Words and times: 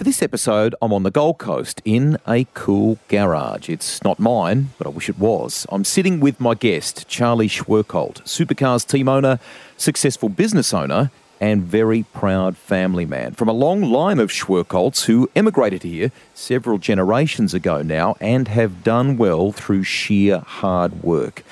For 0.00 0.04
this 0.04 0.22
episode, 0.22 0.74
I'm 0.80 0.94
on 0.94 1.02
the 1.02 1.10
Gold 1.10 1.36
Coast 1.36 1.82
in 1.84 2.16
a 2.26 2.46
cool 2.54 2.98
garage. 3.08 3.68
It's 3.68 4.02
not 4.02 4.18
mine, 4.18 4.70
but 4.78 4.86
I 4.86 4.90
wish 4.90 5.10
it 5.10 5.18
was. 5.18 5.66
I'm 5.70 5.84
sitting 5.84 6.20
with 6.20 6.40
my 6.40 6.54
guest, 6.54 7.06
Charlie 7.06 7.48
Schwerkolt, 7.50 8.22
supercars 8.22 8.88
team 8.88 9.10
owner, 9.10 9.38
successful 9.76 10.30
business 10.30 10.72
owner, 10.72 11.10
and 11.38 11.64
very 11.64 12.04
proud 12.14 12.56
family 12.56 13.04
man 13.04 13.34
from 13.34 13.50
a 13.50 13.52
long 13.52 13.82
line 13.82 14.18
of 14.18 14.30
Schwerkolts 14.30 15.04
who 15.04 15.28
emigrated 15.36 15.82
here 15.82 16.12
several 16.32 16.78
generations 16.78 17.52
ago 17.52 17.82
now 17.82 18.16
and 18.22 18.48
have 18.48 18.82
done 18.82 19.18
well 19.18 19.52
through 19.52 19.82
sheer 19.82 20.38
hard 20.38 21.02
work. 21.02 21.42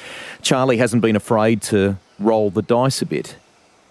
Charlie 0.40 0.78
hasn't 0.78 1.02
been 1.02 1.16
afraid 1.16 1.60
to 1.64 1.98
roll 2.18 2.48
the 2.48 2.62
dice 2.62 3.02
a 3.02 3.06
bit. 3.06 3.36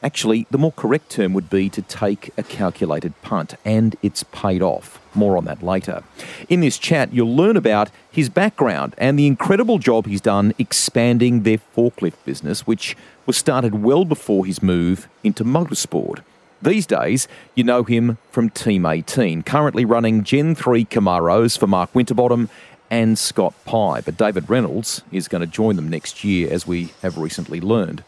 Actually, 0.03 0.45
the 0.51 0.57
more 0.57 0.71
correct 0.73 1.09
term 1.09 1.33
would 1.33 1.49
be 1.49 1.69
to 1.69 1.81
take 1.81 2.31
a 2.37 2.43
calculated 2.43 3.19
punt, 3.23 3.55
and 3.65 3.95
it's 4.03 4.23
paid 4.23 4.61
off. 4.61 4.99
More 5.15 5.37
on 5.37 5.45
that 5.45 5.63
later. 5.63 6.03
In 6.47 6.59
this 6.59 6.77
chat, 6.77 7.11
you'll 7.11 7.35
learn 7.35 7.57
about 7.57 7.89
his 8.11 8.29
background 8.29 8.93
and 8.99 9.17
the 9.17 9.25
incredible 9.25 9.79
job 9.79 10.05
he's 10.05 10.21
done 10.21 10.53
expanding 10.59 11.41
their 11.41 11.57
forklift 11.75 12.23
business, 12.25 12.67
which 12.67 12.95
was 13.25 13.37
started 13.37 13.81
well 13.81 14.05
before 14.05 14.45
his 14.45 14.61
move 14.61 15.07
into 15.23 15.43
motorsport. 15.43 16.19
These 16.61 16.85
days, 16.85 17.27
you 17.55 17.63
know 17.63 17.83
him 17.83 18.17
from 18.31 18.49
Team 18.49 18.85
18, 18.85 19.43
currently 19.43 19.85
running 19.85 20.23
Gen 20.23 20.55
3 20.55 20.85
Camaros 20.85 21.57
for 21.57 21.67
Mark 21.67 21.93
Winterbottom 21.93 22.49
and 22.89 23.17
Scott 23.17 23.53
Pye. 23.65 24.01
But 24.01 24.17
David 24.17 24.49
Reynolds 24.49 25.03
is 25.11 25.27
going 25.27 25.41
to 25.41 25.47
join 25.47 25.75
them 25.75 25.89
next 25.89 26.23
year, 26.23 26.51
as 26.51 26.65
we 26.65 26.93
have 27.01 27.17
recently 27.17 27.61
learned. 27.61 28.03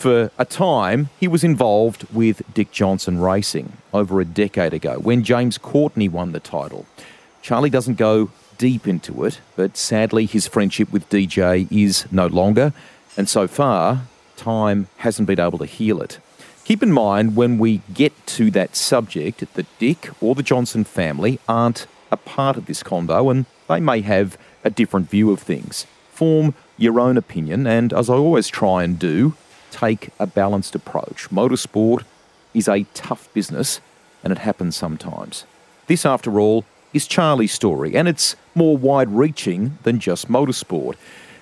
For 0.00 0.30
a 0.38 0.46
time, 0.46 1.10
he 1.20 1.28
was 1.28 1.44
involved 1.44 2.06
with 2.10 2.40
Dick 2.54 2.70
Johnson 2.70 3.20
Racing 3.20 3.74
over 3.92 4.18
a 4.18 4.24
decade 4.24 4.72
ago 4.72 4.98
when 4.98 5.22
James 5.22 5.58
Courtney 5.58 6.08
won 6.08 6.32
the 6.32 6.40
title. 6.40 6.86
Charlie 7.42 7.68
doesn't 7.68 7.98
go 7.98 8.30
deep 8.56 8.88
into 8.88 9.26
it, 9.26 9.42
but 9.56 9.76
sadly, 9.76 10.24
his 10.24 10.46
friendship 10.46 10.90
with 10.90 11.10
DJ 11.10 11.70
is 11.70 12.10
no 12.10 12.28
longer, 12.28 12.72
and 13.14 13.28
so 13.28 13.46
far, 13.46 14.04
time 14.38 14.88
hasn't 14.96 15.28
been 15.28 15.38
able 15.38 15.58
to 15.58 15.66
heal 15.66 16.00
it. 16.00 16.18
Keep 16.64 16.82
in 16.82 16.92
mind 16.92 17.36
when 17.36 17.58
we 17.58 17.82
get 17.92 18.26
to 18.28 18.50
that 18.52 18.76
subject 18.76 19.52
that 19.52 19.78
Dick 19.78 20.08
or 20.22 20.34
the 20.34 20.42
Johnson 20.42 20.84
family 20.84 21.40
aren't 21.46 21.86
a 22.10 22.16
part 22.16 22.56
of 22.56 22.64
this 22.64 22.82
convo 22.82 23.30
and 23.30 23.44
they 23.68 23.80
may 23.80 24.00
have 24.00 24.38
a 24.64 24.70
different 24.70 25.10
view 25.10 25.30
of 25.30 25.40
things. 25.40 25.84
Form 26.10 26.54
your 26.78 26.98
own 26.98 27.18
opinion, 27.18 27.66
and 27.66 27.92
as 27.92 28.08
I 28.08 28.14
always 28.14 28.48
try 28.48 28.82
and 28.82 28.98
do, 28.98 29.34
take 29.70 30.10
a 30.18 30.26
balanced 30.26 30.74
approach. 30.74 31.30
Motorsport 31.30 32.04
is 32.54 32.68
a 32.68 32.84
tough 32.94 33.32
business, 33.32 33.80
and 34.22 34.32
it 34.32 34.38
happens 34.38 34.76
sometimes. 34.76 35.44
This, 35.86 36.04
after 36.04 36.40
all, 36.40 36.64
is 36.92 37.06
Charlie's 37.06 37.52
story, 37.52 37.96
and 37.96 38.08
it's 38.08 38.36
more 38.54 38.76
wide 38.76 39.08
reaching 39.08 39.78
than 39.82 40.00
just 40.00 40.28
motorsport. 40.28 40.96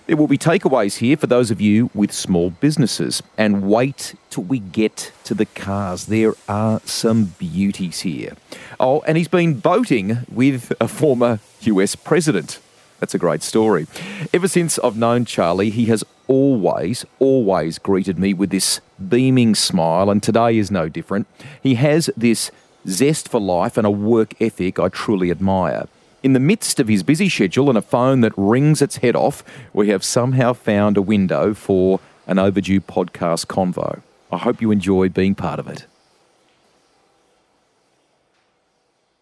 There 0.09 0.17
will 0.17 0.27
be 0.27 0.39
takeaways 0.39 0.97
here 0.99 1.19
for 1.19 1.27
those 1.27 1.51
of 1.51 1.61
you 1.61 1.91
with 1.93 2.13
small 2.13 2.49
businesses. 2.49 3.23
And 3.37 3.69
wait 3.69 4.15
till 4.31 4.45
we 4.45 4.59
get 4.59 5.13
to 5.25 5.35
the 5.35 5.45
cars. 5.45 6.07
There 6.07 6.33
are 6.49 6.81
some 6.87 7.35
beauties 7.39 8.01
here. 8.01 8.33
Oh, 8.81 9.03
and 9.07 9.19
he's 9.19 9.29
been 9.29 9.61
boating 9.61 10.25
with 10.33 10.73
a 10.81 10.89
former 10.89 11.41
US 11.61 11.95
president. 11.95 12.59
That's 13.01 13.13
a 13.13 13.19
great 13.19 13.43
story. 13.43 13.87
Ever 14.33 14.49
since 14.49 14.79
I've 14.79 14.97
known 14.97 15.27
Charlie, 15.27 15.69
he 15.69 15.85
has 15.87 16.03
always, 16.29 17.05
always 17.19 17.79
greeted 17.79 18.19
me 18.19 18.33
with 18.33 18.51
this 18.51 18.81
beaming 19.09 19.55
smile, 19.55 20.11
and 20.11 20.23
today 20.23 20.57
is 20.57 20.71
no 20.71 20.89
different. 20.89 21.27
He 21.63 21.75
has 21.75 22.09
this 22.17 22.51
zest 22.87 23.29
for 23.29 23.41
life 23.41 23.77
and 23.77 23.87
a 23.87 23.91
work 23.91 24.41
ethic 24.41 24.79
I 24.79 24.89
truly 24.89 25.31
admire. 25.31 25.89
In 26.23 26.33
the 26.33 26.41
midst 26.41 26.81
of 26.81 26.89
his 26.89 27.03
busy 27.03 27.29
schedule 27.29 27.69
and 27.69 27.79
a 27.79 27.83
phone 27.83 28.21
that 28.23 28.33
rings 28.37 28.83
its 28.83 28.97
head 28.97 29.17
off, 29.17 29.43
we 29.73 29.89
have 29.89 30.05
somehow 30.05 30.53
found 30.53 30.97
a 30.97 31.03
window 31.03 31.55
for 31.55 32.01
an 32.27 32.39
overdue 32.39 32.81
podcast 32.81 33.47
convo. 33.47 34.03
I 34.31 34.39
hope 34.39 34.61
you 34.61 34.71
enjoy 34.71 35.09
being 35.09 35.35
part 35.35 35.59
of 35.59 35.69
it. 35.69 35.87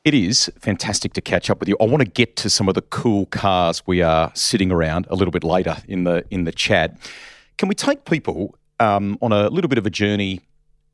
It 0.07 0.15
is 0.15 0.49
fantastic 0.61 1.15
to 1.15 1.21
catch 1.21 1.51
up 1.51 1.59
with 1.59 1.69
you. 1.69 1.77
I 1.81 1.85
want 1.85 2.01
to 2.01 2.09
get 2.09 2.37
to 2.37 2.49
some 2.49 2.69
of 2.69 2.77
the 2.77 2.83
cool 2.83 3.27
cars 3.27 3.83
we 3.89 4.03
are 4.03 4.31
sitting 4.37 4.71
around 4.71 5.09
a 5.11 5.17
little 5.17 5.33
bit 5.33 5.43
later 5.43 5.79
in 5.89 6.05
the 6.05 6.25
in 6.31 6.45
the 6.45 6.53
chat. 6.53 6.97
Can 7.59 7.69
we 7.69 7.75
take 7.75 8.05
people 8.05 8.57
um, 8.79 9.19
on 9.21 9.33
a 9.33 9.49
little 9.49 9.69
bit 9.69 9.79
of 9.79 9.85
a 9.85 9.91
journey 9.91 10.43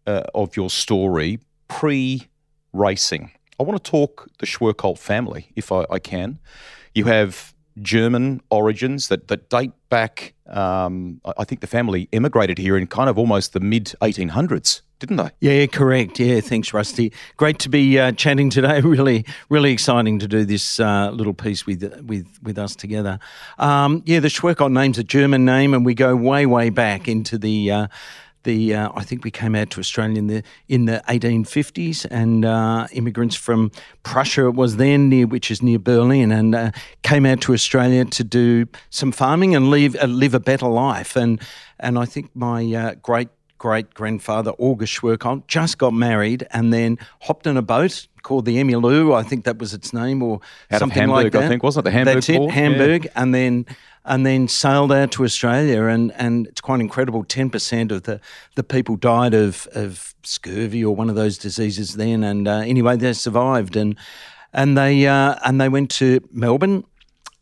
uh, 0.06 0.22
of 0.34 0.56
your 0.56 0.70
story 0.70 1.40
pre 1.68 2.26
racing? 2.72 3.32
I 3.60 3.64
want 3.64 3.84
to 3.84 3.90
talk 3.90 4.30
the 4.38 4.46
Schwerkolt 4.46 4.96
family, 4.96 5.52
if 5.56 5.70
I, 5.70 5.84
I 5.90 5.98
can. 5.98 6.38
You 6.94 7.04
have 7.04 7.52
German 7.82 8.40
origins 8.48 9.08
that, 9.08 9.28
that 9.28 9.50
date 9.50 9.72
back. 9.90 10.32
Um, 10.46 11.20
I 11.36 11.44
think 11.44 11.60
the 11.60 11.66
family 11.66 12.08
emigrated 12.14 12.56
here 12.56 12.78
in 12.78 12.86
kind 12.86 13.10
of 13.10 13.18
almost 13.18 13.52
the 13.52 13.60
mid 13.60 13.92
1800s 14.00 14.80
didn't 15.02 15.16
they? 15.16 15.30
Yeah, 15.40 15.66
correct. 15.66 16.20
Yeah, 16.20 16.40
thanks, 16.40 16.72
Rusty. 16.72 17.12
Great 17.36 17.58
to 17.58 17.68
be 17.68 17.98
uh, 17.98 18.12
chatting 18.12 18.50
today. 18.50 18.80
Really, 18.92 19.24
really 19.48 19.72
exciting 19.72 20.18
to 20.18 20.28
do 20.28 20.44
this 20.44 20.78
uh, 20.78 21.10
little 21.10 21.32
piece 21.32 21.66
with 21.66 21.82
with 22.02 22.26
with 22.42 22.58
us 22.58 22.76
together. 22.76 23.18
Um, 23.58 24.02
yeah, 24.04 24.20
the 24.20 24.28
Schwerkolt 24.28 24.70
name's 24.70 24.98
a 24.98 25.02
German 25.02 25.46
name, 25.46 25.72
and 25.72 25.84
we 25.84 25.94
go 25.94 26.14
way, 26.14 26.46
way 26.46 26.70
back 26.70 27.08
into 27.08 27.38
the. 27.38 27.70
Uh, 27.70 27.86
the 28.44 28.74
uh, 28.74 28.90
I 28.94 29.04
think 29.04 29.24
we 29.24 29.30
came 29.30 29.54
out 29.54 29.70
to 29.70 29.80
Australia 29.80 30.18
in 30.18 30.26
the 30.26 30.42
in 30.68 30.84
the 30.86 31.02
1850s, 31.08 32.06
and 32.10 32.44
uh, 32.44 32.86
immigrants 32.92 33.36
from 33.36 33.70
Prussia 34.02 34.48
it 34.48 34.54
was 34.54 34.76
then 34.76 35.08
near 35.08 35.26
which 35.26 35.50
is 35.50 35.62
near 35.62 35.78
Berlin, 35.78 36.32
and 36.32 36.54
uh, 36.54 36.70
came 37.02 37.24
out 37.24 37.40
to 37.42 37.54
Australia 37.54 38.04
to 38.04 38.24
do 38.24 38.66
some 38.90 39.12
farming 39.12 39.54
and 39.54 39.70
live 39.70 39.96
uh, 39.96 40.06
live 40.06 40.34
a 40.34 40.40
better 40.40 40.66
life. 40.66 41.16
And 41.16 41.40
and 41.78 41.98
I 41.98 42.04
think 42.04 42.34
my 42.34 42.64
uh, 42.74 42.94
great 43.02 43.28
great 43.62 43.94
grandfather 43.94 44.50
August 44.58 44.92
Schwerkolt 45.00 45.46
just 45.46 45.78
got 45.78 45.92
married 45.94 46.44
and 46.50 46.72
then 46.72 46.98
hopped 47.20 47.46
in 47.46 47.56
a 47.56 47.62
boat 47.62 48.08
called 48.22 48.44
the 48.44 48.56
Emmylou, 48.56 49.14
I 49.14 49.22
think 49.22 49.44
that 49.44 49.58
was 49.58 49.72
its 49.72 49.92
name, 49.92 50.20
or 50.20 50.40
out 50.72 50.80
something 50.80 50.98
Hamburg, 50.98 51.24
like 51.24 51.32
that. 51.32 51.44
I 51.44 51.48
think 51.48 51.62
wasn't 51.62 51.86
it 51.86 51.90
the 51.90 51.96
Hamburg 51.96 52.14
That's 52.16 52.28
it, 52.28 52.36
port? 52.38 52.50
Hamburg, 52.52 53.04
Yeah. 53.04 53.10
and 53.14 53.32
then 53.32 53.66
and 54.04 54.26
then 54.26 54.48
sailed 54.48 54.90
out 54.90 55.12
to 55.12 55.24
Australia, 55.24 55.84
and, 55.84 56.10
and 56.16 56.48
it's 56.48 56.60
quite 56.60 56.80
incredible. 56.80 57.22
Ten 57.22 57.50
percent 57.50 57.92
of 57.92 58.02
the, 58.02 58.20
the 58.56 58.64
people 58.64 58.96
died 58.96 59.32
of, 59.32 59.68
of 59.76 60.12
scurvy 60.24 60.84
or 60.84 60.96
one 60.96 61.08
of 61.08 61.14
those 61.14 61.38
diseases 61.38 61.94
then, 61.94 62.24
and 62.24 62.48
uh, 62.48 62.62
anyway, 62.74 62.96
they 62.96 63.12
survived, 63.12 63.76
and 63.76 63.96
and 64.52 64.76
they 64.76 65.06
uh, 65.06 65.36
and 65.44 65.60
they 65.60 65.68
went 65.68 65.88
to 66.02 66.20
Melbourne, 66.32 66.82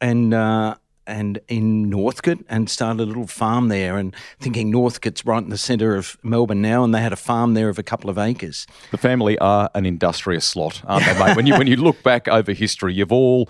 and. 0.02 0.34
Uh, 0.34 0.74
and 1.10 1.40
in 1.48 1.90
Northcote 1.90 2.44
and 2.48 2.70
started 2.70 3.02
a 3.02 3.06
little 3.06 3.26
farm 3.26 3.68
there 3.68 3.98
and 3.98 4.14
thinking 4.38 4.70
Northcote's 4.70 5.26
right 5.26 5.42
in 5.42 5.50
the 5.50 5.58
centre 5.58 5.96
of 5.96 6.16
Melbourne 6.22 6.62
now 6.62 6.84
and 6.84 6.94
they 6.94 7.00
had 7.00 7.12
a 7.12 7.16
farm 7.16 7.54
there 7.54 7.68
of 7.68 7.78
a 7.78 7.82
couple 7.82 8.08
of 8.08 8.16
acres. 8.16 8.66
The 8.90 8.98
family 8.98 9.36
are 9.38 9.70
an 9.74 9.86
industrious 9.86 10.54
lot, 10.56 10.82
aren't 10.86 11.04
they, 11.04 11.18
mate? 11.18 11.36
when 11.36 11.46
you 11.46 11.54
when 11.58 11.66
you 11.66 11.76
look 11.76 12.02
back 12.02 12.28
over 12.28 12.52
history, 12.52 12.94
you've 12.94 13.12
all 13.12 13.48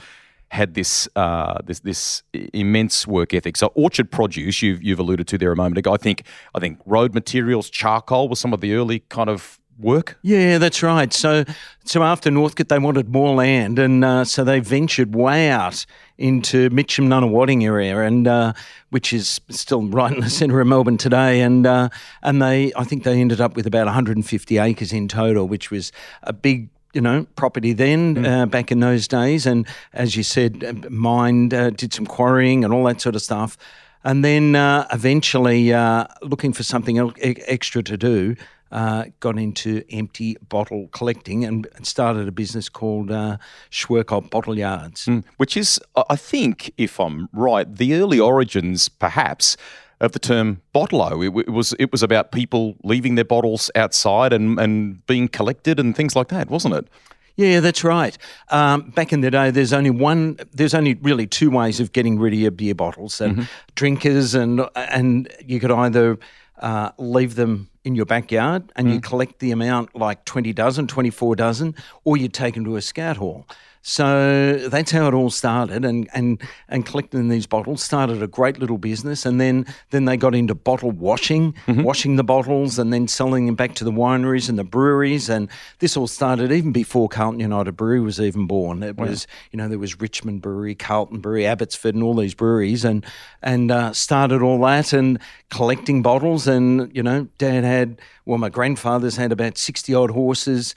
had 0.50 0.74
this 0.74 1.08
uh, 1.14 1.58
this 1.64 1.80
this 1.80 2.22
immense 2.32 3.06
work 3.06 3.32
ethic. 3.34 3.56
So 3.56 3.68
orchard 3.74 4.10
produce, 4.10 4.62
you've 4.62 4.82
you've 4.82 4.98
alluded 4.98 5.28
to 5.28 5.38
there 5.38 5.52
a 5.52 5.56
moment 5.56 5.78
ago. 5.78 5.92
I 5.92 5.96
think 5.96 6.24
I 6.54 6.60
think 6.60 6.78
road 6.86 7.14
materials, 7.14 7.70
charcoal 7.70 8.28
was 8.28 8.40
some 8.40 8.52
of 8.52 8.60
the 8.60 8.74
early 8.74 9.00
kind 9.08 9.30
of 9.30 9.59
work. 9.80 10.18
Yeah, 10.22 10.58
that's 10.58 10.82
right. 10.82 11.12
So, 11.12 11.44
so 11.84 12.02
after 12.02 12.30
Northcote, 12.30 12.68
they 12.68 12.78
wanted 12.78 13.08
more 13.08 13.34
land, 13.34 13.78
and 13.78 14.04
uh, 14.04 14.24
so 14.24 14.44
they 14.44 14.60
ventured 14.60 15.14
way 15.14 15.48
out 15.50 15.86
into 16.18 16.70
Mitcham 16.70 17.08
Nunawading 17.08 17.64
area, 17.64 18.00
and 18.00 18.28
uh, 18.28 18.52
which 18.90 19.12
is 19.12 19.40
still 19.48 19.82
right 19.82 20.12
in 20.12 20.20
the 20.20 20.30
centre 20.30 20.60
of 20.60 20.66
Melbourne 20.66 20.98
today. 20.98 21.40
And 21.40 21.66
uh, 21.66 21.88
and 22.22 22.40
they, 22.40 22.72
I 22.76 22.84
think 22.84 23.04
they 23.04 23.20
ended 23.20 23.40
up 23.40 23.56
with 23.56 23.66
about 23.66 23.86
150 23.86 24.58
acres 24.58 24.92
in 24.92 25.08
total, 25.08 25.48
which 25.48 25.70
was 25.70 25.92
a 26.22 26.32
big. 26.32 26.68
You 26.92 27.00
know, 27.00 27.24
property 27.36 27.72
then 27.72 28.26
uh, 28.26 28.46
back 28.46 28.72
in 28.72 28.80
those 28.80 29.06
days, 29.06 29.46
and 29.46 29.64
as 29.92 30.16
you 30.16 30.24
said, 30.24 30.64
uh, 30.64 30.90
mined, 30.90 31.54
uh, 31.54 31.70
did 31.70 31.94
some 31.94 32.04
quarrying 32.04 32.64
and 32.64 32.74
all 32.74 32.82
that 32.86 33.00
sort 33.00 33.14
of 33.14 33.22
stuff, 33.22 33.56
and 34.02 34.24
then 34.24 34.56
uh, 34.56 34.88
eventually 34.92 35.72
uh, 35.72 36.06
looking 36.22 36.52
for 36.52 36.62
something 36.62 36.96
e- 36.96 37.36
extra 37.46 37.82
to 37.84 37.96
do, 37.96 38.34
uh, 38.72 39.04
got 39.20 39.38
into 39.38 39.82
empty 39.90 40.36
bottle 40.48 40.88
collecting 40.92 41.44
and 41.44 41.66
started 41.82 42.28
a 42.28 42.32
business 42.32 42.68
called 42.68 43.10
uh, 43.10 43.36
Schwerkolt 43.70 44.30
Bottle 44.30 44.56
Yards. 44.56 45.06
Mm, 45.06 45.24
which 45.36 45.56
is, 45.56 45.80
I 46.08 46.16
think, 46.16 46.72
if 46.76 47.00
I'm 47.00 47.28
right, 47.32 47.72
the 47.72 47.94
early 47.94 48.20
origins, 48.20 48.88
perhaps, 48.88 49.56
of 50.00 50.12
the 50.12 50.18
term 50.18 50.62
bottle 50.72 51.22
It, 51.22 51.36
it, 51.36 51.50
was 51.50 51.74
it 51.78 51.92
was 51.92 52.02
about 52.02 52.32
people 52.32 52.76
leaving 52.82 53.16
their 53.16 53.24
bottles 53.24 53.70
outside 53.74 54.32
and, 54.32 54.58
and 54.58 55.04
being 55.06 55.28
collected 55.28 55.78
and 55.78 55.94
things 55.94 56.16
like 56.16 56.28
that, 56.28 56.48
wasn't 56.48 56.74
it? 56.74 56.88
Yeah, 57.36 57.60
that's 57.60 57.84
right. 57.84 58.18
Um, 58.50 58.90
back 58.90 59.12
in 59.12 59.20
the 59.22 59.30
day, 59.30 59.50
there's 59.50 59.72
only 59.72 59.90
one. 59.90 60.38
There's 60.52 60.74
only 60.74 60.94
really 60.94 61.26
two 61.26 61.50
ways 61.50 61.80
of 61.80 61.92
getting 61.92 62.18
rid 62.18 62.34
of 62.34 62.38
your 62.38 62.50
beer 62.50 62.74
bottles 62.74 63.20
and 63.20 63.36
mm-hmm. 63.36 63.44
drinkers, 63.76 64.34
and 64.34 64.68
and 64.74 65.28
you 65.46 65.60
could 65.60 65.70
either 65.70 66.18
uh, 66.60 66.92
leave 66.98 67.34
them 67.34 67.68
in 67.84 67.94
your 67.94 68.06
backyard 68.06 68.70
and 68.76 68.88
mm. 68.88 68.94
you 68.94 69.00
collect 69.00 69.38
the 69.38 69.50
amount 69.50 69.94
like 69.94 70.24
20 70.24 70.52
dozen, 70.52 70.86
24 70.86 71.36
dozen, 71.36 71.74
or 72.04 72.16
you 72.16 72.28
take 72.28 72.54
them 72.54 72.64
to 72.64 72.76
a 72.76 72.82
scout 72.82 73.16
hall. 73.16 73.46
So 73.82 74.68
that's 74.68 74.90
how 74.90 75.08
it 75.08 75.14
all 75.14 75.30
started, 75.30 75.86
and 75.86 76.06
and 76.12 76.42
and 76.68 76.84
collecting 76.84 77.28
these 77.28 77.46
bottles 77.46 77.82
started 77.82 78.22
a 78.22 78.26
great 78.26 78.58
little 78.58 78.76
business, 78.76 79.24
and 79.24 79.40
then 79.40 79.64
then 79.88 80.04
they 80.04 80.18
got 80.18 80.34
into 80.34 80.54
bottle 80.54 80.90
washing, 80.90 81.54
mm-hmm. 81.66 81.82
washing 81.82 82.16
the 82.16 82.24
bottles, 82.24 82.78
and 82.78 82.92
then 82.92 83.08
selling 83.08 83.46
them 83.46 83.54
back 83.54 83.74
to 83.76 83.84
the 83.84 83.90
wineries 83.90 84.50
and 84.50 84.58
the 84.58 84.64
breweries, 84.64 85.30
and 85.30 85.48
this 85.78 85.96
all 85.96 86.06
started 86.06 86.52
even 86.52 86.72
before 86.72 87.08
Carlton 87.08 87.40
United 87.40 87.72
Brewery 87.72 88.00
was 88.00 88.20
even 88.20 88.46
born. 88.46 88.82
It 88.82 88.98
wow. 88.98 89.06
was 89.06 89.26
you 89.50 89.56
know 89.56 89.66
there 89.66 89.78
was 89.78 89.98
Richmond 89.98 90.42
Brewery, 90.42 90.74
Carlton 90.74 91.20
Brewery, 91.20 91.46
Abbotsford, 91.46 91.94
and 91.94 92.04
all 92.04 92.14
these 92.14 92.34
breweries, 92.34 92.84
and 92.84 93.04
and 93.42 93.70
uh, 93.70 93.94
started 93.94 94.42
all 94.42 94.60
that 94.60 94.92
and 94.92 95.18
collecting 95.48 96.02
bottles, 96.02 96.46
and 96.46 96.94
you 96.94 97.02
know 97.02 97.28
Dad 97.38 97.64
had 97.64 97.98
well 98.26 98.36
my 98.36 98.50
grandfather's 98.50 99.16
had 99.16 99.32
about 99.32 99.56
sixty 99.56 99.94
odd 99.94 100.10
horses 100.10 100.74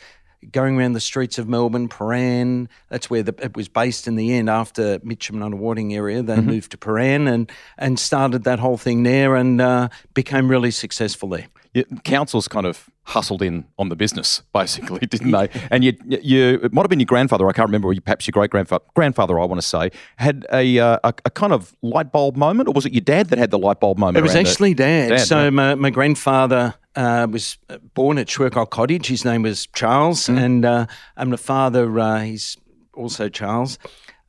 going 0.51 0.77
around 0.77 0.93
the 0.93 0.99
streets 0.99 1.37
of 1.37 1.47
Melbourne, 1.47 1.89
Prahran. 1.89 2.67
That's 2.89 3.09
where 3.09 3.23
the, 3.23 3.35
it 3.41 3.55
was 3.55 3.67
based 3.67 4.07
in 4.07 4.15
the 4.15 4.33
end. 4.33 4.49
After 4.49 4.99
Mitcham 5.03 5.41
and 5.41 5.53
Nunawading 5.53 5.93
area, 5.93 6.21
they 6.21 6.35
mm-hmm. 6.35 6.47
moved 6.47 6.71
to 6.71 6.77
Prahran 6.77 7.31
and 7.31 7.51
and 7.77 7.99
started 7.99 8.43
that 8.43 8.59
whole 8.59 8.77
thing 8.77 9.03
there 9.03 9.35
and 9.35 9.61
uh, 9.61 9.89
became 10.13 10.49
really 10.49 10.71
successful 10.71 11.29
there. 11.29 11.47
Yeah, 11.73 11.83
councils 12.03 12.47
kind 12.47 12.65
of 12.65 12.89
hustled 13.05 13.41
in 13.41 13.65
on 13.77 13.89
the 13.89 13.95
business, 13.95 14.43
basically, 14.53 15.05
didn't 15.07 15.31
they? 15.31 15.49
And 15.71 15.83
you, 15.83 15.93
you, 16.05 16.59
it 16.63 16.73
might 16.73 16.83
have 16.83 16.89
been 16.89 16.99
your 16.99 17.07
grandfather. 17.07 17.47
I 17.47 17.53
can't 17.53 17.67
remember. 17.67 17.89
Or 17.89 17.95
Perhaps 17.95 18.27
your 18.27 18.31
great 18.31 18.51
grandfather. 18.51 18.83
Grandfather, 18.95 19.39
I 19.39 19.45
want 19.45 19.61
to 19.61 19.67
say, 19.67 19.91
had 20.17 20.45
a, 20.51 20.79
uh, 20.79 20.99
a, 21.03 21.13
a 21.25 21.29
kind 21.31 21.53
of 21.53 21.75
light 21.81 22.11
bulb 22.11 22.37
moment, 22.37 22.69
or 22.69 22.73
was 22.73 22.85
it 22.85 22.93
your 22.93 23.01
dad 23.01 23.29
that 23.29 23.39
had 23.39 23.51
the 23.51 23.59
light 23.59 23.79
bulb 23.79 23.97
moment? 23.97 24.17
It 24.17 24.21
was 24.21 24.35
actually 24.35 24.73
dad. 24.73 25.09
dad. 25.09 25.17
So 25.19 25.49
my, 25.51 25.75
my 25.75 25.89
grandfather 25.89 26.75
uh, 26.95 27.27
was 27.29 27.57
born 27.93 28.17
at 28.17 28.27
Schwerkolt 28.27 28.69
Cottage. 28.69 29.07
His 29.07 29.25
name 29.25 29.41
was 29.41 29.67
Charles, 29.67 30.27
mm. 30.27 30.37
and 30.37 30.65
uh, 30.65 30.85
and 31.17 31.31
my 31.31 31.37
father, 31.37 31.99
uh, 31.99 32.19
he's 32.21 32.57
also 32.93 33.29
Charles. 33.29 33.79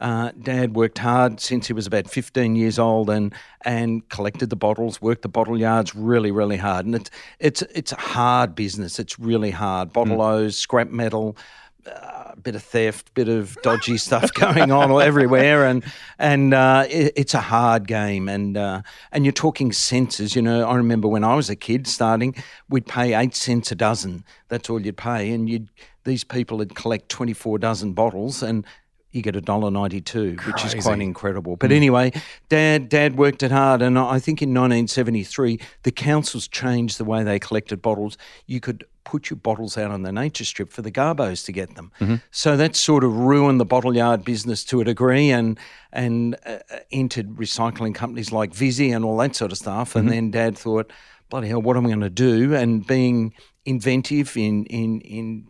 Uh, 0.04 0.32
Dad 0.38 0.76
worked 0.76 0.98
hard 0.98 1.40
since 1.40 1.66
he 1.66 1.72
was 1.72 1.86
about 1.86 2.10
15 2.10 2.56
years 2.56 2.78
old 2.78 3.08
and 3.08 3.34
and 3.62 4.06
collected 4.10 4.50
the 4.50 4.56
bottles, 4.56 5.00
worked 5.00 5.22
the 5.22 5.30
bottle 5.30 5.58
yards 5.58 5.94
really, 5.94 6.30
really 6.30 6.58
hard. 6.58 6.84
And 6.84 6.94
it's 6.94 7.10
it's 7.38 7.62
it's 7.74 7.92
a 7.92 7.96
hard 7.96 8.54
business. 8.54 8.98
It's 8.98 9.18
really 9.18 9.50
hard. 9.50 9.94
Bottle 9.94 10.18
mm. 10.18 10.52
scrap 10.52 10.90
metal, 10.90 11.38
a 11.86 12.36
bit 12.42 12.54
of 12.54 12.62
theft, 12.62 13.14
bit 13.14 13.30
of 13.30 13.56
dodgy 13.62 13.96
stuff 13.96 14.30
going 14.34 14.70
on 14.70 14.90
all 14.90 15.00
everywhere, 15.00 15.64
and 15.64 15.82
and 16.18 16.52
uh, 16.52 16.84
it, 16.90 17.14
it's 17.16 17.32
a 17.32 17.40
hard 17.40 17.88
game, 17.88 18.28
and 18.28 18.58
uh, 18.58 18.82
and 19.10 19.24
you're 19.24 19.32
talking 19.32 19.72
cents. 19.72 20.36
You 20.36 20.42
know, 20.42 20.68
I 20.68 20.74
remember 20.74 21.08
when 21.08 21.24
I 21.24 21.34
was 21.34 21.48
a 21.48 21.56
kid 21.56 21.86
starting, 21.86 22.34
we'd 22.68 22.84
pay 22.84 23.14
eight 23.14 23.34
cents 23.34 23.72
a 23.72 23.74
dozen. 23.74 24.26
That's 24.48 24.68
all 24.68 24.82
you'd 24.82 24.98
pay, 24.98 25.30
and 25.30 25.48
you'd 25.48 25.70
these 26.04 26.24
people 26.24 26.58
would 26.58 26.74
collect 26.74 27.08
twenty 27.08 27.32
four 27.32 27.58
dozen 27.58 27.94
bottles, 27.94 28.42
and 28.42 28.66
you 29.14 29.22
get 29.22 29.36
a 29.36 29.40
dollar 29.40 29.70
ninety 29.70 30.00
two, 30.00 30.36
which 30.44 30.64
is 30.64 30.74
quite 30.74 31.00
incredible. 31.00 31.56
But 31.56 31.70
mm. 31.70 31.76
anyway, 31.76 32.12
Dad 32.48 32.88
Dad 32.88 33.16
worked 33.16 33.42
it 33.42 33.52
hard, 33.52 33.82
and 33.82 33.98
I 33.98 34.18
think 34.18 34.42
in 34.42 34.50
1973 34.50 35.60
the 35.84 35.92
councils 35.92 36.48
changed 36.48 36.98
the 36.98 37.04
way 37.04 37.22
they 37.22 37.38
collected 37.38 37.80
bottles. 37.80 38.18
You 38.46 38.60
could 38.60 38.84
put 39.04 39.30
your 39.30 39.36
bottles 39.36 39.78
out 39.78 39.90
on 39.90 40.02
the 40.02 40.10
nature 40.10 40.44
strip 40.44 40.72
for 40.72 40.82
the 40.82 40.90
garbos 40.90 41.44
to 41.44 41.52
get 41.52 41.76
them. 41.76 41.92
Mm-hmm. 42.00 42.16
So 42.30 42.56
that 42.56 42.74
sort 42.74 43.04
of 43.04 43.14
ruined 43.14 43.60
the 43.60 43.64
bottle 43.64 43.94
yard 43.94 44.24
business 44.24 44.64
to 44.64 44.80
a 44.80 44.84
degree, 44.84 45.30
and 45.30 45.58
and 45.92 46.36
uh, 46.44 46.58
entered 46.90 47.36
recycling 47.36 47.94
companies 47.94 48.32
like 48.32 48.52
Visy 48.52 48.90
and 48.90 49.04
all 49.04 49.16
that 49.18 49.36
sort 49.36 49.52
of 49.52 49.58
stuff. 49.58 49.90
Mm-hmm. 49.90 49.98
And 49.98 50.10
then 50.10 50.30
Dad 50.32 50.58
thought, 50.58 50.92
bloody 51.30 51.48
hell, 51.48 51.62
what 51.62 51.76
am 51.76 51.86
I 51.86 51.90
going 51.90 52.00
to 52.00 52.10
do? 52.10 52.54
And 52.54 52.84
being 52.84 53.32
inventive 53.64 54.36
in 54.36 54.64
in 54.66 55.00
in 55.02 55.48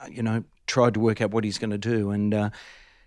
uh, 0.00 0.06
you 0.10 0.22
know 0.22 0.44
tried 0.68 0.94
to 0.94 1.00
work 1.00 1.20
out 1.20 1.30
what 1.30 1.44
he's 1.44 1.58
going 1.58 1.70
to 1.70 1.78
do. 1.78 2.10
And 2.10 2.32
uh, 2.32 2.50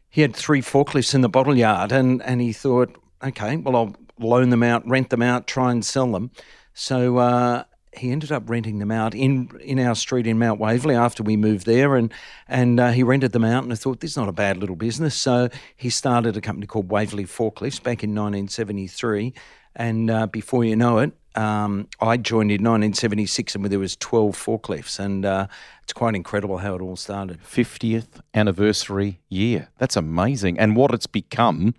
he 0.09 0.21
had 0.21 0.35
three 0.35 0.61
forklifts 0.61 1.15
in 1.15 1.21
the 1.21 1.29
bottle 1.29 1.57
yard, 1.57 1.91
and, 1.91 2.21
and 2.23 2.41
he 2.41 2.51
thought, 2.51 2.95
okay, 3.23 3.57
well, 3.57 3.75
I'll 3.75 3.95
loan 4.19 4.49
them 4.49 4.63
out, 4.63 4.87
rent 4.87 5.09
them 5.09 5.21
out, 5.21 5.47
try 5.47 5.71
and 5.71 5.85
sell 5.85 6.11
them. 6.11 6.31
So 6.73 7.17
uh, 7.17 7.63
he 7.93 8.11
ended 8.11 8.31
up 8.31 8.49
renting 8.49 8.79
them 8.79 8.91
out 8.91 9.13
in 9.13 9.49
in 9.61 9.79
our 9.79 9.95
street 9.95 10.27
in 10.27 10.39
Mount 10.39 10.59
Waverley 10.59 10.95
after 10.95 11.23
we 11.23 11.35
moved 11.35 11.65
there, 11.65 11.95
and 11.95 12.13
and 12.47 12.79
uh, 12.79 12.91
he 12.91 13.03
rented 13.03 13.31
them 13.33 13.43
out. 13.43 13.63
And 13.63 13.71
I 13.71 13.75
thought 13.75 13.99
this 13.99 14.11
is 14.11 14.17
not 14.17 14.29
a 14.29 14.33
bad 14.33 14.57
little 14.57 14.75
business, 14.75 15.15
so 15.15 15.49
he 15.75 15.89
started 15.89 16.37
a 16.37 16.41
company 16.41 16.67
called 16.67 16.89
Waverley 16.89 17.25
Forklifts 17.25 17.81
back 17.81 18.03
in 18.03 18.11
1973. 18.11 19.33
And 19.75 20.09
uh, 20.09 20.27
before 20.27 20.65
you 20.65 20.75
know 20.75 20.99
it, 20.99 21.11
um, 21.35 21.87
I 21.99 22.17
joined 22.17 22.51
in 22.51 22.61
1976 22.61 23.55
and 23.55 23.65
there 23.65 23.79
was 23.79 23.95
12 23.97 24.35
forklifts 24.35 24.99
and 24.99 25.25
uh, 25.25 25.47
it's 25.83 25.93
quite 25.93 26.15
incredible 26.15 26.57
how 26.57 26.75
it 26.75 26.81
all 26.81 26.95
started. 26.95 27.39
50th 27.43 28.21
anniversary 28.33 29.19
year. 29.29 29.69
That's 29.77 29.95
amazing. 29.95 30.59
And 30.59 30.75
what 30.75 30.93
it's 30.93 31.07
become 31.07 31.73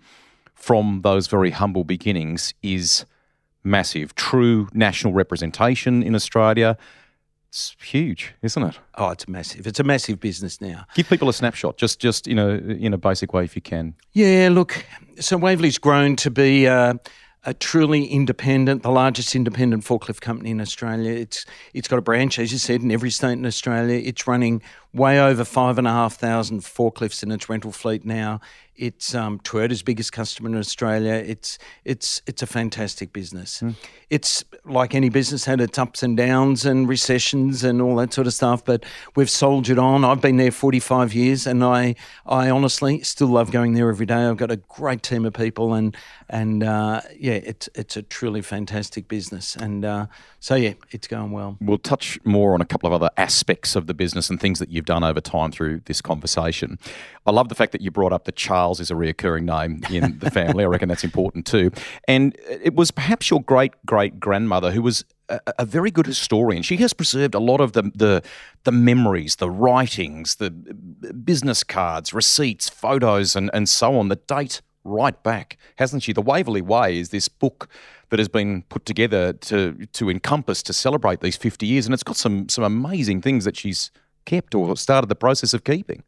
from 0.55 1.01
those 1.03 1.27
very 1.27 1.51
humble 1.51 1.83
beginnings 1.83 2.53
is 2.63 3.05
massive. 3.63 4.15
True 4.15 4.67
national 4.73 5.13
representation 5.13 6.03
in 6.03 6.15
Australia. 6.15 6.77
It's 7.49 7.75
huge, 7.83 8.33
isn't 8.41 8.63
it? 8.63 8.79
Oh, 8.95 9.09
it's 9.09 9.27
massive. 9.27 9.67
It's 9.67 9.79
a 9.79 9.83
massive 9.83 10.19
business 10.19 10.59
now. 10.59 10.85
Give 10.95 11.07
people 11.07 11.29
a 11.29 11.33
snapshot, 11.33 11.77
just 11.77 11.99
just 11.99 12.25
you 12.25 12.33
know, 12.33 12.55
in 12.55 12.93
a 12.93 12.97
basic 12.97 13.31
way, 13.31 13.43
if 13.43 13.55
you 13.55 13.61
can. 13.61 13.93
Yeah, 14.13 14.49
look. 14.51 14.83
So 15.19 15.37
Waverley's 15.37 15.77
grown 15.77 16.15
to 16.15 16.31
be 16.31 16.67
uh, 16.67 16.95
a 17.45 17.53
truly 17.53 18.05
independent, 18.05 18.83
the 18.83 18.91
largest 18.91 19.35
independent 19.35 19.83
forklift 19.83 20.21
company 20.21 20.51
in 20.51 20.61
Australia. 20.61 21.11
It's 21.11 21.45
it's 21.73 21.87
got 21.87 21.99
a 21.99 22.01
branch, 22.01 22.39
as 22.39 22.51
you 22.51 22.57
said, 22.57 22.81
in 22.81 22.91
every 22.91 23.09
state 23.09 23.33
in 23.33 23.45
Australia. 23.45 24.01
It's 24.03 24.27
running 24.27 24.61
way 24.93 25.19
over 25.19 25.43
five 25.43 25.77
and 25.77 25.87
a 25.87 25.91
half 25.91 26.15
thousand 26.15 26.61
forklifts 26.61 27.23
in 27.23 27.31
its 27.31 27.49
rental 27.49 27.71
fleet 27.71 28.05
now. 28.05 28.39
It's 28.75 29.13
um, 29.13 29.39
Toyota's 29.39 29.83
biggest 29.83 30.11
customer 30.13 30.49
in 30.49 30.57
Australia. 30.57 31.13
It's 31.13 31.59
it's 31.85 32.23
it's 32.25 32.41
a 32.41 32.47
fantastic 32.47 33.13
business. 33.13 33.61
Mm. 33.61 33.75
It's 34.09 34.43
like 34.65 34.95
any 34.95 35.09
business 35.09 35.45
had 35.45 35.61
its 35.61 35.77
ups 35.77 36.01
and 36.01 36.17
downs 36.17 36.65
and 36.65 36.89
recessions 36.89 37.63
and 37.63 37.81
all 37.81 37.95
that 37.97 38.13
sort 38.13 38.25
of 38.25 38.33
stuff, 38.33 38.65
but 38.65 38.83
we've 39.15 39.29
soldiered 39.29 39.77
on. 39.77 40.03
I've 40.03 40.21
been 40.21 40.37
there 40.37 40.51
45 40.51 41.13
years, 41.13 41.45
and 41.45 41.63
I 41.63 41.95
I 42.25 42.49
honestly 42.49 43.01
still 43.03 43.27
love 43.27 43.51
going 43.51 43.73
there 43.73 43.89
every 43.89 44.07
day. 44.07 44.25
I've 44.25 44.37
got 44.37 44.49
a 44.49 44.57
great 44.57 45.03
team 45.03 45.25
of 45.25 45.33
people, 45.33 45.75
and 45.75 45.95
and 46.27 46.63
uh, 46.63 47.01
yeah, 47.15 47.33
it's 47.33 47.69
it's 47.75 47.95
a 47.95 48.01
truly 48.01 48.41
fantastic 48.41 49.07
business. 49.07 49.55
And 49.55 49.85
uh, 49.85 50.07
so 50.39 50.55
yeah, 50.55 50.73
it's 50.89 51.07
going 51.07 51.31
well. 51.31 51.57
We'll 51.61 51.77
touch 51.77 52.19
more 52.23 52.55
on 52.55 52.61
a 52.61 52.65
couple 52.65 52.87
of 52.87 52.93
other 52.93 53.11
aspects 53.17 53.75
of 53.75 53.85
the 53.85 53.93
business 53.93 54.31
and 54.31 54.41
things 54.41 54.57
that 54.57 54.69
you've 54.69 54.82
done 54.83 55.03
over 55.03 55.21
time 55.21 55.51
through 55.51 55.81
this 55.85 56.01
conversation. 56.01 56.77
I 57.25 57.31
love 57.31 57.49
the 57.49 57.55
fact 57.55 57.71
that 57.71 57.81
you 57.81 57.91
brought 57.91 58.13
up 58.13 58.25
that 58.25 58.35
Charles 58.35 58.79
is 58.79 58.91
a 58.91 58.93
reoccurring 58.93 59.43
name 59.43 59.81
in 59.89 60.19
the 60.19 60.29
family. 60.31 60.63
I 60.63 60.67
reckon 60.67 60.89
that's 60.89 61.03
important 61.03 61.45
too. 61.45 61.71
And 62.07 62.35
it 62.49 62.75
was 62.75 62.91
perhaps 62.91 63.29
your 63.29 63.41
great 63.41 63.73
great 63.85 64.19
grandmother 64.19 64.71
who 64.71 64.81
was 64.81 65.05
a, 65.29 65.39
a, 65.59 65.65
very 65.65 65.89
good 65.89 66.05
historian. 66.05 66.63
She 66.63 66.77
has 66.77 66.93
preserved 66.93 67.33
a 67.33 67.39
lot 67.39 67.61
of 67.61 67.73
the, 67.73 67.83
the 67.95 68.23
the 68.63 68.71
memories, 68.71 69.37
the 69.37 69.49
writings, 69.49 70.35
the 70.35 70.47
uh, 70.47 71.13
business 71.13 71.63
cards, 71.63 72.13
receipts, 72.13 72.69
photos, 72.69 73.35
and, 73.35 73.49
and 73.53 73.67
so 73.69 73.97
on 73.97 74.09
that 74.09 74.27
date 74.27 74.61
right 74.83 75.21
back, 75.23 75.57
hasn't 75.77 76.03
she? 76.03 76.13
The 76.13 76.21
Waverley 76.21 76.61
Way 76.61 76.99
is 76.99 77.09
this 77.09 77.29
book 77.29 77.69
that 78.09 78.19
has 78.19 78.27
been 78.27 78.63
put 78.63 78.85
together 78.85 79.33
to 79.33 79.87
to 79.93 80.09
encompass 80.09 80.61
to 80.63 80.73
celebrate 80.73 81.21
these 81.21 81.35
50 81.35 81.65
years 81.65 81.87
and 81.87 81.95
it's 81.95 82.03
got 82.03 82.15
some 82.15 82.47
some 82.47 82.63
amazing 82.63 83.21
things 83.21 83.43
that 83.45 83.57
she's 83.57 83.89
kept 84.25 84.55
or 84.55 84.75
started 84.77 85.07
the 85.07 85.15
process 85.15 85.53
of 85.53 85.63
keeping. 85.63 86.03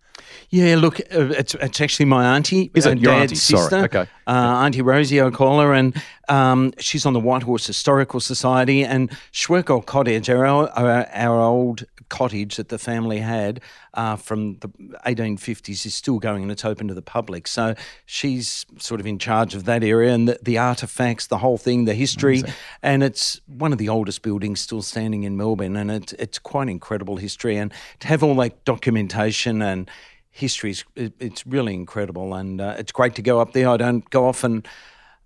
Yeah, 0.50 0.76
look, 0.76 1.00
uh, 1.00 1.30
it's, 1.32 1.56
it's 1.56 1.82
actually 1.82 2.06
my 2.06 2.36
auntie, 2.36 2.72
is 2.74 2.86
it 2.86 3.00
your 3.00 3.14
auntie? 3.14 3.36
sister. 3.36 3.70
Sorry. 3.70 3.84
Okay. 3.84 4.06
uh, 4.28 4.32
Auntie 4.32 4.82
Rosie, 4.82 5.22
I 5.22 5.30
call 5.30 5.60
her, 5.60 5.74
and 5.74 6.02
um, 6.30 6.72
she's 6.80 7.06
on 7.06 7.14
the 7.14 7.20
Whitehorse 7.20 7.68
Historical 7.68 8.20
Society. 8.20 8.84
And 8.84 9.12
Schwerkolt 9.34 9.86
Cottage, 9.86 10.30
our, 10.30 10.70
our, 10.70 11.08
our 11.12 11.42
old 11.42 11.84
cottage 12.10 12.56
that 12.56 12.70
the 12.70 12.78
family 12.78 13.20
had 13.20 13.60
uh, 13.96 14.16
from 14.16 14.58
the 14.60 14.70
1850s, 15.06 15.86
is 15.86 15.96
still 15.96 16.20
going 16.20 16.44
and 16.44 16.52
it's 16.52 16.64
open 16.64 16.88
to 16.88 16.94
the 16.94 17.02
public. 17.02 17.48
So 17.48 17.76
she's 18.06 18.66
sort 18.78 19.00
of 19.00 19.08
in 19.08 19.18
charge 19.18 19.56
of 19.56 19.66
that 19.66 19.84
area 19.84 20.14
and 20.14 20.28
the, 20.28 20.40
the 20.42 20.56
artefacts, 20.56 21.28
the 21.28 21.40
whole 21.40 21.58
thing, 21.58 21.86
the 21.86 21.96
history. 21.96 22.44
And 22.84 23.02
it's 23.04 23.42
one 23.48 23.72
of 23.72 23.78
the 23.78 23.90
oldest 23.90 24.22
buildings 24.22 24.60
still 24.62 24.82
standing 24.82 25.24
in 25.24 25.36
Melbourne. 25.36 25.76
And 25.76 25.90
it's, 25.90 26.14
it's 26.14 26.40
quite 26.40 26.70
incredible 26.70 27.18
history. 27.18 27.58
And 27.58 27.74
to 28.02 28.08
have 28.08 28.22
all 28.22 28.36
that 28.36 28.64
documentation 28.66 29.62
and 29.62 29.90
history 30.36 30.72
is 30.72 30.84
it's 30.96 31.48
really 31.48 31.74
incredible, 31.74 32.34
and 32.34 32.60
uh, 32.60 32.76
it's 32.78 32.92
great 32.92 33.16
to 33.16 33.22
go 33.22 33.40
up 33.40 33.54
there. 33.54 33.70
I 33.70 33.78
don't 33.78 34.08
go 34.10 34.28
often 34.28 34.64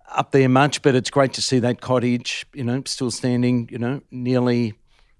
up 0.07 0.31
there 0.31 0.47
much, 0.47 0.83
but 0.83 0.93
it's 0.93 1.09
great 1.09 1.33
to 1.33 1.41
see 1.41 1.57
that 1.59 1.81
cottage, 1.81 2.45
you 2.53 2.63
know, 2.63 2.83
still 2.85 3.09
standing, 3.09 3.67
you 3.71 3.79
know, 3.79 4.01
nearly 4.11 4.73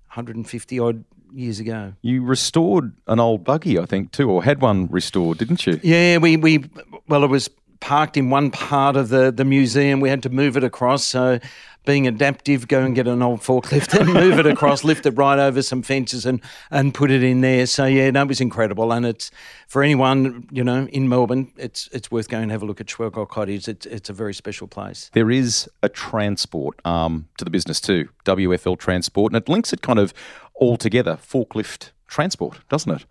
150 0.10 0.80
odd 0.80 1.04
years 1.34 1.60
ago. 1.60 1.94
You 2.02 2.24
restored 2.24 2.94
an 3.08 3.20
old 3.20 3.44
buggy, 3.44 3.80
I 3.80 3.86
think, 3.86 4.12
too, 4.12 4.30
or 4.30 4.44
had 4.44 4.62
one 4.62 4.88
restored, 4.88 5.38
didn't 5.38 5.66
you? 5.66 5.80
Yeah, 5.84 6.18
we, 6.18 6.38
we 6.38 6.70
well, 7.08 7.24
it 7.24 7.30
was 7.30 7.50
parked 7.80 8.18
in 8.18 8.30
one 8.30 8.52
part 8.52 8.96
of 8.96 9.10
the, 9.10 9.32
the 9.32 9.46
museum. 9.46 10.00
We 10.00 10.10
had 10.10 10.24
to 10.24 10.30
move 10.30 10.58
it 10.58 10.64
across. 10.64 11.06
So 11.06 11.40
being 11.86 12.08
adaptive, 12.08 12.68
go 12.68 12.82
and 12.82 12.94
get 12.94 13.08
an 13.08 13.22
old 13.22 13.40
forklift 13.40 14.00
and 14.00 14.14
move 14.14 14.38
it 14.38 14.46
across, 14.46 14.84
lift 14.84 15.06
it 15.06 15.12
right 15.12 15.40
over 15.40 15.62
some 15.62 15.82
fences 15.82 16.26
and, 16.26 16.42
and 16.70 16.94
put 16.94 17.10
it 17.10 17.24
in 17.24 17.42
there. 17.42 17.66
So 17.66 17.86
yeah, 17.86 18.12
that 18.12 18.28
was 18.28 18.42
incredible. 18.42 18.92
And 18.92 19.06
it's 19.06 19.32
for 19.68 19.82
anyone, 19.82 20.48
you 20.52 20.64
know, 20.64 20.88
in 20.88 21.10
Melbourne, 21.10 21.52
it's 21.58 21.90
it's 21.92 22.12
worth 22.12 22.28
going 22.30 22.44
and 22.44 22.52
have 22.52 22.62
a 22.62 22.66
look 22.66 22.82
at 22.82 22.88
Schwerkolt 22.88 23.30
Cottage. 23.30 23.68
It's 23.68 23.86
it's 23.86 24.10
a 24.10 24.14
very 24.14 24.34
special 24.34 24.68
place. 24.68 25.10
There 25.14 25.32
is 25.32 25.70
a 25.82 25.90
transport 25.90 26.80
arm 26.86 27.28
to 27.38 27.46
the 27.46 27.52
business 27.52 27.82
too, 27.82 28.10
WFL 28.26 28.78
Transport, 28.78 29.32
and 29.32 29.42
it 29.42 29.50
links 29.50 29.74
it 29.74 29.82
kind 29.82 30.00
of 30.00 30.14
all 30.60 30.78
together, 30.78 31.18
forklift 31.22 31.92
transport, 32.08 32.60
doesn't 32.70 32.92
it? 32.92 33.06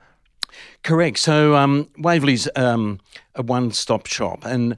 Correct. 0.83 1.19
So 1.19 1.57
um, 1.57 1.88
Waverley's 1.99 2.49
um, 2.57 3.00
a 3.35 3.43
one-stop 3.43 4.07
shop, 4.07 4.45
and 4.45 4.76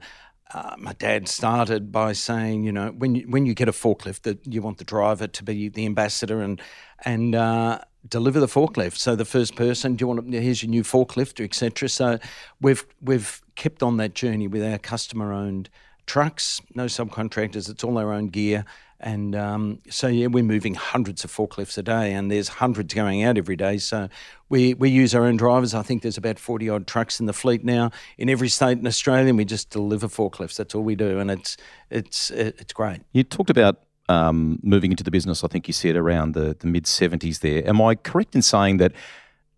uh, 0.53 0.75
my 0.77 0.93
dad 0.93 1.27
started 1.27 1.91
by 1.91 2.13
saying, 2.13 2.63
you 2.63 2.71
know, 2.71 2.89
when 2.91 3.15
you, 3.15 3.25
when 3.29 3.45
you 3.45 3.53
get 3.53 3.69
a 3.69 3.71
forklift, 3.71 4.21
that 4.23 4.45
you 4.45 4.61
want 4.61 4.77
the 4.79 4.83
driver 4.83 5.27
to 5.27 5.43
be 5.43 5.69
the 5.69 5.85
ambassador 5.85 6.41
and 6.41 6.61
and 7.05 7.35
uh, 7.35 7.79
deliver 8.07 8.39
the 8.39 8.47
forklift. 8.47 8.97
So 8.97 9.15
the 9.15 9.25
first 9.25 9.55
person, 9.55 9.95
do 9.95 10.03
you 10.03 10.07
want 10.07 10.31
to, 10.31 10.41
here's 10.41 10.61
your 10.61 10.69
new 10.69 10.83
forklift, 10.83 11.43
etc. 11.43 11.89
So 11.89 12.19
we've 12.59 12.85
we've 13.01 13.41
kept 13.55 13.81
on 13.83 13.97
that 13.97 14.13
journey 14.13 14.47
with 14.47 14.63
our 14.63 14.77
customer-owned 14.77 15.69
trucks, 16.05 16.61
no 16.75 16.85
subcontractors. 16.85 17.69
It's 17.69 17.83
all 17.83 17.97
our 17.97 18.11
own 18.11 18.27
gear, 18.27 18.65
and 19.01 19.35
um, 19.35 19.79
so, 19.89 20.07
yeah, 20.07 20.27
we're 20.27 20.43
moving 20.43 20.75
hundreds 20.75 21.23
of 21.23 21.31
forklifts 21.31 21.77
a 21.77 21.83
day, 21.83 22.13
and 22.13 22.31
there's 22.31 22.47
hundreds 22.47 22.93
going 22.93 23.23
out 23.23 23.37
every 23.37 23.55
day. 23.55 23.77
So, 23.79 24.09
we, 24.47 24.75
we 24.75 24.89
use 24.89 25.15
our 25.15 25.25
own 25.25 25.37
drivers. 25.37 25.73
I 25.73 25.81
think 25.81 26.03
there's 26.03 26.17
about 26.17 26.37
40 26.37 26.69
odd 26.69 26.87
trucks 26.87 27.19
in 27.19 27.25
the 27.25 27.33
fleet 27.33 27.65
now 27.65 27.91
in 28.17 28.29
every 28.29 28.47
state 28.47 28.77
in 28.77 28.85
Australia, 28.85 29.29
and 29.29 29.37
we 29.37 29.45
just 29.45 29.71
deliver 29.71 30.07
forklifts. 30.07 30.55
That's 30.55 30.75
all 30.75 30.83
we 30.83 30.95
do, 30.95 31.19
and 31.19 31.31
it's, 31.31 31.57
it's, 31.89 32.29
it's 32.31 32.73
great. 32.73 33.01
You 33.11 33.23
talked 33.23 33.49
about 33.49 33.79
um, 34.07 34.59
moving 34.61 34.91
into 34.91 35.03
the 35.03 35.11
business, 35.11 35.43
I 35.43 35.47
think 35.47 35.67
you 35.67 35.73
said 35.73 35.95
around 35.95 36.33
the, 36.33 36.55
the 36.59 36.67
mid 36.67 36.85
70s 36.85 37.39
there. 37.39 37.67
Am 37.67 37.81
I 37.81 37.95
correct 37.95 38.35
in 38.35 38.41
saying 38.41 38.77
that 38.77 38.91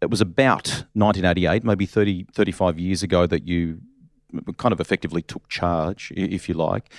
it 0.01 0.09
was 0.09 0.21
about 0.21 0.85
1988, 0.93 1.63
maybe 1.63 1.85
30, 1.85 2.27
35 2.33 2.79
years 2.79 3.03
ago, 3.03 3.25
that 3.25 3.47
you 3.47 3.79
kind 4.57 4.71
of 4.71 4.79
effectively 4.79 5.21
took 5.21 5.47
charge, 5.49 6.11
if 6.15 6.47
you 6.47 6.55
like? 6.55 6.91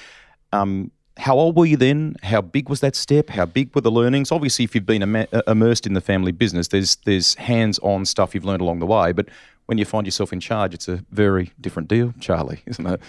Um, 0.52 0.90
how 1.16 1.38
old 1.38 1.56
were 1.56 1.66
you 1.66 1.76
then? 1.76 2.16
How 2.22 2.40
big 2.40 2.68
was 2.68 2.80
that 2.80 2.96
step? 2.96 3.30
How 3.30 3.46
big 3.46 3.74
were 3.74 3.80
the 3.80 3.90
learnings? 3.90 4.32
Obviously, 4.32 4.64
if 4.64 4.74
you've 4.74 4.86
been 4.86 5.02
Im- 5.02 5.26
uh, 5.32 5.42
immersed 5.46 5.86
in 5.86 5.94
the 5.94 6.00
family 6.00 6.32
business, 6.32 6.68
there's 6.68 6.96
there's 7.04 7.34
hands-on 7.34 8.04
stuff 8.04 8.34
you've 8.34 8.44
learned 8.44 8.60
along 8.60 8.80
the 8.80 8.86
way. 8.86 9.12
But 9.12 9.28
when 9.66 9.78
you 9.78 9.84
find 9.84 10.06
yourself 10.06 10.32
in 10.32 10.40
charge, 10.40 10.74
it's 10.74 10.88
a 10.88 11.04
very 11.10 11.52
different 11.60 11.88
deal, 11.88 12.12
Charlie, 12.20 12.62
isn't 12.66 12.86
it? 12.86 13.00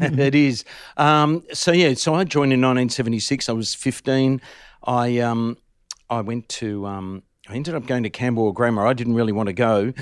it 0.18 0.34
is. 0.34 0.64
Um, 0.96 1.44
so 1.52 1.72
yeah, 1.72 1.94
so 1.94 2.14
I 2.14 2.24
joined 2.24 2.52
in 2.52 2.60
1976. 2.60 3.48
I 3.48 3.52
was 3.52 3.74
15. 3.74 4.40
I 4.84 5.18
um, 5.18 5.58
I 6.08 6.20
went 6.20 6.48
to 6.50 6.86
um, 6.86 7.22
I 7.48 7.54
ended 7.54 7.74
up 7.74 7.86
going 7.86 8.02
to 8.02 8.10
Camberwell 8.10 8.52
Grammar. 8.52 8.86
I 8.86 8.92
didn't 8.92 9.14
really 9.14 9.32
want 9.32 9.46
to 9.46 9.54
go. 9.54 9.94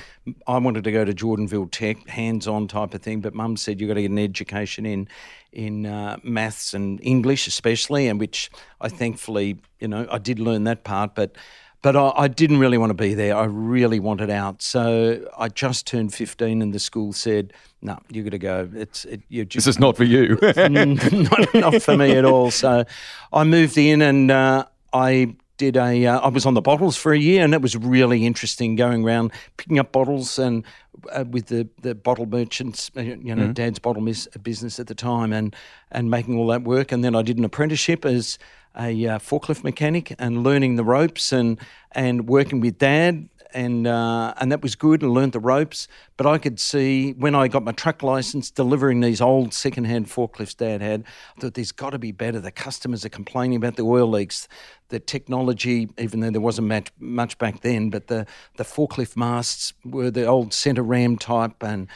I 0.48 0.58
wanted 0.58 0.82
to 0.84 0.90
go 0.90 1.04
to 1.04 1.12
Jordanville 1.12 1.70
Tech, 1.70 2.08
hands-on 2.08 2.66
type 2.66 2.92
of 2.92 3.02
thing. 3.02 3.20
But 3.20 3.34
Mum 3.34 3.56
said 3.56 3.80
you've 3.80 3.88
got 3.88 3.94
to 3.94 4.02
get 4.02 4.10
an 4.10 4.18
education 4.18 4.84
in 4.84 5.08
in 5.52 5.86
uh, 5.86 6.18
maths 6.22 6.74
and 6.74 7.00
English, 7.02 7.46
especially, 7.46 8.08
and 8.08 8.18
which 8.18 8.50
I 8.80 8.88
thankfully, 8.88 9.58
you 9.78 9.88
know, 9.88 10.06
I 10.10 10.18
did 10.18 10.40
learn 10.40 10.64
that 10.64 10.82
part. 10.82 11.14
But 11.14 11.36
but 11.82 11.94
I, 11.94 12.12
I, 12.16 12.28
didn't 12.28 12.58
really 12.58 12.78
want 12.78 12.90
to 12.90 12.94
be 12.94 13.14
there. 13.14 13.36
I 13.36 13.44
really 13.44 14.00
wanted 14.00 14.28
out. 14.28 14.60
So 14.60 15.30
I 15.38 15.48
just 15.48 15.86
turned 15.86 16.12
15, 16.12 16.62
and 16.62 16.74
the 16.74 16.80
school 16.80 17.12
said, 17.12 17.52
"No, 17.80 18.00
you've 18.10 18.24
got 18.24 18.30
to 18.30 18.38
go. 18.38 18.68
It's 18.74 19.04
it, 19.04 19.22
you 19.28 19.44
just, 19.44 19.66
this 19.66 19.76
is 19.76 19.78
not 19.78 19.96
for 19.96 20.04
you. 20.04 20.36
not, 20.56 21.54
not 21.54 21.82
for 21.82 21.96
me 21.96 22.10
at 22.16 22.24
all." 22.24 22.50
So 22.50 22.84
I 23.32 23.44
moved 23.44 23.78
in, 23.78 24.02
and 24.02 24.32
uh, 24.32 24.66
I 24.92 25.36
did 25.56 25.76
a. 25.76 26.06
Uh, 26.06 26.20
I 26.20 26.28
was 26.28 26.46
on 26.46 26.54
the 26.54 26.60
bottles 26.60 26.96
for 26.96 27.12
a 27.12 27.18
year, 27.18 27.44
and 27.44 27.54
it 27.54 27.62
was 27.62 27.76
really 27.76 28.26
interesting 28.26 28.76
going 28.76 29.04
around 29.04 29.32
picking 29.56 29.78
up 29.78 29.92
bottles 29.92 30.38
and 30.38 30.64
uh, 31.12 31.24
with 31.28 31.46
the, 31.46 31.68
the 31.82 31.94
bottle 31.94 32.26
merchants, 32.26 32.90
uh, 32.96 33.00
you 33.00 33.34
know, 33.34 33.48
mm 33.48 33.54
Dad's 33.54 33.78
bottle 33.78 34.02
mis- 34.02 34.28
business 34.42 34.78
at 34.78 34.86
the 34.86 34.94
time, 34.94 35.32
and 35.32 35.54
and 35.90 36.10
making 36.10 36.38
all 36.38 36.46
that 36.48 36.62
work. 36.62 36.92
And 36.92 37.02
then 37.04 37.14
I 37.14 37.22
did 37.22 37.38
an 37.38 37.44
apprenticeship 37.44 38.04
as 38.04 38.38
a 38.78 39.06
uh, 39.06 39.18
forklift 39.18 39.64
mechanic 39.64 40.14
and 40.18 40.42
learning 40.42 40.76
the 40.76 40.84
ropes 40.84 41.32
and 41.32 41.58
and 41.92 42.28
working 42.28 42.60
with 42.60 42.78
Dad 42.78 43.28
and 43.54 43.86
uh, 43.86 44.34
and 44.38 44.50
that 44.52 44.62
was 44.62 44.74
good 44.74 45.02
and 45.02 45.12
learned 45.12 45.32
the 45.32 45.40
ropes. 45.40 45.88
But 46.16 46.26
I 46.26 46.38
could 46.38 46.58
see 46.60 47.12
when 47.12 47.34
I 47.34 47.48
got 47.48 47.64
my 47.64 47.72
truck 47.72 48.02
license, 48.02 48.50
delivering 48.50 49.00
these 49.00 49.20
old 49.20 49.54
second-hand 49.54 50.06
forklifts 50.06 50.56
Dad 50.56 50.80
had, 50.80 51.04
I 51.36 51.40
thought 51.40 51.54
there's 51.54 51.72
got 51.72 51.90
to 51.90 51.98
be 51.98 52.12
better. 52.12 52.40
The 52.40 52.50
customers 52.50 53.04
are 53.04 53.10
complaining 53.10 53.56
about 53.56 53.76
the 53.76 53.82
oil 53.82 54.08
leaks, 54.08 54.48
the 54.88 54.98
technology, 54.98 55.88
even 55.98 56.20
though 56.20 56.30
there 56.30 56.40
wasn't 56.40 56.68
much, 56.68 56.90
much 56.98 57.38
back 57.38 57.60
then. 57.60 57.90
But 57.90 58.06
the 58.08 58.26
the 58.56 58.64
forklift 58.64 59.16
masts 59.16 59.72
were 59.84 60.10
the 60.10 60.26
old 60.26 60.52
centre 60.52 60.82
ram 60.82 61.16
type 61.18 61.62
and 61.62 61.88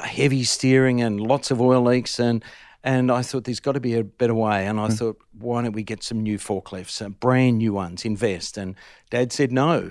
heavy 0.00 0.44
steering 0.44 1.00
and 1.00 1.20
lots 1.20 1.50
of 1.50 1.60
oil 1.60 1.82
leaks 1.82 2.18
and. 2.18 2.44
And 2.84 3.10
I 3.10 3.22
thought 3.22 3.42
there's 3.42 3.58
got 3.58 3.72
to 3.72 3.80
be 3.80 3.94
a 3.94 4.04
better 4.04 4.34
way. 4.34 4.64
And 4.64 4.78
I 4.78 4.86
mm. 4.86 4.96
thought, 4.96 5.18
why 5.36 5.60
don't 5.60 5.72
we 5.72 5.82
get 5.82 6.04
some 6.04 6.22
new 6.22 6.38
forklifts, 6.38 7.04
uh, 7.04 7.08
brand 7.08 7.58
new 7.58 7.72
ones, 7.72 8.04
invest? 8.04 8.56
And 8.56 8.76
Dad 9.10 9.32
said 9.32 9.50
no. 9.50 9.90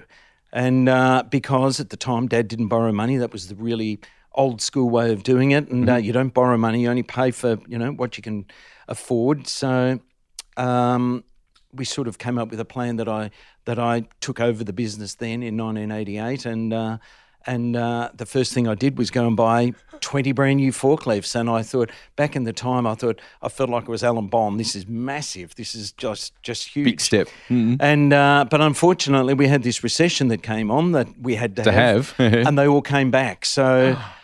And 0.53 0.87
uh, 0.87 1.23
because 1.29 1.79
at 1.79 1.89
the 1.89 1.97
time 1.97 2.27
dad 2.27 2.47
didn't 2.47 2.67
borrow 2.67 2.91
money, 2.91 3.17
that 3.17 3.31
was 3.31 3.47
the 3.47 3.55
really 3.55 3.99
old 4.33 4.61
school 4.61 4.89
way 4.89 5.11
of 5.11 5.23
doing 5.23 5.51
it. 5.51 5.69
And 5.69 5.89
uh, 5.89 5.93
mm-hmm. 5.93 5.95
uh, 5.95 5.97
you 5.97 6.13
don't 6.13 6.33
borrow 6.33 6.57
money, 6.57 6.81
you 6.81 6.89
only 6.89 7.03
pay 7.03 7.31
for, 7.31 7.57
you 7.67 7.77
know, 7.77 7.91
what 7.91 8.17
you 8.17 8.23
can 8.23 8.45
afford. 8.87 9.47
So 9.47 9.99
um, 10.57 11.23
we 11.73 11.85
sort 11.85 12.07
of 12.07 12.17
came 12.17 12.37
up 12.37 12.49
with 12.49 12.59
a 12.59 12.65
plan 12.65 12.97
that 12.97 13.07
I 13.07 13.31
that 13.65 13.79
I 13.79 14.03
took 14.21 14.39
over 14.39 14.63
the 14.63 14.73
business 14.73 15.15
then 15.15 15.41
in 15.41 15.57
1988, 15.57 16.45
and 16.45 16.73
uh, 16.73 16.97
and 17.45 17.75
uh, 17.75 18.09
the 18.13 18.25
first 18.25 18.53
thing 18.53 18.67
I 18.67 18.75
did 18.75 18.97
was 18.97 19.11
go 19.11 19.27
and 19.27 19.37
buy 19.37 19.73
20 20.01 20.31
brand 20.31 20.57
new 20.57 20.71
forklifts. 20.71 21.35
And 21.35 21.49
I 21.49 21.63
thought, 21.63 21.91
back 22.15 22.35
in 22.35 22.43
the 22.43 22.53
time, 22.53 22.87
I 22.87 22.95
thought, 22.95 23.19
I 23.41 23.49
felt 23.49 23.69
like 23.69 23.83
it 23.83 23.89
was 23.89 24.03
Alan 24.03 24.27
Bond. 24.27 24.59
This 24.59 24.75
is 24.75 24.87
massive. 24.87 25.55
This 25.55 25.75
is 25.75 25.91
just 25.91 26.33
just 26.41 26.69
huge. 26.69 26.85
Big 26.85 27.01
step. 27.01 27.27
Mm-hmm. 27.49 27.75
And 27.79 28.13
uh, 28.13 28.45
But 28.49 28.61
unfortunately, 28.61 29.33
we 29.33 29.47
had 29.47 29.63
this 29.63 29.83
recession 29.83 30.27
that 30.29 30.43
came 30.43 30.71
on 30.71 30.91
that 30.93 31.07
we 31.21 31.35
had 31.35 31.55
to, 31.57 31.63
to 31.63 31.71
have. 31.71 32.11
have. 32.11 32.33
and 32.47 32.57
they 32.57 32.67
all 32.67 32.81
came 32.81 33.11
back. 33.11 33.45
So. 33.45 33.97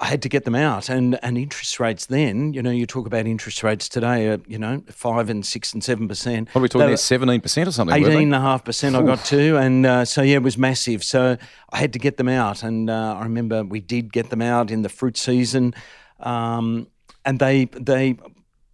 I 0.00 0.06
had 0.06 0.22
to 0.22 0.30
get 0.30 0.44
them 0.44 0.54
out, 0.54 0.88
and 0.88 1.22
and 1.22 1.36
interest 1.36 1.78
rates 1.78 2.06
then, 2.06 2.54
you 2.54 2.62
know, 2.62 2.70
you 2.70 2.86
talk 2.86 3.06
about 3.06 3.26
interest 3.26 3.62
rates 3.62 3.86
today, 3.86 4.30
uh, 4.30 4.38
you 4.46 4.58
know, 4.58 4.82
five 4.88 5.28
and 5.28 5.44
six 5.44 5.74
and 5.74 5.84
seven 5.84 6.08
percent. 6.08 6.48
What 6.48 6.60
are 6.60 6.62
we 6.62 6.68
talking 6.68 6.88
about? 6.88 7.00
Seventeen 7.00 7.42
percent 7.42 7.68
or 7.68 7.72
something? 7.72 7.94
Eighteen 7.94 8.28
and 8.28 8.34
a 8.34 8.40
half 8.40 8.64
percent. 8.64 8.96
I 8.96 9.02
got 9.02 9.22
to, 9.26 9.58
and 9.58 9.84
uh, 9.84 10.04
so 10.06 10.22
yeah, 10.22 10.36
it 10.36 10.42
was 10.42 10.56
massive. 10.56 11.04
So 11.04 11.36
I 11.70 11.78
had 11.78 11.92
to 11.92 11.98
get 11.98 12.16
them 12.16 12.28
out, 12.28 12.62
and 12.62 12.88
uh, 12.88 13.16
I 13.20 13.24
remember 13.24 13.62
we 13.62 13.80
did 13.80 14.10
get 14.10 14.30
them 14.30 14.40
out 14.40 14.70
in 14.70 14.80
the 14.80 14.88
fruit 14.88 15.18
season, 15.18 15.74
um, 16.20 16.88
and 17.26 17.38
they 17.38 17.66
they, 17.66 18.16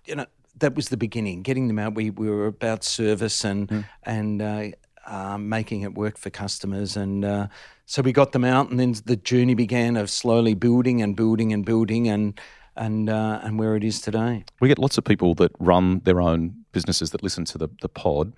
you 0.05 0.15
know, 0.15 0.27
that 0.59 0.77
was 0.77 0.91
the 0.91 0.97
beginning. 0.97 1.43
Getting 1.43 1.67
them 1.67 1.81
out, 1.81 1.97
we, 1.97 2.11
we 2.11 2.31
were 2.31 2.47
about 2.47 2.85
service 2.85 3.45
and 3.45 3.69
mm. 3.69 3.85
and 4.05 4.41
uh, 4.41 4.71
um, 5.07 5.49
making 5.49 5.83
it 5.83 5.95
work 5.95 6.19
for 6.19 6.31
customers. 6.31 6.97
And 6.97 7.25
uh, 7.25 7.49
so 7.85 8.03
we 8.03 8.13
got 8.13 8.33
them 8.33 8.45
out, 8.45 8.71
and 8.71 8.79
then 8.79 8.95
the 9.05 9.17
journey 9.17 9.55
began 9.55 9.97
of 9.97 10.11
slowly 10.11 10.55
building 10.55 11.03
and 11.03 11.17
building 11.17 11.53
and 11.53 11.65
building 11.65 12.09
and 12.09 12.39
and 12.77 13.09
uh, 13.09 13.41
and 13.43 13.59
where 13.59 13.77
it 13.77 13.85
is 13.85 14.01
today. 14.01 14.45
We 14.61 14.69
get 14.69 14.79
lots 14.79 14.99
of 14.99 15.05
people 15.05 15.35
that 15.37 15.53
run 15.59 16.01
their 16.01 16.21
own 16.21 16.65
businesses 16.73 17.11
that 17.11 17.23
listen 17.23 17.45
to 17.47 17.59
the 17.59 17.69
the 17.81 17.89
pod. 17.89 18.35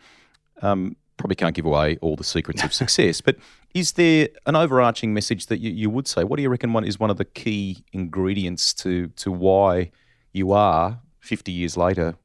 Um, 0.63 0.97
probably 1.17 1.37
can't 1.37 1.55
give 1.55 1.67
away 1.67 1.97
all 2.01 2.15
the 2.15 2.25
secrets 2.25 2.63
of 2.63 2.73
success, 2.83 3.21
but 3.21 3.37
is 3.75 3.93
there 3.93 4.29
an 4.47 4.55
overarching 4.55 5.13
message 5.13 5.47
that 5.47 5.59
you, 5.59 5.71
you 5.71 5.91
would 5.91 6.07
say? 6.07 6.23
What 6.23 6.37
do 6.37 6.43
you 6.43 6.49
reckon 6.49 6.73
one 6.73 6.85
is 6.85 7.01
one 7.01 7.11
of 7.11 7.17
the 7.17 7.25
key 7.25 7.85
ingredients 7.93 8.73
to 8.75 9.09
to 9.09 9.33
why 9.33 9.91
you 10.33 10.53
are 10.53 11.01
50 11.21 11.53
years 11.53 11.77
later, 11.77 12.17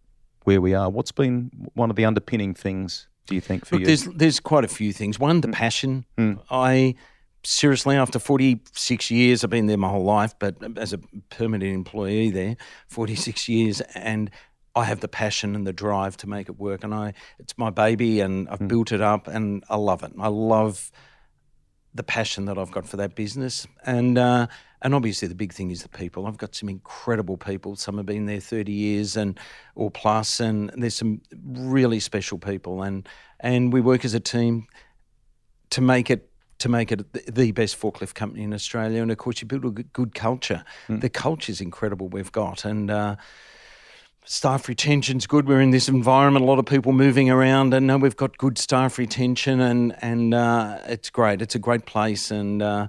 where 0.44 0.62
we 0.62 0.74
are. 0.74 0.90
What's 0.90 1.12
been 1.12 1.52
one 1.74 1.90
of 1.90 1.96
the 1.96 2.06
underpinning 2.06 2.54
things, 2.54 3.08
do 3.26 3.36
you 3.36 3.42
think, 3.42 3.66
for 3.66 3.76
Look, 3.76 3.82
you? 3.82 3.86
there's 3.88 4.04
there's 4.06 4.40
quite 4.40 4.64
a 4.64 4.68
few 4.68 4.94
things. 4.94 5.20
One, 5.20 5.42
the 5.42 5.48
hmm. 5.48 5.54
passion. 5.54 6.06
Hmm. 6.18 6.34
I 6.50 6.96
seriously, 7.44 7.96
after 7.96 8.20
46 8.20 9.12
years, 9.12 9.44
I've 9.44 9.50
been 9.50 9.68
there 9.68 9.78
my 9.78 9.90
whole 9.90 10.04
life, 10.04 10.34
but 10.40 10.56
as 10.78 10.94
a 10.94 11.00
permanent 11.30 11.74
employee 11.74 12.32
there, 12.32 12.56
46 12.88 13.50
years, 13.50 13.82
and 13.96 14.32
I 14.76 14.86
have 14.86 15.02
the 15.02 15.08
passion 15.08 15.56
and 15.56 15.68
the 15.68 15.74
drive 15.74 16.18
to 16.18 16.28
make 16.28 16.50
it 16.50 16.58
work. 16.58 16.84
And 16.84 16.94
I, 16.94 17.14
it's 17.40 17.58
my 17.58 17.70
baby, 17.70 18.22
and 18.22 18.50
I've 18.50 18.60
hmm. 18.60 18.68
built 18.68 18.92
it 18.92 19.02
up, 19.02 19.28
and 19.28 19.64
I 19.70 19.78
love 19.78 20.04
it. 20.04 20.14
I 20.20 20.28
love 20.28 20.92
the 21.94 22.04
passion 22.04 22.46
that 22.46 22.58
I've 22.58 22.72
got 22.72 22.88
for 22.88 22.98
that 22.98 23.16
business, 23.16 23.68
and 23.86 24.18
uh, 24.18 24.48
and 24.84 24.94
obviously 24.94 25.28
the 25.28 25.36
big 25.36 25.54
thing 25.54 25.72
is 25.72 25.82
the 25.82 25.90
people. 25.90 26.28
I've 26.28 26.38
got 26.38 26.54
some 26.54 26.70
incredible 26.70 27.38
people. 27.38 27.76
Some 27.76 27.98
have 27.98 28.06
been 28.06 28.26
there 28.26 28.40
thirty 28.40 28.74
years 28.74 29.18
and 29.18 29.40
or 29.76 29.90
plus, 29.90 30.40
and 30.40 30.72
there's 30.76 30.96
some 30.96 31.22
really 31.44 32.00
special 32.00 32.38
people, 32.38 32.84
and 32.84 33.08
and 33.40 33.74
we 33.74 33.82
work 33.82 34.06
as 34.06 34.14
a 34.14 34.20
team 34.20 34.68
to 35.72 35.82
make 35.82 36.10
it 36.10 36.30
to 36.60 36.70
make 36.70 36.92
it 36.92 37.12
the- 37.14 37.52
best 37.52 37.80
forklift 37.80 38.14
company 38.14 38.44
in 38.44 38.54
Australia. 38.54 39.02
And 39.02 39.12
of 39.12 39.18
course, 39.18 39.42
you 39.42 39.48
build 39.48 39.66
a 39.66 39.70
good- 39.70 40.16
culture. 40.16 40.64
The 40.88 41.10
culture 41.10 41.52
is 41.52 41.62
incredible. 41.62 42.10
We've 42.10 42.32
got 42.32 42.66
and. 42.66 42.92
Uh, 42.92 43.16
Staff 44.26 44.70
retention's 44.70 45.28
good. 45.28 45.50
We're 45.50 45.60
in 45.60 45.72
this 45.72 45.90
environment, 45.90 46.46
a 46.46 46.48
lot 46.48 46.58
of 46.58 46.66
people 46.66 46.94
moving 46.94 47.30
around, 47.30 47.74
and 47.74 47.92
uh, 47.92 47.98
we've 47.98 48.16
got 48.16 48.38
good 48.38 48.58
staff 48.58 48.98
retention, 48.98 49.60
and 49.60 49.94
and 50.02 50.34
uh, 50.34 50.78
it's 50.88 51.10
great. 51.10 51.42
It's 51.42 51.56
a 51.56 51.60
great 51.60 51.86
place, 51.86 52.32
and 52.32 52.62
uh, 52.62 52.88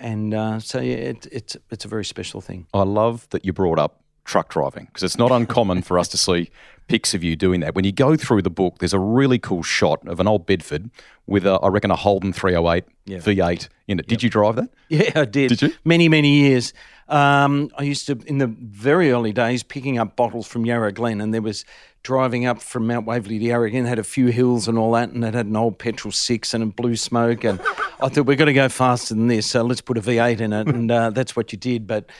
and 0.00 0.34
uh, 0.34 0.58
so 0.58 0.80
yeah, 0.80 0.96
it, 0.96 1.26
it's 1.30 1.56
it's 1.70 1.84
a 1.84 1.88
very 1.88 2.04
special 2.04 2.40
thing. 2.40 2.66
I 2.74 2.82
love 2.82 3.28
that 3.30 3.44
you 3.44 3.52
brought 3.52 3.78
up 3.78 4.02
truck 4.24 4.48
driving 4.48 4.86
because 4.86 5.02
it's 5.02 5.18
not 5.18 5.30
uncommon 5.30 5.82
for 5.82 5.98
us 5.98 6.08
to 6.08 6.16
see 6.16 6.50
pics 6.90 7.14
of 7.14 7.22
you 7.22 7.36
doing 7.36 7.60
that. 7.60 7.76
When 7.76 7.84
you 7.84 7.92
go 7.92 8.16
through 8.16 8.42
the 8.42 8.50
book, 8.50 8.78
there's 8.78 8.92
a 8.92 8.98
really 8.98 9.38
cool 9.38 9.62
shot 9.62 10.06
of 10.08 10.18
an 10.18 10.26
old 10.26 10.44
Bedford 10.44 10.90
with, 11.26 11.46
a, 11.46 11.52
I 11.62 11.68
reckon, 11.68 11.92
a 11.92 11.96
Holden 11.96 12.32
308 12.32 12.84
V8 13.06 13.68
in 13.86 14.00
it. 14.00 14.08
Did 14.08 14.24
you 14.24 14.28
drive 14.28 14.56
that? 14.56 14.70
Yeah, 14.88 15.12
I 15.14 15.24
did. 15.24 15.50
Did 15.50 15.62
you? 15.62 15.72
Many, 15.84 16.08
many 16.08 16.40
years. 16.40 16.74
Um, 17.08 17.70
I 17.78 17.84
used 17.84 18.08
to, 18.08 18.18
in 18.26 18.38
the 18.38 18.48
very 18.48 19.12
early 19.12 19.32
days, 19.32 19.62
picking 19.62 19.98
up 19.98 20.16
bottles 20.16 20.48
from 20.48 20.66
Yarra 20.66 20.90
Glen, 20.90 21.20
and 21.20 21.32
there 21.32 21.42
was 21.42 21.64
driving 22.02 22.44
up 22.44 22.60
from 22.60 22.88
Mount 22.88 23.06
Waverley 23.06 23.38
to 23.38 23.44
Yarra 23.44 23.70
Glen, 23.70 23.84
had 23.84 24.00
a 24.00 24.04
few 24.04 24.28
hills 24.28 24.66
and 24.66 24.76
all 24.76 24.90
that, 24.92 25.10
and 25.10 25.24
it 25.24 25.34
had 25.34 25.46
an 25.46 25.56
old 25.56 25.78
petrol 25.78 26.10
six 26.10 26.54
and 26.54 26.64
a 26.64 26.66
blue 26.66 26.96
smoke. 26.96 27.44
And 27.44 27.60
I 28.00 28.08
thought, 28.08 28.26
we've 28.26 28.38
got 28.38 28.46
to 28.46 28.52
go 28.52 28.68
faster 28.68 29.14
than 29.14 29.28
this, 29.28 29.46
so 29.46 29.62
let's 29.62 29.80
put 29.80 29.96
a 29.96 30.00
V8 30.00 30.40
in 30.40 30.52
it. 30.52 30.66
And 30.66 30.90
uh, 30.90 31.10
that's 31.10 31.36
what 31.36 31.52
you 31.52 31.58
did. 31.58 31.86
But 31.86 32.10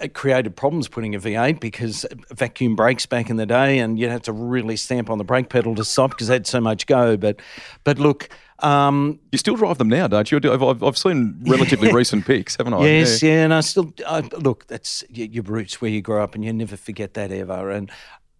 it 0.00 0.12
created 0.14 0.56
problems 0.56 0.88
putting 0.88 1.14
a 1.14 1.18
V8 1.20 1.60
because 1.60 2.04
vacuum 2.32 2.74
brakes 2.76 3.06
back 3.06 3.30
in 3.30 3.36
the 3.36 3.46
day, 3.46 3.78
and 3.78 3.98
you 3.98 4.08
had 4.08 4.24
to 4.24 4.32
really 4.32 4.76
stamp 4.76 5.08
on 5.10 5.18
the 5.18 5.24
brake 5.24 5.48
pedal 5.48 5.74
to 5.76 5.84
stop 5.84 6.10
because 6.10 6.26
they 6.28 6.34
had 6.34 6.46
so 6.46 6.60
much 6.60 6.86
go. 6.86 7.16
But, 7.16 7.36
but 7.84 7.98
look, 7.98 8.28
um, 8.60 9.20
You 9.30 9.38
still 9.38 9.56
drive 9.56 9.78
them 9.78 9.88
now, 9.88 10.06
don't 10.08 10.30
you? 10.32 10.38
I've, 10.52 10.82
I've- 10.82 10.96
seen 10.96 11.36
relatively 11.46 11.92
recent 11.92 12.26
pics, 12.26 12.56
haven't 12.56 12.74
I? 12.74 12.84
Yes, 12.86 13.22
Yeah. 13.22 13.30
yeah, 13.34 13.44
and 13.44 13.54
I 13.54 13.60
still 13.60 13.92
I, 14.06 14.20
look. 14.20 14.66
That's 14.66 15.04
your 15.10 15.44
roots 15.44 15.80
where 15.80 15.90
you 15.90 16.00
grow 16.02 16.22
up, 16.24 16.34
and 16.34 16.44
you 16.44 16.52
never 16.52 16.76
forget 16.76 17.14
that 17.14 17.30
ever. 17.30 17.70
And 17.70 17.90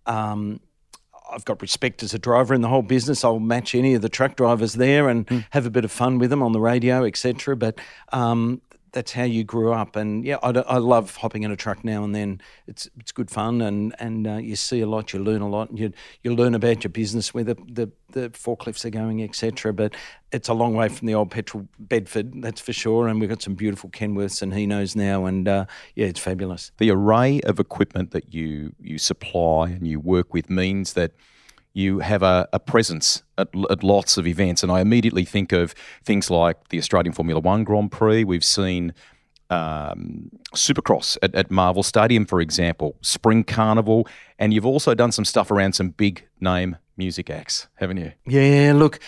um, 0.06 0.60
I've 1.32 1.44
got 1.44 1.62
respect 1.62 2.02
as 2.02 2.14
a 2.14 2.18
driver 2.18 2.52
in 2.54 2.60
the 2.62 2.68
whole 2.68 2.82
business. 2.82 3.24
I'll 3.24 3.38
match 3.40 3.74
any 3.74 3.94
of 3.94 4.02
the 4.02 4.08
truck 4.08 4.36
drivers 4.36 4.74
there 4.74 5.08
and 5.08 5.28
Hmm. 5.28 5.38
have 5.50 5.66
a 5.66 5.70
bit 5.70 5.84
of 5.84 5.90
fun 5.92 6.18
with 6.18 6.30
them 6.30 6.42
on 6.42 6.52
the 6.52 6.60
radio, 6.60 7.04
etc. 7.04 7.56
But 7.56 7.78
um, 8.12 8.60
that's 8.94 9.12
how 9.12 9.24
you 9.24 9.42
grew 9.42 9.72
up, 9.72 9.96
and 9.96 10.24
yeah, 10.24 10.38
I 10.40 10.78
love 10.78 11.16
hopping 11.16 11.42
in 11.42 11.50
a 11.50 11.56
truck 11.56 11.84
now 11.84 12.04
and 12.04 12.14
then. 12.14 12.40
It's 12.68 12.88
it's 12.98 13.10
good 13.12 13.28
fun, 13.28 13.60
and 13.60 13.94
and 13.98 14.26
uh, 14.26 14.36
you 14.36 14.54
see 14.54 14.80
a 14.80 14.86
lot, 14.86 15.12
you 15.12 15.18
learn 15.18 15.42
a 15.42 15.48
lot, 15.48 15.68
and 15.68 15.78
you 15.78 15.92
you 16.22 16.34
learn 16.34 16.54
about 16.54 16.84
your 16.84 16.92
business, 16.92 17.34
where 17.34 17.44
the 17.44 17.56
the, 17.66 17.90
the 18.12 18.30
forklifts 18.30 18.84
are 18.84 18.90
going, 18.90 19.20
etc. 19.22 19.72
But 19.72 19.94
it's 20.30 20.48
a 20.48 20.54
long 20.54 20.74
way 20.74 20.88
from 20.88 21.08
the 21.08 21.14
old 21.14 21.32
petrol 21.32 21.66
Bedford, 21.78 22.40
that's 22.40 22.60
for 22.60 22.72
sure. 22.72 23.08
And 23.08 23.20
we've 23.20 23.28
got 23.28 23.42
some 23.42 23.54
beautiful 23.54 23.90
Kenworths 23.90 24.40
and 24.42 24.52
Hinos 24.52 24.94
now, 24.94 25.26
and 25.26 25.48
uh, 25.48 25.66
yeah, 25.96 26.06
it's 26.06 26.20
fabulous. 26.20 26.70
the 26.78 26.90
array 26.90 27.40
of 27.40 27.58
equipment 27.58 28.12
that 28.12 28.32
you 28.32 28.74
you 28.80 28.98
supply 28.98 29.70
and 29.70 29.88
you 29.88 29.98
work 29.98 30.32
with 30.32 30.48
means 30.48 30.92
that 30.92 31.12
you 31.74 31.98
have 31.98 32.22
a, 32.22 32.48
a 32.52 32.58
presence 32.60 33.22
at, 33.36 33.48
at 33.68 33.82
lots 33.82 34.16
of 34.16 34.26
events. 34.26 34.62
And 34.62 34.72
I 34.72 34.80
immediately 34.80 35.24
think 35.24 35.52
of 35.52 35.74
things 36.04 36.30
like 36.30 36.68
the 36.68 36.78
Australian 36.78 37.12
Formula 37.12 37.40
One 37.40 37.64
Grand 37.64 37.92
Prix. 37.92 38.24
We've 38.24 38.44
seen 38.44 38.94
um, 39.50 40.30
Supercross 40.54 41.18
at, 41.22 41.34
at 41.34 41.50
Marvel 41.50 41.82
Stadium, 41.82 42.24
for 42.24 42.40
example, 42.40 42.96
Spring 43.02 43.44
Carnival, 43.44 44.08
and 44.38 44.54
you've 44.54 44.66
also 44.66 44.94
done 44.94 45.12
some 45.12 45.24
stuff 45.24 45.50
around 45.50 45.74
some 45.74 45.90
big 45.90 46.26
name 46.40 46.76
music 46.96 47.28
acts, 47.28 47.68
haven't 47.74 47.98
you? 47.98 48.12
Yeah, 48.26 48.72
look, 48.74 49.00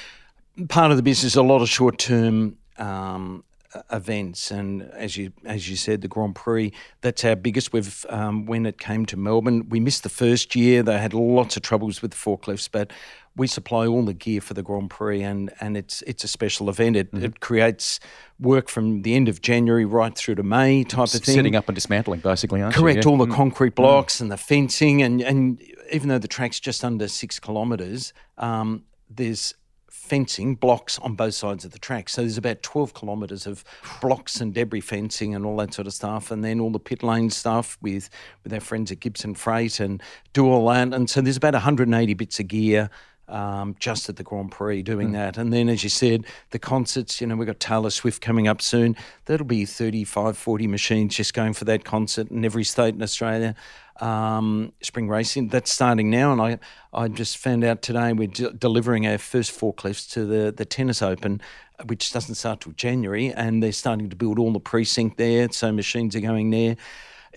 part 0.69 0.91
of 0.91 0.97
the 0.97 1.03
business 1.03 1.37
a 1.37 1.43
lot 1.43 1.63
of 1.63 1.69
short 1.69 1.99
term 1.99 2.59
um, 2.79 3.45
events, 3.91 4.51
and 4.51 4.83
as 4.93 5.17
you 5.17 5.33
as 5.45 5.69
you 5.69 5.77
said, 5.77 6.01
the 6.01 6.09
Grand 6.09 6.35
Prix 6.35 6.73
that's 7.01 7.25
our 7.25 7.37
biggest. 7.37 7.73
We've 7.73 8.07
um, 8.09 8.47
when 8.47 8.67
it 8.67 8.79
came 8.79 9.07
to 9.07 9.17
Melbourne, 9.17 9.69
we 9.69 9.81
missed 9.81 10.03
the 10.03 10.09
first 10.09 10.55
year. 10.55 10.83
They 10.83 10.99
had 10.99 11.15
lots 11.15 11.57
of 11.57 11.63
troubles 11.63 12.03
with 12.03 12.13
the 12.13 12.17
forklifts, 12.17 12.69
but 12.71 12.93
we 13.37 13.47
supply 13.47 13.87
all 13.87 14.05
the 14.05 14.15
gear 14.15 14.41
for 14.41 14.55
the 14.55 14.63
Grand 14.63 14.91
Prix, 14.91 15.23
and, 15.23 15.53
and 15.61 15.77
it's 15.77 16.03
it's 16.03 16.25
a 16.25 16.29
special 16.29 16.71
event. 16.71 16.97
It, 16.97 17.09
it 17.13 17.41
creates 17.41 18.01
work 18.41 18.69
from 18.69 19.03
the 19.03 19.15
end 19.15 19.29
of 19.29 19.43
January 19.43 19.85
right 19.85 20.17
through 20.17 20.37
to 20.37 20.43
May 20.43 20.85
type 20.85 21.05
of 21.05 21.11
thing. 21.11 21.35
Setting 21.35 21.57
up 21.57 21.69
and 21.69 21.75
dismantling, 21.75 22.21
basically, 22.21 22.63
aren't 22.63 22.75
Correct, 22.75 23.05
you? 23.05 23.11
all 23.11 23.19
the 23.19 23.27
concrete 23.27 23.75
blocks 23.75 24.21
and 24.21 24.33
the 24.33 24.37
fencing, 24.39 25.03
and, 25.03 25.21
and 25.21 25.63
even 25.93 26.09
though 26.09 26.19
the 26.19 26.29
track's 26.29 26.59
just 26.59 26.85
under 26.85 27.09
six 27.09 27.39
kilometres, 27.39 28.13
um, 28.39 28.85
there's 29.11 29.55
fencing 29.97 30.55
blocks 30.55 30.99
on 31.01 31.15
both 31.15 31.35
sides 31.35 31.65
of 31.65 31.73
the 31.73 31.79
track. 31.79 32.09
So 32.09 32.21
there's 32.21 32.39
about 32.39 32.63
12 32.63 32.95
kilometres 32.95 33.47
of 33.47 33.65
blocks 34.01 34.41
and 34.41 34.55
debris 34.55 34.83
fencing 34.83 35.35
and 35.35 35.45
all 35.45 35.57
that 35.57 35.75
sort 35.75 35.87
of 35.87 35.95
stuff. 35.95 36.31
And 36.31 36.45
then 36.45 36.61
all 36.61 36.71
the 36.71 36.79
pit 36.79 37.03
lane 37.03 37.31
stuff 37.31 37.77
with, 37.81 38.09
with 38.45 38.53
our 38.53 38.61
friends 38.61 38.93
at 38.93 39.01
Gibson 39.01 39.35
Freight 39.35 39.81
and 39.81 40.03
do 40.33 40.47
all 40.47 40.69
that. 40.69 40.95
And 40.95 41.11
so 41.11 41.21
there's 41.21 41.37
about 41.37 41.55
180 41.55 42.15
bits 42.15 42.39
of 42.39 42.49
gear 42.49 42.91
um, 43.29 43.75
just 43.81 44.09
at 44.09 44.17
the 44.17 44.23
Grand 44.23 44.53
Prix 44.53 44.83
doing 44.83 45.13
that. 45.13 45.37
And 45.37 45.53
then, 45.53 45.69
as 45.69 45.83
you 45.83 45.91
said, 45.91 46.27
the 46.51 46.59
concerts, 46.59 47.21
you 47.21 47.27
know, 47.27 47.37
we've 47.37 47.47
got 47.47 47.59
Taylor 47.61 47.91
Swift 47.91 48.23
coming 48.23 48.47
up 48.47 48.63
soon. 48.63 48.97
That'll 49.25 49.47
be 49.47 49.65
35, 49.65 50.37
40 50.37 50.67
machines 50.67 51.17
just 51.17 51.35
going 51.35 51.53
for 51.53 51.65
that 51.65 51.85
concert 51.85 52.31
in 52.31 52.45
every 52.45 52.65
state 52.65 52.95
in 52.95 53.03
Australia. 53.03 53.55
Um, 54.01 54.73
spring 54.83 55.09
racing, 55.09 55.49
that's 55.49 55.73
starting 55.73 56.11
now. 56.11 56.33
And 56.33 56.41
I, 56.41 56.59
I 56.93 57.09
just 57.09 57.39
found 57.39 57.65
out 57.65 57.83
today 57.83 58.13
we're 58.13 58.29
de- 58.29 58.53
delivering 58.53 59.07
our 59.07 59.19
first 59.19 59.59
forklifts 59.59 60.11
to 60.13 60.25
the, 60.25 60.53
the 60.53 60.65
Tennis 60.65 61.03
Open, 61.03 61.41
which 61.87 62.13
doesn't 62.13 62.35
start 62.35 62.61
till 62.61 62.73
January. 62.73 63.33
And 63.33 63.63
they're 63.63 63.73
starting 63.73 64.11
to 64.11 64.17
build 64.17 64.39
all 64.39 64.53
the 64.53 64.61
precinct 64.61 65.17
there. 65.17 65.49
So 65.51 65.73
machines 65.73 66.15
are 66.15 66.21
going 66.21 66.51
there 66.51 66.77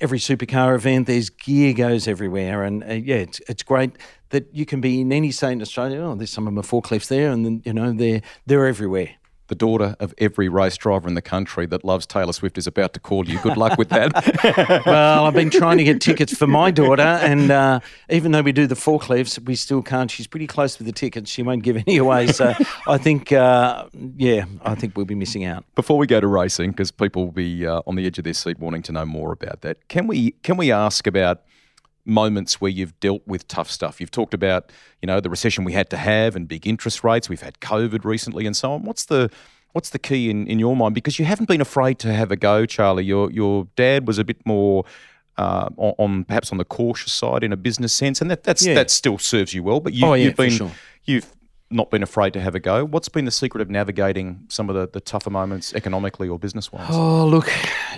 every 0.02 0.20
supercar 0.20 0.76
event, 0.76 1.08
there's 1.08 1.30
gear 1.30 1.74
goes 1.74 2.08
everywhere, 2.08 2.64
and 2.64 2.84
uh, 2.84 2.94
yeah, 2.94 3.18
it's 3.18 3.40
it's 3.48 3.64
great 3.64 3.92
that 4.30 4.48
you 4.54 4.66
can 4.66 4.82
be 4.82 5.02
in 5.02 5.12
any 5.12 5.32
state 5.32 5.54
in 5.54 5.62
Australia. 5.62 6.00
Oh, 6.00 6.16
there's 6.16 6.30
some 6.30 6.48
of 6.48 6.54
my 6.54 6.62
forklifts 6.62 7.08
there, 7.08 7.32
and 7.32 7.46
then 7.46 7.62
you 7.66 7.74
know 7.74 7.92
they're 7.92 8.22
they're 8.46 8.66
everywhere. 8.66 9.10
The 9.50 9.56
daughter 9.56 9.96
of 10.00 10.14
every 10.20 10.48
race 10.48 10.78
driver 10.78 11.08
in 11.08 11.16
the 11.16 11.24
country 11.24 11.66
that 11.66 11.84
loves 11.84 12.06
Taylor 12.06 12.34
Swift 12.34 12.60
is 12.60 12.68
about 12.68 12.94
to 12.94 13.00
call 13.00 13.28
you. 13.28 13.40
Good 13.40 13.58
luck 13.58 13.80
with 13.80 13.90
that. 13.90 14.84
well, 14.86 15.26
I've 15.26 15.34
been 15.34 15.50
trying 15.50 15.80
to 15.80 15.84
get 15.84 16.00
tickets 16.00 16.38
for 16.38 16.46
my 16.46 16.70
daughter, 16.70 17.02
and 17.02 17.50
uh, 17.50 17.80
even 18.12 18.32
though 18.32 18.44
we 18.44 18.52
do 18.52 18.68
the 18.68 18.76
forklifts, 18.76 19.44
we 19.44 19.56
still 19.56 19.82
can't. 19.82 20.12
She's 20.12 20.28
pretty 20.28 20.46
close 20.46 20.78
with 20.78 20.86
the 20.86 20.94
tickets. 20.94 21.32
She 21.32 21.42
won't 21.42 21.64
give 21.64 21.78
any 21.78 21.98
away. 21.98 22.28
So 22.28 22.54
I 22.88 23.00
think, 23.00 23.32
uh, 23.32 23.88
yeah, 24.18 24.46
I 24.62 24.76
think 24.76 24.96
we'll 24.96 25.08
be 25.08 25.16
missing 25.16 25.46
out. 25.46 25.66
Before 25.74 25.98
we 25.98 26.06
go 26.06 26.22
to 26.22 26.28
racing, 26.28 26.70
because 26.70 26.92
people 26.92 27.26
will 27.26 27.32
be 27.32 27.66
uh, 27.66 27.82
on 27.88 27.96
the 27.96 28.06
edge 28.06 28.20
of 28.20 28.26
their 28.26 28.36
seat 28.36 28.60
wanting 28.60 28.84
to 28.84 28.92
know 28.92 29.06
more 29.06 29.32
about 29.32 29.62
that, 29.62 29.88
can 29.88 30.06
we 30.06 30.32
can 30.44 30.58
we 30.58 30.72
ask 30.72 31.08
about 31.08 31.42
moments 32.10 32.60
where 32.60 32.72
you've 32.72 33.00
dealt 33.00 33.22
with 33.28 33.48
tough 33.48 33.70
stuff? 33.72 34.02
You've 34.02 34.12
talked 34.12 34.34
about 34.34 34.72
you 35.02 35.08
know 35.08 35.20
the 35.22 35.30
recession 35.30 35.64
we 35.64 35.74
had 35.74 35.90
to 35.92 35.98
have 35.98 36.36
and 36.36 36.48
big 36.48 36.68
interest 36.68 37.04
rates. 37.04 37.30
We've 37.30 37.42
had 37.42 37.60
COVID 37.60 38.04
recently 38.04 38.46
and 38.46 38.56
so 38.58 38.72
on. 38.74 38.84
What's 38.84 39.06
the 39.06 39.30
What's 39.72 39.92
the 39.92 40.00
key 40.00 40.32
in, 40.32 40.48
in 40.48 40.58
your 40.58 40.76
mind? 40.76 40.96
Because 40.96 41.20
you 41.20 41.26
haven't 41.26 41.46
been 41.48 41.62
afraid 41.62 42.00
to 42.00 42.12
have 42.12 42.32
a 42.32 42.36
go, 42.36 42.66
Charlie. 42.66 43.06
Your 43.06 43.30
your 43.32 43.68
dad 43.76 44.08
was 44.08 44.18
a 44.18 44.24
bit 44.24 44.44
more 44.44 44.84
uh, 45.38 45.70
on, 45.78 45.94
on 46.00 46.24
perhaps 46.26 46.52
on 46.52 46.58
the 46.58 46.66
cautious 46.66 47.14
side 47.14 47.44
in 47.44 47.54
a 47.54 47.58
business 47.58 47.94
sense, 47.94 48.20
and 48.20 48.32
that 48.32 48.44
that's 48.44 48.66
Yeah. 48.66 48.74
that 48.74 48.90
still 48.90 49.20
serves 49.20 49.54
you 49.54 49.62
well. 49.62 49.80
But 49.80 49.94
you, 49.94 50.06
Oh, 50.08 50.14
yeah, 50.16 50.26
you've 50.26 50.36
been 50.36 50.50
sure. 50.50 50.72
you've 51.06 51.28
not 51.72 51.92
been 51.92 52.02
afraid 52.02 52.34
to 52.34 52.42
have 52.42 52.56
a 52.56 52.60
go. 52.60 52.84
What's 52.84 53.10
been 53.10 53.26
the 53.26 53.32
secret 53.32 53.62
of 53.62 53.70
navigating 53.70 54.46
some 54.50 54.70
of 54.70 54.76
the, 54.76 54.88
the 54.92 55.00
tougher 55.00 55.30
moments 55.30 55.74
economically 55.74 56.28
or 56.28 56.40
business 56.40 56.72
wise? 56.72 56.88
Oh, 56.90 57.28
look, 57.28 57.52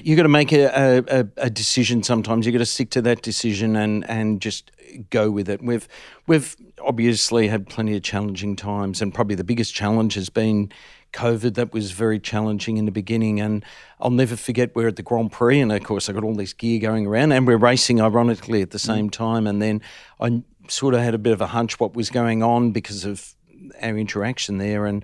you've 0.04 0.18
got 0.18 0.24
to 0.24 0.30
make 0.30 0.52
a, 0.52 1.04
a, 1.08 1.28
a 1.38 1.50
decision 1.50 2.04
sometimes. 2.04 2.46
You've 2.46 2.54
got 2.54 2.60
to 2.60 2.66
stick 2.66 2.90
to 2.92 3.02
that 3.04 3.22
decision 3.22 3.76
and, 3.78 4.08
and 4.10 4.42
just 4.42 4.72
go 5.10 5.32
with 5.32 5.50
it. 5.50 5.64
We've 5.64 5.88
we've 6.28 6.56
obviously 6.82 7.48
had 7.48 7.68
plenty 7.68 7.96
of 7.96 8.04
challenging 8.04 8.56
times, 8.56 9.02
and 9.02 9.14
probably 9.14 9.36
the 9.36 9.44
biggest 9.44 9.74
challenge 9.74 10.16
has 10.16 10.30
been 10.30 10.72
COVID. 11.14 11.56
That 11.56 11.72
was 11.72 11.92
very 11.92 12.20
challenging 12.20 12.76
in 12.76 12.86
the 12.86 12.92
beginning, 12.92 13.40
and 13.40 13.64
I'll 14.02 14.12
never 14.12 14.36
forget 14.36 14.76
we're 14.76 14.90
at 14.90 14.98
the 14.98 15.04
Grand 15.04 15.32
Prix, 15.32 15.62
and 15.62 15.72
of 15.72 15.84
course 15.84 16.10
I 16.10 16.14
got 16.14 16.26
all 16.26 16.36
this 16.36 16.52
gear 16.52 16.80
going 16.80 17.08
around, 17.08 17.32
and 17.32 17.48
we're 17.48 17.58
racing 17.58 18.02
ironically 18.02 18.62
at 18.62 18.72
the 18.72 18.78
mm. 18.78 18.86
same 18.86 19.10
time, 19.10 19.48
and 19.48 19.62
then 19.62 19.82
I 20.20 20.44
sort 20.68 20.94
of 20.94 21.02
had 21.02 21.14
a 21.14 21.18
bit 21.18 21.34
of 21.34 21.42
a 21.42 21.48
hunch 21.48 21.80
what 21.80 21.96
was 21.96 22.10
going 22.10 22.44
on 22.44 22.72
because 22.72 23.06
of 23.06 23.36
our 23.82 23.98
interaction 23.98 24.58
there. 24.58 24.86
And 24.86 25.04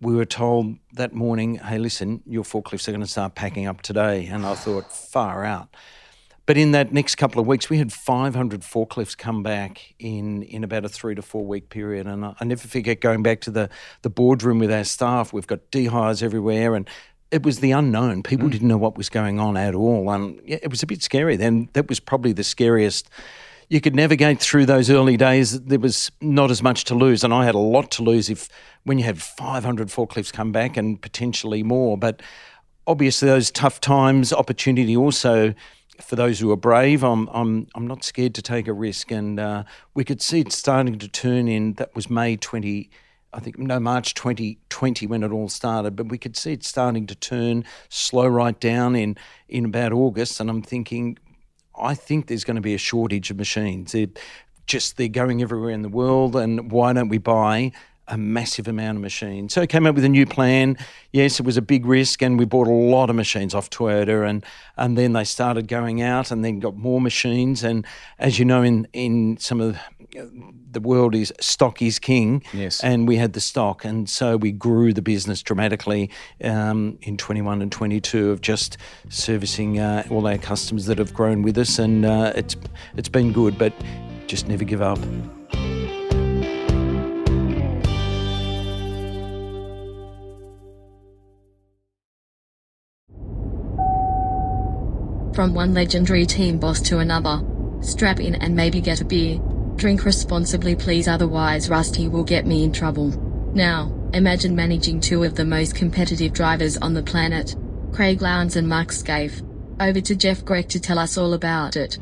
we 0.00 0.14
were 0.14 0.24
told 0.24 0.76
that 0.92 1.14
morning, 1.14 1.56
hey, 1.56 1.78
listen, 1.78 2.22
your 2.26 2.44
forklifts 2.44 2.86
are 2.88 2.92
going 2.92 3.00
to 3.00 3.06
start 3.06 3.34
packing 3.34 3.66
up 3.66 3.82
today. 3.82 4.26
And 4.26 4.44
I 4.44 4.54
thought, 4.54 4.92
far 4.92 5.44
out. 5.44 5.74
But 6.46 6.56
in 6.56 6.70
that 6.72 6.92
next 6.92 7.16
couple 7.16 7.40
of 7.40 7.46
weeks, 7.46 7.68
we 7.68 7.78
had 7.78 7.92
500 7.92 8.60
forklifts 8.60 9.18
come 9.18 9.42
back 9.42 9.94
in, 9.98 10.44
in 10.44 10.62
about 10.62 10.84
a 10.84 10.88
three 10.88 11.16
to 11.16 11.22
four 11.22 11.44
week 11.44 11.70
period. 11.70 12.06
And 12.06 12.24
I, 12.24 12.34
I 12.38 12.44
never 12.44 12.68
forget 12.68 13.00
going 13.00 13.24
back 13.24 13.40
to 13.42 13.50
the, 13.50 13.68
the 14.02 14.10
boardroom 14.10 14.60
with 14.60 14.72
our 14.72 14.84
staff. 14.84 15.32
We've 15.32 15.46
got 15.46 15.70
dehires 15.72 16.22
everywhere. 16.22 16.76
And 16.76 16.88
it 17.32 17.42
was 17.42 17.58
the 17.58 17.72
unknown. 17.72 18.22
People 18.22 18.48
mm. 18.48 18.52
didn't 18.52 18.68
know 18.68 18.76
what 18.76 18.96
was 18.96 19.08
going 19.08 19.40
on 19.40 19.56
at 19.56 19.74
all. 19.74 20.08
And 20.10 20.40
yeah, 20.44 20.58
it 20.62 20.70
was 20.70 20.84
a 20.84 20.86
bit 20.86 21.02
scary. 21.02 21.34
Then 21.34 21.68
that 21.72 21.88
was 21.88 21.98
probably 21.98 22.32
the 22.32 22.44
scariest 22.44 23.10
you 23.68 23.80
could 23.80 23.94
navigate 23.94 24.40
through 24.40 24.66
those 24.66 24.90
early 24.90 25.16
days. 25.16 25.60
There 25.62 25.78
was 25.78 26.10
not 26.20 26.50
as 26.50 26.62
much 26.62 26.84
to 26.84 26.94
lose, 26.94 27.24
and 27.24 27.34
I 27.34 27.44
had 27.44 27.54
a 27.54 27.58
lot 27.58 27.90
to 27.92 28.02
lose 28.02 28.30
if 28.30 28.48
when 28.84 28.98
you 28.98 29.04
had 29.04 29.20
500 29.20 29.88
forklifts 29.88 30.32
come 30.32 30.52
back 30.52 30.76
and 30.76 31.00
potentially 31.00 31.62
more. 31.62 31.98
But 31.98 32.22
obviously, 32.86 33.28
those 33.28 33.50
tough 33.50 33.80
times, 33.80 34.32
opportunity 34.32 34.96
also 34.96 35.54
for 36.00 36.16
those 36.16 36.38
who 36.38 36.50
are 36.52 36.56
brave. 36.56 37.02
I'm 37.02 37.28
I'm 37.28 37.66
I'm 37.74 37.86
not 37.86 38.04
scared 38.04 38.34
to 38.34 38.42
take 38.42 38.68
a 38.68 38.72
risk, 38.72 39.10
and 39.10 39.40
uh, 39.40 39.64
we 39.94 40.04
could 40.04 40.22
see 40.22 40.40
it 40.40 40.52
starting 40.52 40.98
to 40.98 41.08
turn 41.08 41.48
in. 41.48 41.74
That 41.74 41.94
was 41.94 42.08
May 42.08 42.36
20. 42.36 42.90
I 43.32 43.40
think 43.40 43.58
no 43.58 43.78
March 43.80 44.14
2020 44.14 45.06
when 45.06 45.22
it 45.22 45.30
all 45.30 45.48
started, 45.48 45.96
but 45.96 46.08
we 46.08 46.16
could 46.16 46.36
see 46.36 46.52
it 46.52 46.64
starting 46.64 47.06
to 47.06 47.14
turn 47.14 47.64
slow 47.88 48.26
right 48.26 48.58
down 48.58 48.94
in 48.94 49.16
in 49.48 49.64
about 49.64 49.92
August, 49.92 50.40
and 50.40 50.48
I'm 50.48 50.62
thinking 50.62 51.18
I 51.78 51.94
think 51.94 52.26
there's 52.26 52.44
going 52.44 52.56
to 52.56 52.62
be 52.62 52.74
a 52.74 52.78
shortage 52.78 53.30
of 53.30 53.36
machines. 53.36 53.94
It 53.94 54.18
just 54.66 54.96
they're 54.96 55.08
going 55.08 55.42
everywhere 55.42 55.70
in 55.70 55.82
the 55.82 55.88
world, 55.88 56.36
and 56.36 56.70
why 56.70 56.92
don't 56.92 57.08
we 57.08 57.18
buy 57.18 57.72
a 58.08 58.16
massive 58.16 58.68
amount 58.68 58.96
of 58.96 59.02
machines. 59.02 59.52
So 59.52 59.62
I 59.62 59.66
came 59.66 59.84
up 59.84 59.96
with 59.96 60.04
a 60.04 60.08
new 60.08 60.26
plan. 60.26 60.76
Yes, 61.12 61.40
it 61.40 61.46
was 61.46 61.56
a 61.56 61.62
big 61.62 61.86
risk, 61.86 62.22
and 62.22 62.38
we 62.38 62.44
bought 62.44 62.68
a 62.68 62.70
lot 62.70 63.10
of 63.10 63.16
machines 63.16 63.54
off 63.54 63.68
Toyota, 63.70 64.28
and 64.28 64.44
and 64.76 64.96
then 64.96 65.12
they 65.12 65.24
started 65.24 65.66
going 65.66 66.02
out, 66.02 66.30
and 66.30 66.44
then 66.44 66.60
got 66.60 66.76
more 66.76 67.00
machines. 67.00 67.64
And 67.64 67.84
as 68.18 68.38
you 68.38 68.44
know, 68.44 68.62
in 68.62 68.86
in 68.92 69.36
some 69.38 69.60
of 69.60 69.76
the 70.12 70.80
world 70.80 71.14
is 71.14 71.32
stock 71.40 71.82
is 71.82 71.98
king. 71.98 72.42
Yes. 72.52 72.82
And 72.82 73.08
we 73.08 73.16
had 73.16 73.32
the 73.32 73.40
stock. 73.40 73.84
And 73.84 74.08
so 74.08 74.36
we 74.36 74.52
grew 74.52 74.92
the 74.92 75.02
business 75.02 75.42
dramatically 75.42 76.10
um, 76.42 76.98
in 77.02 77.16
21 77.16 77.62
and 77.62 77.72
22 77.72 78.30
of 78.30 78.40
just 78.40 78.76
servicing 79.08 79.78
uh, 79.78 80.06
all 80.10 80.26
our 80.26 80.38
customers 80.38 80.86
that 80.86 80.98
have 80.98 81.14
grown 81.14 81.42
with 81.42 81.58
us. 81.58 81.78
And 81.78 82.04
uh, 82.04 82.32
it's, 82.34 82.56
it's 82.96 83.08
been 83.08 83.32
good, 83.32 83.58
but 83.58 83.72
just 84.26 84.48
never 84.48 84.64
give 84.64 84.82
up. 84.82 84.98
From 95.34 95.52
one 95.52 95.74
legendary 95.74 96.24
team 96.24 96.58
boss 96.58 96.80
to 96.80 96.98
another, 96.98 97.42
strap 97.82 98.20
in 98.20 98.36
and 98.36 98.56
maybe 98.56 98.80
get 98.80 99.02
a 99.02 99.04
beer. 99.04 99.38
Drink 99.76 100.06
responsibly 100.06 100.74
please 100.74 101.06
otherwise 101.06 101.68
Rusty 101.68 102.08
will 102.08 102.24
get 102.24 102.46
me 102.46 102.64
in 102.64 102.72
trouble. 102.72 103.10
Now, 103.54 103.92
imagine 104.14 104.56
managing 104.56 105.00
two 105.00 105.22
of 105.22 105.34
the 105.34 105.44
most 105.44 105.74
competitive 105.74 106.32
drivers 106.32 106.78
on 106.78 106.94
the 106.94 107.02
planet. 107.02 107.54
Craig 107.92 108.22
Lowndes 108.22 108.56
and 108.56 108.66
Mark 108.66 108.88
Skaife. 108.88 109.42
Over 109.78 110.00
to 110.00 110.16
Jeff 110.16 110.42
Grech 110.44 110.68
to 110.68 110.80
tell 110.80 110.98
us 110.98 111.18
all 111.18 111.34
about 111.34 111.76
it. 111.76 111.98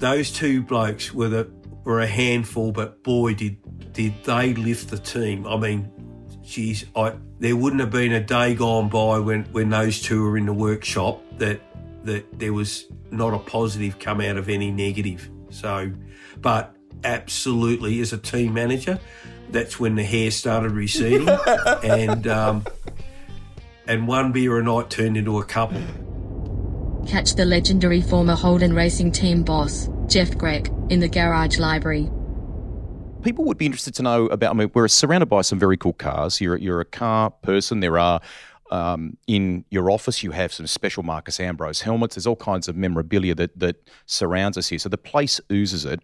Those 0.00 0.32
two 0.32 0.62
blokes 0.62 1.14
were 1.14 1.28
the 1.28 1.50
were 1.84 2.00
a 2.00 2.06
handful, 2.06 2.72
but 2.72 3.02
boy 3.04 3.34
did 3.34 3.92
did 3.92 4.14
they 4.24 4.54
lift 4.54 4.90
the 4.90 4.98
team. 4.98 5.46
I 5.46 5.56
mean, 5.56 5.90
geez, 6.42 6.84
I 6.96 7.14
there 7.38 7.54
wouldn't 7.54 7.80
have 7.80 7.92
been 7.92 8.12
a 8.12 8.20
day 8.20 8.54
gone 8.56 8.88
by 8.88 9.20
when, 9.20 9.44
when 9.52 9.70
those 9.70 10.00
two 10.00 10.24
were 10.24 10.36
in 10.36 10.46
the 10.46 10.52
workshop 10.52 11.22
that 11.38 11.60
that 12.04 12.38
there 12.38 12.52
was 12.52 12.86
not 13.12 13.32
a 13.34 13.38
positive 13.38 14.00
come 14.00 14.20
out 14.20 14.36
of 14.36 14.48
any 14.48 14.72
negative. 14.72 15.30
So, 15.50 15.92
but 16.40 16.73
absolutely 17.04 18.00
as 18.00 18.12
a 18.12 18.18
team 18.18 18.54
manager. 18.54 18.98
That's 19.50 19.78
when 19.78 19.94
the 19.94 20.02
hair 20.02 20.30
started 20.30 20.72
receding, 20.72 21.28
and 21.84 22.26
um, 22.26 22.64
and 23.86 24.08
one 24.08 24.32
beer 24.32 24.58
a 24.58 24.62
night 24.62 24.90
turned 24.90 25.16
into 25.16 25.38
a 25.38 25.44
couple. 25.44 25.80
Catch 27.06 27.34
the 27.34 27.44
legendary 27.44 28.00
former 28.00 28.34
Holden 28.34 28.74
Racing 28.74 29.12
team 29.12 29.42
boss 29.42 29.88
Jeff 30.06 30.30
Grech 30.30 30.70
in 30.90 31.00
the 31.00 31.08
Garage 31.08 31.58
Library. 31.58 32.10
People 33.22 33.44
would 33.44 33.58
be 33.58 33.66
interested 33.66 33.94
to 33.94 34.02
know 34.02 34.26
about. 34.26 34.50
I 34.50 34.54
mean, 34.54 34.70
we're 34.74 34.88
surrounded 34.88 35.26
by 35.26 35.42
some 35.42 35.58
very 35.58 35.76
cool 35.76 35.92
cars. 35.92 36.40
You're 36.40 36.56
you're 36.56 36.80
a 36.80 36.86
car 36.86 37.30
person. 37.30 37.80
There 37.80 37.98
are 37.98 38.20
um, 38.70 39.16
in 39.26 39.64
your 39.70 39.90
office, 39.90 40.22
you 40.22 40.30
have 40.32 40.52
some 40.52 40.66
special 40.66 41.02
Marcos 41.02 41.38
Ambrose 41.38 41.82
helmets. 41.82 42.16
There's 42.16 42.26
all 42.26 42.36
kinds 42.36 42.66
of 42.66 42.76
memorabilia 42.76 43.34
that 43.36 43.58
that 43.58 43.76
surrounds 44.06 44.58
us 44.58 44.68
here. 44.68 44.78
So 44.78 44.88
the 44.88 44.98
place 44.98 45.40
oozes 45.52 45.84
it. 45.84 46.00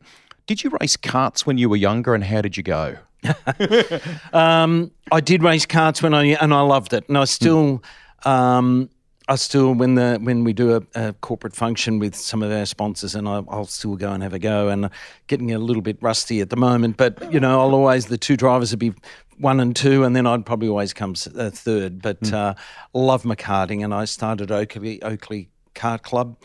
Did 0.50 0.64
you 0.64 0.72
race 0.80 0.96
carts 0.96 1.46
when 1.46 1.58
you 1.58 1.68
were 1.68 1.76
younger, 1.76 2.12
and 2.12 2.24
how 2.24 2.40
did 2.40 2.56
you 2.56 2.64
go? 2.64 2.96
um, 4.32 4.90
I 5.12 5.20
did 5.20 5.44
race 5.44 5.64
carts 5.64 6.02
when 6.02 6.12
I 6.12 6.24
and 6.24 6.52
I 6.52 6.62
loved 6.62 6.92
it, 6.92 7.04
and 7.06 7.16
I 7.16 7.24
still. 7.26 7.84
Um, 8.24 8.90
I 9.28 9.36
still 9.36 9.74
when 9.74 9.94
the 9.94 10.18
when 10.20 10.42
we 10.42 10.52
do 10.52 10.74
a, 10.74 10.82
a, 10.96 11.12
corporate 11.12 11.54
function 11.54 12.00
with 12.00 12.16
some 12.16 12.42
of 12.42 12.50
our 12.50 12.66
sponsors, 12.66 13.14
and 13.14 13.28
I, 13.28 13.38
will 13.38 13.64
still 13.66 13.94
go 13.94 14.10
and 14.10 14.24
have 14.24 14.32
a 14.32 14.40
go. 14.40 14.70
And 14.70 14.90
getting 15.28 15.52
a 15.52 15.58
little 15.60 15.82
bit 15.82 15.98
rusty 16.02 16.40
at 16.40 16.50
the 16.50 16.56
moment, 16.56 16.96
but 16.96 17.32
you 17.32 17.38
know, 17.38 17.60
I'll 17.60 17.72
always 17.72 18.06
the 18.06 18.18
two 18.18 18.36
drivers 18.36 18.72
would 18.72 18.80
be 18.80 18.92
one 19.38 19.60
and 19.60 19.76
two, 19.76 20.02
and 20.02 20.16
then 20.16 20.26
I'd 20.26 20.44
probably 20.44 20.66
always 20.66 20.92
come 20.92 21.14
uh, 21.38 21.50
third. 21.50 22.02
But 22.02 22.22
mm. 22.22 22.32
uh, 22.32 22.54
love 22.92 23.24
my 23.24 23.36
karting, 23.36 23.84
and 23.84 23.94
I 23.94 24.04
started 24.04 24.50
Oakley 24.50 25.00
Oakleigh 25.00 25.46
Kart 25.76 26.02
Club 26.02 26.36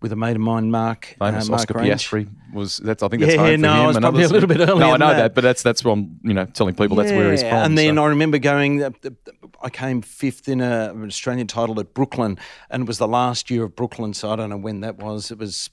with 0.00 0.12
a 0.12 0.16
mate 0.16 0.36
of 0.36 0.40
mine, 0.40 0.70
Mark. 0.70 1.16
Uh, 1.20 1.30
Famous 1.30 1.48
uh, 1.48 1.50
Mark 1.50 1.60
Oscar 1.60 1.78
Range. 1.78 1.90
Piastri 1.90 2.28
was 2.52 2.78
that's 2.78 3.02
I 3.02 3.08
think 3.08 3.22
that's 3.22 3.34
yeah, 3.34 3.40
home 3.40 3.50
for 3.54 3.56
no, 3.58 3.72
him. 3.72 3.80
I 3.80 3.86
was 3.86 3.96
and 3.96 4.02
probably 4.02 4.20
others. 4.20 4.30
a 4.30 4.34
little 4.34 4.48
bit 4.48 4.60
earlier. 4.60 4.80
No, 4.80 4.92
I 4.92 4.96
know 4.96 5.08
that. 5.08 5.16
that. 5.16 5.34
but 5.34 5.42
that's 5.42 5.62
that's 5.62 5.84
what 5.84 5.92
I'm 5.92 6.20
you 6.22 6.34
know 6.34 6.44
telling 6.46 6.74
people 6.74 6.96
yeah. 6.96 7.02
that's 7.02 7.14
where 7.14 7.30
he's 7.30 7.42
from. 7.42 7.52
And 7.52 7.78
then 7.78 7.96
so. 7.96 8.04
I 8.04 8.06
remember 8.08 8.38
going. 8.38 8.94
I 9.60 9.70
came 9.70 10.02
fifth 10.02 10.48
in 10.48 10.60
a, 10.60 10.90
an 10.92 11.06
Australian 11.06 11.48
title 11.48 11.80
at 11.80 11.92
Brooklyn, 11.92 12.38
and 12.70 12.82
it 12.82 12.86
was 12.86 12.98
the 12.98 13.08
last 13.08 13.50
year 13.50 13.64
of 13.64 13.74
Brooklyn. 13.74 14.14
So 14.14 14.30
I 14.30 14.36
don't 14.36 14.50
know 14.50 14.56
when 14.56 14.80
that 14.80 14.98
was. 14.98 15.30
It 15.30 15.38
was 15.38 15.70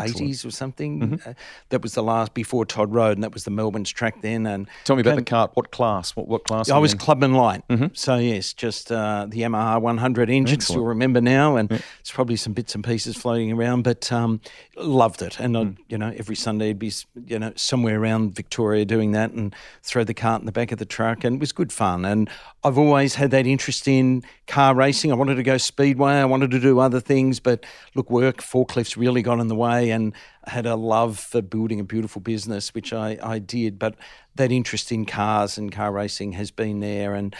eighties 0.00 0.44
or 0.44 0.50
something. 0.50 1.00
Mm-hmm. 1.00 1.30
Uh, 1.30 1.34
that 1.70 1.82
was 1.82 1.94
the 1.94 2.02
last 2.02 2.34
before 2.34 2.64
Todd 2.64 2.92
Road, 2.92 3.16
and 3.16 3.22
that 3.22 3.32
was 3.32 3.44
the 3.44 3.50
Melbourne's 3.50 3.90
track 3.90 4.22
then. 4.22 4.46
And 4.46 4.68
tell 4.84 4.96
me 4.96 5.00
about 5.00 5.10
came, 5.10 5.24
the 5.24 5.30
kart. 5.30 5.50
What 5.54 5.70
class? 5.70 6.16
What 6.16 6.28
what 6.28 6.44
class? 6.44 6.70
I 6.70 6.78
was 6.78 6.94
Clubman 6.94 7.34
Light. 7.34 7.66
Mm-hmm. 7.68 7.86
So 7.94 8.16
yes, 8.16 8.52
just 8.52 8.90
uh, 8.90 9.26
the 9.28 9.40
Yamaha 9.40 9.80
100 9.80 10.30
engine. 10.30 10.54
Excellent. 10.54 10.62
Still 10.62 10.84
remember 10.84 11.20
now, 11.20 11.56
and 11.56 11.70
yeah. 11.70 11.78
it's 12.00 12.10
probably 12.10 12.36
some 12.36 12.52
bits 12.52 12.74
and 12.74 12.84
pieces 12.84 13.16
floating 13.16 13.52
around, 13.52 13.82
but 13.82 14.10
um, 14.12 14.40
loved 14.76 15.22
it. 15.22 15.38
And 15.40 15.54
mm. 15.54 15.76
you 15.88 15.98
know, 15.98 16.12
every 16.16 16.36
Sunday 16.36 16.70
I'd 16.70 16.78
be 16.78 16.92
you 17.26 17.38
know 17.38 17.52
somewhere 17.56 18.00
around 18.00 18.34
Victoria 18.34 18.84
doing 18.84 19.12
that, 19.12 19.32
and 19.32 19.54
throw 19.82 20.04
the 20.04 20.14
cart 20.14 20.40
in 20.40 20.46
the 20.46 20.52
back 20.52 20.72
of 20.72 20.78
the 20.78 20.86
truck, 20.86 21.24
and 21.24 21.36
it 21.36 21.40
was 21.40 21.52
good 21.52 21.72
fun. 21.72 22.04
And 22.04 22.28
I've 22.62 22.78
always 22.78 23.14
had 23.14 23.30
that 23.32 23.46
interest 23.46 23.86
in 23.88 24.22
car 24.46 24.74
racing. 24.74 25.12
I 25.12 25.14
wanted 25.14 25.36
to 25.36 25.42
go 25.42 25.56
speedway. 25.58 26.12
I 26.12 26.24
wanted 26.24 26.50
to 26.52 26.60
do 26.60 26.78
other 26.78 27.00
things, 27.00 27.40
but 27.40 27.64
look, 27.94 28.10
work 28.10 28.38
forklifts 28.38 28.96
really 28.96 29.22
got 29.22 29.40
in 29.40 29.48
the 29.48 29.54
way, 29.54 29.83
and 29.90 30.12
had 30.46 30.66
a 30.66 30.76
love 30.76 31.18
for 31.18 31.42
building 31.42 31.80
a 31.80 31.84
beautiful 31.84 32.20
business, 32.20 32.74
which 32.74 32.92
I, 32.92 33.18
I 33.22 33.38
did. 33.38 33.78
But 33.78 33.96
that 34.34 34.52
interest 34.52 34.92
in 34.92 35.06
cars 35.06 35.58
and 35.58 35.72
car 35.72 35.92
racing 35.92 36.32
has 36.32 36.50
been 36.50 36.80
there, 36.80 37.14
and 37.14 37.34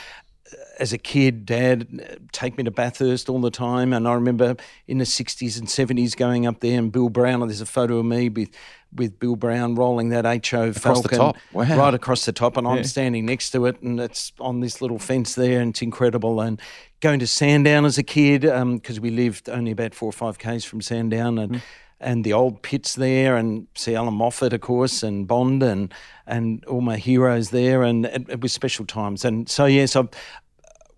uh, 0.53 0.57
as 0.79 0.93
a 0.93 0.99
kid, 0.99 1.47
Dad 1.47 1.89
uh, 2.01 2.15
take 2.33 2.57
me 2.57 2.65
to 2.65 2.71
Bathurst 2.71 3.29
all 3.29 3.41
the 3.41 3.51
time, 3.51 3.93
and 3.93 4.07
I 4.07 4.15
remember 4.15 4.57
in 4.87 4.99
the 4.99 5.05
'60s 5.05 5.59
and 5.59 5.69
'70s 5.69 6.17
going 6.17 6.47
up 6.47 6.61
there. 6.61 6.79
And 6.79 6.91
Bill 6.93 7.09
Brown, 7.09 7.41
there's 7.41 7.61
a 7.61 7.67
photo 7.67 7.99
of 7.99 8.07
me 8.07 8.29
with 8.29 8.51
with 8.95 9.19
Bill 9.19 9.37
Brown 9.37 9.75
rolling 9.75 10.11
that 10.11 10.25
HO 10.25 10.69
across 10.69 11.03
Falcon 11.03 11.41
wow. 11.53 11.77
right 11.77 11.95
across 11.95 12.25
the 12.25 12.33
top, 12.33 12.57
and 12.57 12.67
yeah. 12.67 12.75
I'm 12.75 12.85
standing 12.85 13.27
next 13.27 13.51
to 13.51 13.67
it, 13.67 13.81
and 13.83 13.99
it's 14.01 14.33
on 14.39 14.61
this 14.61 14.81
little 14.81 14.99
fence 14.99 15.35
there, 15.35 15.61
and 15.61 15.71
it's 15.71 15.83
incredible. 15.83 16.41
And 16.41 16.61
going 17.01 17.19
to 17.21 17.27
Sandown 17.27 17.85
as 17.85 17.99
a 17.99 18.03
kid 18.03 18.43
because 18.43 18.99
um, 18.99 19.03
we 19.03 19.11
lived 19.11 19.49
only 19.49 19.73
about 19.73 19.95
four 19.95 20.09
or 20.09 20.13
five 20.13 20.39
k's 20.39 20.65
from 20.65 20.81
Sandown, 20.81 21.39
and 21.39 21.53
mm. 21.53 21.63
And 22.01 22.25
the 22.25 22.33
old 22.33 22.63
pits 22.63 22.95
there, 22.95 23.37
and 23.37 23.67
see 23.75 23.95
Allan 23.95 24.15
Moffat, 24.15 24.53
of 24.53 24.61
course, 24.61 25.03
and 25.03 25.27
Bond, 25.27 25.63
and 25.63 25.93
and 26.27 26.65
all 26.67 26.81
my 26.81 26.97
heroes 26.97 27.51
there, 27.51 27.83
and 27.83 28.07
it, 28.07 28.29
it 28.29 28.41
was 28.41 28.53
special 28.53 28.85
times. 28.85 29.25
And 29.25 29.49
so 29.49 29.67
yes, 29.67 29.97
I've 29.97 30.11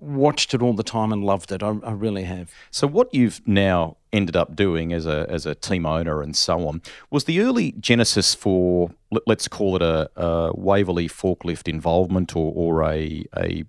watched 0.01 0.55
it 0.55 0.63
all 0.63 0.75
the 0.75 0.83
time 0.83 1.13
and 1.13 1.25
loved 1.25 1.53
it. 1.53 1.63
I, 1.63 1.75
I 1.83 1.93
really 1.93 2.25
have. 2.25 2.51
So 2.71 2.87
what 2.87 3.13
you've 3.15 3.41
now 3.47 3.97
ended 4.13 4.37
up 4.37 4.57
doing 4.57 4.93
as 4.93 5.07
a 5.07 5.27
as 5.29 5.45
a 5.45 5.55
team 5.55 5.85
owner 5.85 6.23
and 6.23 6.35
so 6.35 6.67
on 6.67 6.81
was 7.11 7.25
the 7.25 7.41
early 7.41 7.73
genesis 7.73 8.35
for 8.35 8.91
let's 9.27 9.47
call 9.47 9.77
it 9.77 9.83
a, 9.83 10.09
a 10.17 10.53
Waverley 10.55 11.07
forklift 11.07 11.69
involvement 11.69 12.35
or, 12.35 12.53
or 12.55 12.83
a 12.83 13.25
a 13.37 13.65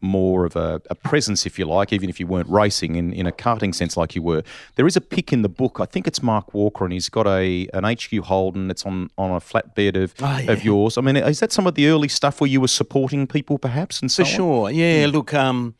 more 0.00 0.44
of 0.44 0.56
a, 0.56 0.80
a, 0.90 0.94
presence, 0.94 1.46
if 1.46 1.58
you 1.58 1.64
like, 1.64 1.92
even 1.92 2.08
if 2.08 2.20
you 2.20 2.26
weren't 2.26 2.48
racing 2.48 2.96
in, 2.96 3.12
in 3.12 3.26
a 3.26 3.32
karting 3.32 3.74
sense 3.74 3.96
like 3.96 4.14
you 4.14 4.22
were. 4.22 4.42
There 4.76 4.86
is 4.86 4.96
a 4.96 5.00
pick 5.00 5.32
in 5.32 5.42
the 5.42 5.48
book. 5.48 5.78
I 5.80 5.86
think 5.86 6.06
it's 6.06 6.22
Mark 6.22 6.52
Walker, 6.54 6.84
and 6.84 6.92
he's 6.92 7.08
got 7.08 7.26
a 7.26 7.68
an 7.72 7.84
HQ 7.84 8.24
Holden 8.24 8.68
that's 8.68 8.84
on, 8.84 9.10
on 9.16 9.30
a 9.30 9.40
flatbed 9.40 10.02
of 10.02 10.14
oh, 10.20 10.38
yeah. 10.38 10.52
of 10.52 10.64
yours. 10.64 10.98
I 10.98 11.00
mean, 11.00 11.16
is 11.16 11.40
that 11.40 11.52
some 11.52 11.66
of 11.66 11.74
the 11.74 11.88
early 11.88 12.08
stuff 12.08 12.40
where 12.40 12.48
you 12.48 12.60
were 12.60 12.68
supporting 12.68 13.26
people, 13.26 13.58
perhaps? 13.58 14.00
And 14.00 14.10
so 14.10 14.24
for 14.24 14.30
sure, 14.30 14.70
yeah. 14.70 15.06
Look, 15.10 15.32
um, 15.34 15.74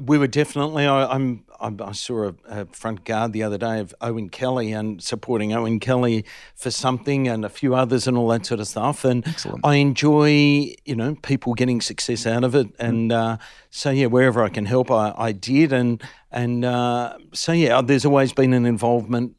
we 0.00 0.18
were 0.18 0.26
definitely. 0.26 0.86
I, 0.86 1.14
am 1.14 1.44
I, 1.64 1.92
saw 1.92 2.28
a, 2.28 2.34
a, 2.46 2.66
front 2.66 3.04
guard 3.04 3.32
the 3.32 3.42
other 3.42 3.58
day 3.58 3.80
of 3.80 3.94
Owen 4.00 4.28
Kelly 4.28 4.72
and 4.72 5.02
supporting 5.02 5.52
Owen 5.52 5.80
Kelly 5.80 6.24
for 6.54 6.70
something 6.70 7.26
and 7.26 7.44
a 7.44 7.48
few 7.48 7.74
others 7.74 8.06
and 8.06 8.16
all 8.16 8.28
that 8.28 8.44
sort 8.44 8.60
of 8.60 8.68
stuff. 8.68 9.04
And 9.04 9.26
Excellent. 9.26 9.64
I 9.64 9.76
enjoy, 9.76 10.74
you 10.84 10.94
know, 10.94 11.16
people 11.22 11.54
getting 11.54 11.80
success 11.80 12.26
out 12.26 12.44
of 12.44 12.54
it. 12.54 12.66
Mm. 12.76 12.88
And 12.88 13.12
uh, 13.12 13.36
so, 13.70 13.90
yeah, 13.90 14.06
wherever 14.06 14.42
I 14.42 14.48
can 14.48 14.66
help, 14.66 14.90
I, 14.90 15.14
I 15.16 15.32
did. 15.32 15.72
And, 15.72 16.02
and 16.30 16.64
uh, 16.64 17.16
so, 17.32 17.52
yeah, 17.52 17.80
there's 17.80 18.04
always 18.04 18.32
been 18.32 18.52
an 18.52 18.66
involvement, 18.66 19.34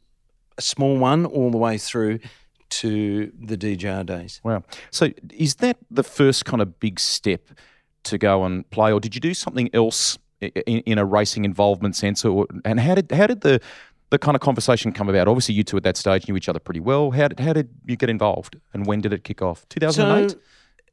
a 0.58 0.62
small 0.62 0.98
one, 0.98 1.26
all 1.26 1.50
the 1.50 1.58
way 1.58 1.78
through 1.78 2.18
to 2.68 3.32
the 3.40 3.56
DJR 3.56 4.04
days. 4.04 4.40
Wow. 4.42 4.64
So 4.90 5.10
is 5.32 5.56
that 5.56 5.76
the 5.90 6.02
first 6.02 6.44
kind 6.44 6.60
of 6.60 6.80
big 6.80 6.98
step 6.98 7.48
to 8.04 8.18
go 8.18 8.44
and 8.44 8.68
play, 8.70 8.92
or 8.92 9.00
did 9.00 9.14
you 9.14 9.20
do 9.20 9.34
something 9.34 9.70
else 9.72 10.18
in, 10.40 10.80
in 10.80 10.98
a 10.98 11.04
racing 11.04 11.44
involvement 11.44 11.96
sense? 11.96 12.24
Or, 12.24 12.46
and 12.64 12.80
how 12.80 12.94
did 12.94 13.10
how 13.12 13.26
did 13.26 13.40
the 13.42 13.60
the 14.10 14.18
kind 14.18 14.34
of 14.34 14.40
conversation 14.40 14.92
come 14.92 15.08
about? 15.08 15.28
Obviously, 15.28 15.54
you 15.54 15.64
two 15.64 15.76
at 15.76 15.82
that 15.82 15.96
stage 15.96 16.28
knew 16.28 16.36
each 16.36 16.48
other 16.48 16.60
pretty 16.60 16.80
well. 16.80 17.10
How 17.10 17.28
did 17.28 17.40
how 17.40 17.52
did 17.52 17.70
you 17.84 17.96
get 17.96 18.10
involved, 18.10 18.56
and 18.72 18.86
when 18.86 19.00
did 19.00 19.12
it 19.12 19.24
kick 19.24 19.42
off? 19.42 19.68
Two 19.68 19.80
thousand 19.80 20.10
eight. 20.18 20.30
So, 20.32 20.38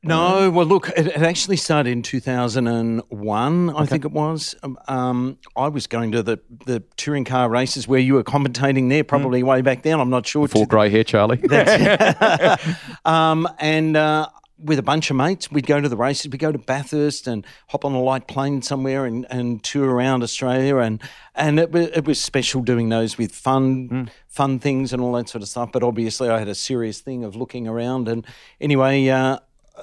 no, 0.06 0.52
well, 0.52 0.66
look, 0.66 0.90
it, 0.90 1.08
it, 1.08 1.22
actually 1.22 1.56
started 1.56 1.90
in 1.90 2.02
2001, 2.02 3.70
okay. 3.70 3.80
I 3.80 3.86
think 3.86 4.04
it 4.04 4.12
was. 4.12 4.54
Um, 4.62 4.78
um, 4.90 5.38
I 5.56 5.70
was 5.70 5.88
going 5.88 6.12
to 6.12 6.22
the, 6.22 6.42
the 6.66 6.84
touring 6.98 7.24
car 7.24 7.50
races 7.50 7.88
where 7.88 8.02
you 8.02 8.16
were 8.16 8.24
commentating 8.24 8.90
there, 8.90 9.06
probably 9.06 9.44
mm. 9.44 9.48
way 9.48 9.62
back 9.62 9.84
then. 9.84 10.02
I'm 10.02 10.10
not 10.10 10.28
sure. 10.28 10.46
Before 10.46 10.68
grey 10.68 10.90
hair, 10.90 11.06
Charlie. 11.06 11.42
um, 13.06 13.48
and 13.60 13.96
uh, 13.96 14.28
with 14.64 14.80
a 14.80 14.84
bunch 14.84 15.10
of 15.10 15.16
mates. 15.16 15.52
We'd 15.52 15.68
go 15.68 15.82
to 15.82 15.90
the 15.90 15.98
races. 15.98 16.32
We'd 16.32 16.38
go 16.38 16.52
to 16.52 16.58
Bathurst 16.58 17.28
and 17.28 17.46
hop 17.68 17.86
on 17.86 17.94
a 17.94 18.02
light 18.02 18.28
plane 18.28 18.62
somewhere 18.62 19.06
and, 19.06 19.26
and 19.30 19.64
tour 19.64 19.90
around 19.90 20.24
Australia. 20.24 20.78
And 20.78 21.02
and 21.36 21.60
it, 21.60 21.76
it 21.76 22.06
was 22.06 22.22
special 22.22 22.62
doing 22.62 22.90
those 22.90 23.18
with 23.18 23.34
fun 23.34 23.90
mm. 23.90 24.10
fun 24.28 24.60
things 24.60 24.94
and 24.94 25.02
all 25.02 25.14
that 25.14 25.30
sort 25.30 25.42
of 25.42 25.50
stuff. 25.50 25.72
But 25.72 25.84
obviously, 25.84 26.30
I 26.30 26.40
had 26.40 26.48
a 26.48 26.56
serious 26.56 27.02
thing 27.02 27.24
of 27.24 27.36
looking 27.36 27.68
around. 27.68 28.08
And 28.08 28.26
anyway. 28.60 29.08
Uh, 29.08 29.40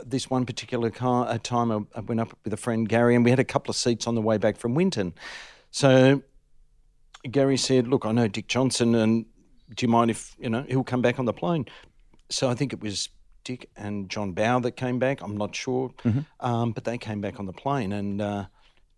this 0.06 0.30
one 0.30 0.46
particular 0.46 0.88
car, 0.88 1.26
uh, 1.26 1.36
time, 1.38 1.72
I, 1.72 1.98
I 1.98 2.00
went 2.00 2.20
up 2.20 2.32
with 2.44 2.52
a 2.52 2.56
friend 2.56 2.88
Gary, 2.88 3.16
and 3.16 3.24
we 3.24 3.30
had 3.30 3.40
a 3.40 3.44
couple 3.44 3.70
of 3.70 3.76
seats 3.76 4.06
on 4.06 4.14
the 4.14 4.22
way 4.22 4.38
back 4.38 4.56
from 4.56 4.76
Winton. 4.76 5.14
So 5.72 6.22
Gary 7.28 7.56
said, 7.56 7.88
"Look, 7.88 8.06
I 8.06 8.12
know 8.12 8.28
Dick 8.28 8.46
Johnson, 8.46 8.94
and 8.94 9.26
do 9.74 9.84
you 9.84 9.88
mind 9.88 10.10
if 10.10 10.36
you 10.38 10.48
know 10.48 10.64
he'll 10.68 10.84
come 10.84 11.02
back 11.02 11.18
on 11.18 11.24
the 11.24 11.32
plane?" 11.32 11.66
So 12.30 12.48
I 12.48 12.54
think 12.54 12.72
it 12.72 12.80
was 12.80 13.08
Dick 13.44 13.70
and 13.76 14.08
John 14.08 14.32
Bowe 14.32 14.60
that 14.60 14.72
came 14.72 14.98
back. 14.98 15.22
I'm 15.22 15.36
not 15.36 15.54
sure, 15.54 15.90
mm-hmm. 16.04 16.20
um, 16.40 16.72
but 16.72 16.84
they 16.84 16.98
came 16.98 17.20
back 17.20 17.38
on 17.38 17.46
the 17.46 17.52
plane. 17.52 17.92
And 17.92 18.20
uh, 18.20 18.46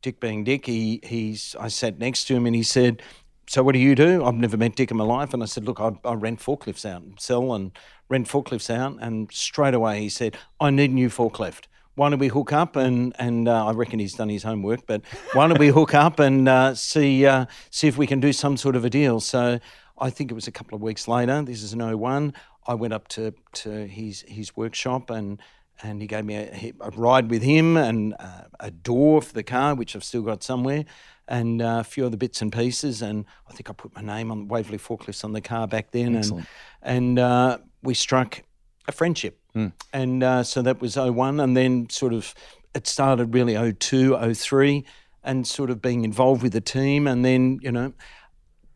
Dick, 0.02 0.20
being 0.20 0.44
Dick, 0.44 0.66
he 0.66 1.00
he's 1.02 1.56
I 1.58 1.68
sat 1.68 1.98
next 1.98 2.24
to 2.24 2.34
him 2.34 2.46
and 2.46 2.54
he 2.54 2.62
said, 2.62 3.02
"So 3.48 3.62
what 3.62 3.72
do 3.72 3.78
you 3.78 3.94
do?" 3.94 4.24
I've 4.24 4.34
never 4.34 4.56
met 4.56 4.76
Dick 4.76 4.90
in 4.90 4.96
my 4.96 5.04
life, 5.04 5.32
and 5.32 5.42
I 5.42 5.46
said, 5.46 5.64
"Look, 5.64 5.80
I, 5.80 5.92
I 6.04 6.14
rent 6.14 6.40
forklifts 6.40 6.84
out, 6.84 7.02
and 7.02 7.20
sell 7.20 7.54
and 7.54 7.72
rent 8.08 8.28
forklifts 8.28 8.70
out." 8.70 8.96
And 9.00 9.30
straight 9.32 9.74
away 9.74 10.00
he 10.00 10.08
said, 10.08 10.36
"I 10.60 10.70
need 10.70 10.90
a 10.90 10.94
new 10.94 11.08
forklift." 11.08 11.66
Why 11.94 12.08
don't 12.08 12.18
we 12.18 12.28
hook 12.28 12.52
up 12.52 12.76
and 12.76 13.14
and 13.18 13.48
uh, 13.48 13.66
I 13.66 13.72
reckon 13.72 13.98
he's 13.98 14.14
done 14.14 14.28
his 14.28 14.42
homework, 14.42 14.86
but 14.86 15.02
why 15.34 15.46
don't 15.46 15.58
we 15.58 15.68
hook 15.78 15.94
up 15.94 16.18
and 16.18 16.48
uh, 16.48 16.74
see 16.74 17.26
uh, 17.26 17.46
see 17.70 17.86
if 17.86 17.98
we 17.98 18.06
can 18.06 18.18
do 18.20 18.32
some 18.32 18.56
sort 18.56 18.76
of 18.76 18.84
a 18.84 18.90
deal? 18.90 19.20
So 19.20 19.60
I 19.98 20.10
think 20.10 20.30
it 20.30 20.34
was 20.34 20.48
a 20.48 20.52
couple 20.52 20.74
of 20.74 20.82
weeks 20.82 21.06
later. 21.06 21.42
This 21.42 21.62
is 21.62 21.72
an 21.74 21.98
01. 21.98 22.34
I 22.66 22.74
went 22.74 22.92
up 22.92 23.08
to, 23.08 23.34
to 23.54 23.86
his 23.86 24.24
his 24.28 24.56
workshop 24.56 25.10
and 25.10 25.40
and 25.82 26.00
he 26.00 26.06
gave 26.06 26.24
me 26.24 26.36
a, 26.36 26.72
a 26.80 26.90
ride 26.90 27.30
with 27.30 27.42
him 27.42 27.76
and 27.76 28.14
uh, 28.18 28.42
a 28.60 28.70
door 28.70 29.20
for 29.20 29.32
the 29.32 29.42
car, 29.42 29.74
which 29.74 29.96
I've 29.96 30.04
still 30.04 30.22
got 30.22 30.42
somewhere, 30.42 30.84
and 31.26 31.60
uh, 31.60 31.78
a 31.80 31.84
few 31.84 32.06
other 32.06 32.16
bits 32.16 32.40
and 32.40 32.52
pieces. 32.52 33.02
And 33.02 33.24
I 33.48 33.52
think 33.52 33.68
I 33.68 33.72
put 33.72 33.94
my 33.94 34.02
name 34.02 34.30
on 34.30 34.48
Waverley 34.48 34.78
Forklifts 34.78 35.24
on 35.24 35.32
the 35.32 35.40
car 35.40 35.66
back 35.66 35.90
then, 35.90 36.16
Excellent. 36.16 36.46
and 36.82 37.18
and 37.18 37.18
uh, 37.18 37.58
we 37.82 37.94
struck 37.94 38.42
a 38.86 38.92
friendship. 38.92 39.38
Mm. 39.54 39.72
And 39.92 40.22
uh, 40.22 40.42
so 40.44 40.62
that 40.62 40.80
was 40.80 40.96
01, 40.96 41.40
and 41.40 41.56
then 41.56 41.88
sort 41.90 42.12
of 42.12 42.34
it 42.74 42.86
started 42.86 43.34
really 43.34 43.72
02, 43.72 44.34
03, 44.34 44.84
and 45.24 45.46
sort 45.46 45.70
of 45.70 45.82
being 45.82 46.04
involved 46.04 46.42
with 46.42 46.52
the 46.52 46.60
team, 46.60 47.06
and 47.06 47.24
then 47.24 47.58
you 47.62 47.72
know 47.72 47.92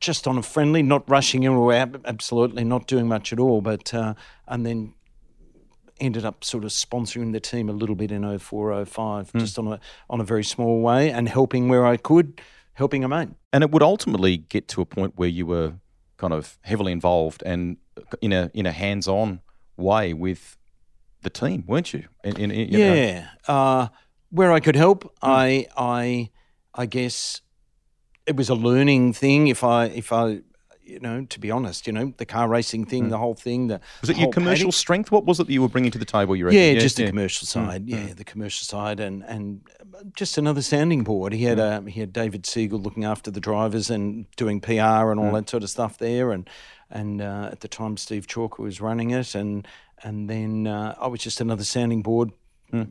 just 0.00 0.26
on 0.26 0.38
a 0.38 0.42
friendly, 0.42 0.82
not 0.82 1.08
rushing 1.08 1.42
in 1.42 1.52
or 1.52 1.72
out, 1.72 1.96
absolutely 2.04 2.64
not 2.64 2.86
doing 2.86 3.08
much 3.08 3.32
at 3.32 3.40
all. 3.40 3.60
But 3.60 3.92
uh, 3.94 4.14
and 4.46 4.66
then 4.66 4.94
ended 6.00 6.24
up 6.24 6.44
sort 6.44 6.64
of 6.64 6.70
sponsoring 6.70 7.32
the 7.32 7.40
team 7.40 7.68
a 7.68 7.72
little 7.72 7.94
bit 7.94 8.12
in 8.12 8.38
04, 8.38 8.84
05, 8.84 9.32
mm. 9.32 9.40
just 9.40 9.58
on 9.58 9.68
a 9.68 9.80
on 10.10 10.20
a 10.20 10.24
very 10.24 10.44
small 10.44 10.80
way 10.80 11.10
and 11.10 11.28
helping 11.28 11.68
where 11.68 11.86
I 11.86 11.96
could, 11.96 12.40
helping 12.74 13.04
a 13.04 13.08
mate. 13.08 13.30
And 13.52 13.64
it 13.64 13.70
would 13.70 13.82
ultimately 13.82 14.36
get 14.36 14.68
to 14.68 14.80
a 14.80 14.86
point 14.86 15.14
where 15.16 15.28
you 15.28 15.46
were 15.46 15.74
kind 16.16 16.32
of 16.32 16.58
heavily 16.62 16.92
involved 16.92 17.42
and 17.44 17.76
in 18.20 18.32
a 18.32 18.50
in 18.54 18.66
a 18.66 18.72
hands 18.72 19.08
on 19.08 19.40
way 19.76 20.12
with 20.12 20.56
the 21.22 21.30
team, 21.30 21.64
weren't 21.66 21.92
you? 21.92 22.04
In, 22.24 22.36
in, 22.36 22.50
you 22.50 22.78
yeah, 22.78 23.28
uh, 23.48 23.88
where 24.30 24.52
I 24.52 24.60
could 24.60 24.76
help, 24.76 25.04
mm. 25.04 25.10
I 25.22 25.66
I 25.76 26.30
I 26.74 26.86
guess 26.86 27.40
it 28.26 28.36
was 28.36 28.48
a 28.48 28.54
learning 28.54 29.12
thing. 29.12 29.48
If 29.48 29.62
I 29.64 29.86
if 29.86 30.12
I 30.12 30.40
you 30.86 31.00
know, 31.00 31.24
to 31.24 31.40
be 31.40 31.50
honest, 31.50 31.86
you 31.86 31.92
know, 31.92 32.12
the 32.16 32.24
car 32.24 32.48
racing 32.48 32.84
thing, 32.86 33.06
mm. 33.06 33.10
the 33.10 33.18
whole 33.18 33.34
thing. 33.34 33.66
The 33.66 33.80
was 34.00 34.10
it 34.10 34.16
your 34.16 34.30
commercial 34.30 34.70
strength? 34.70 35.10
What 35.10 35.24
was 35.24 35.40
it 35.40 35.48
that 35.48 35.52
you 35.52 35.60
were 35.60 35.68
bringing 35.68 35.90
to 35.90 35.98
the 35.98 36.04
table? 36.04 36.36
You 36.36 36.48
yeah, 36.50 36.72
yeah, 36.72 36.78
just 36.78 36.98
yeah. 36.98 37.06
the 37.06 37.10
commercial 37.10 37.46
hmm. 37.46 37.68
side. 37.68 37.86
Mm. 37.86 38.08
Yeah, 38.08 38.14
the 38.14 38.24
commercial 38.24 38.64
side, 38.64 39.00
and 39.00 39.24
and 39.24 39.62
just 40.14 40.38
another 40.38 40.62
sounding 40.62 41.02
board. 41.02 41.32
He 41.32 41.44
had 41.44 41.58
mm. 41.58 41.88
he 41.88 42.00
had 42.00 42.12
David 42.12 42.46
Siegel 42.46 42.78
looking 42.78 43.04
after 43.04 43.30
the 43.30 43.40
drivers 43.40 43.90
and 43.90 44.30
doing 44.36 44.60
PR 44.60 45.10
and 45.10 45.18
all 45.18 45.28
hmm. 45.28 45.34
that 45.34 45.50
sort 45.50 45.64
of 45.64 45.70
stuff 45.70 45.98
there, 45.98 46.30
and 46.30 46.48
and 46.88 47.20
uh, 47.20 47.48
at 47.50 47.60
the 47.60 47.68
time 47.68 47.96
Steve 47.96 48.26
Chalker 48.26 48.60
was 48.60 48.80
running 48.80 49.10
it, 49.10 49.34
and 49.34 49.66
and 50.02 50.30
then 50.30 50.68
uh, 50.68 50.94
I 51.00 51.08
was 51.08 51.20
just 51.20 51.40
another 51.40 51.64
sounding 51.64 52.02
board. 52.02 52.30
Hmm. 52.70 52.84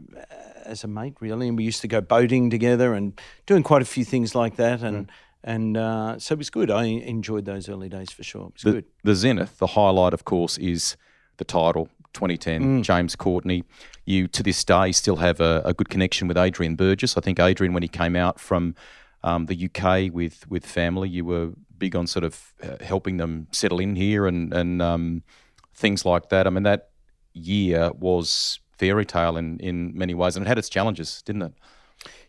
As 0.64 0.84
a 0.84 0.88
mate, 0.88 1.14
really, 1.20 1.48
and 1.48 1.56
we 1.56 1.64
used 1.64 1.82
to 1.82 1.88
go 1.88 2.02
boating 2.02 2.50
together 2.50 2.96
and 2.96 3.22
doing 3.46 3.62
quite 3.62 3.84
a 3.84 3.86
few 3.86 4.04
things 4.04 4.34
like 4.34 4.56
that, 4.56 4.82
and 4.82 5.12
and 5.46 5.78
uh, 5.78 6.18
so 6.18 6.34
it 6.34 6.40
was 6.40 6.50
good. 6.50 6.72
I 6.72 6.86
enjoyed 6.86 7.46
those 7.46 7.70
early 7.70 7.88
days 7.88 8.12
for 8.12 8.24
sure. 8.24 8.48
It 8.48 8.54
was 8.54 8.62
the, 8.64 8.72
good. 8.72 8.86
The 9.04 9.16
Zenith, 9.16 9.60
the 9.60 9.68
highlight, 9.68 10.12
of 10.12 10.26
course, 10.26 10.58
is 10.58 10.98
the 11.38 11.46
title 11.46 11.88
2010. 12.14 12.80
Mm. 12.80 12.84
James 12.84 13.16
Courtney. 13.16 13.64
You 14.06 14.28
to 14.30 14.42
this 14.42 14.64
day 14.64 14.92
still 14.92 15.18
have 15.18 15.40
a, 15.40 15.62
a, 15.64 15.74
good 15.74 15.90
connection 15.90 16.28
with 16.28 16.38
Adrian 16.38 16.76
Burgess. 16.76 17.16
I 17.16 17.22
think 17.22 17.40
Adrian, 17.40 17.74
when 17.74 17.84
he 17.84 17.90
came 17.90 18.16
out 18.16 18.40
from 18.40 18.74
um, 19.24 19.46
the 19.46 19.70
UK 19.70 20.12
with 20.12 20.50
with 20.50 20.66
family, 20.66 21.10
you 21.10 21.24
were 21.24 21.52
big 21.78 21.96
on 21.96 22.08
sort 22.08 22.24
of 22.24 22.54
uh, 22.64 22.84
helping 22.84 23.18
them 23.18 23.48
settle 23.52 23.80
in 23.80 23.96
here 23.96 24.26
and 24.26 24.52
and 24.52 24.82
um, 24.82 25.24
things 25.76 26.06
like 26.06 26.30
that. 26.30 26.48
I 26.48 26.50
mean, 26.50 26.64
that 26.64 26.90
year 27.34 27.92
was 27.92 28.60
fairy 28.80 29.06
tale 29.06 29.38
in 29.38 29.60
in 29.60 29.96
many 29.96 30.16
ways, 30.16 30.36
and 30.36 30.44
it 30.44 30.50
had 30.50 30.58
its 30.58 30.70
challenges, 30.70 31.22
didn't 31.22 31.44
it? 31.44 31.54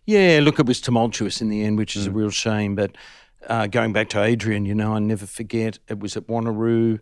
Yeah, 0.07 0.39
look, 0.41 0.61
it 0.61 0.67
was 0.67 0.81
tumultuous 0.81 1.41
in 1.41 1.49
the 1.49 1.65
end, 1.65 1.79
which 1.79 1.97
is 1.97 2.07
mm. 2.07 2.11
a 2.11 2.13
real 2.13 2.31
shame. 2.31 2.77
But 2.77 2.97
uh, 3.49 3.67
going 3.67 3.93
back 3.93 4.09
to 4.11 4.23
Adrian, 4.23 4.65
you 4.65 4.75
know, 4.75 4.95
I 4.95 5.01
never 5.01 5.27
forget. 5.27 5.79
It 5.89 5.99
was 5.99 6.17
at 6.17 6.29
Wanneroo. 6.29 7.01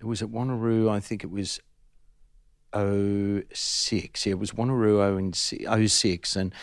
It 0.00 0.04
was 0.04 0.22
at 0.22 0.30
Wanneroo. 0.30 0.90
I 0.90 1.00
think 1.00 1.22
it 1.22 1.30
was 1.30 1.60
06. 2.74 4.26
Yeah, 4.26 4.30
it 4.30 4.38
was 4.38 4.52
Wanneroo 4.52 5.34
06. 5.90 6.36
And 6.36 6.54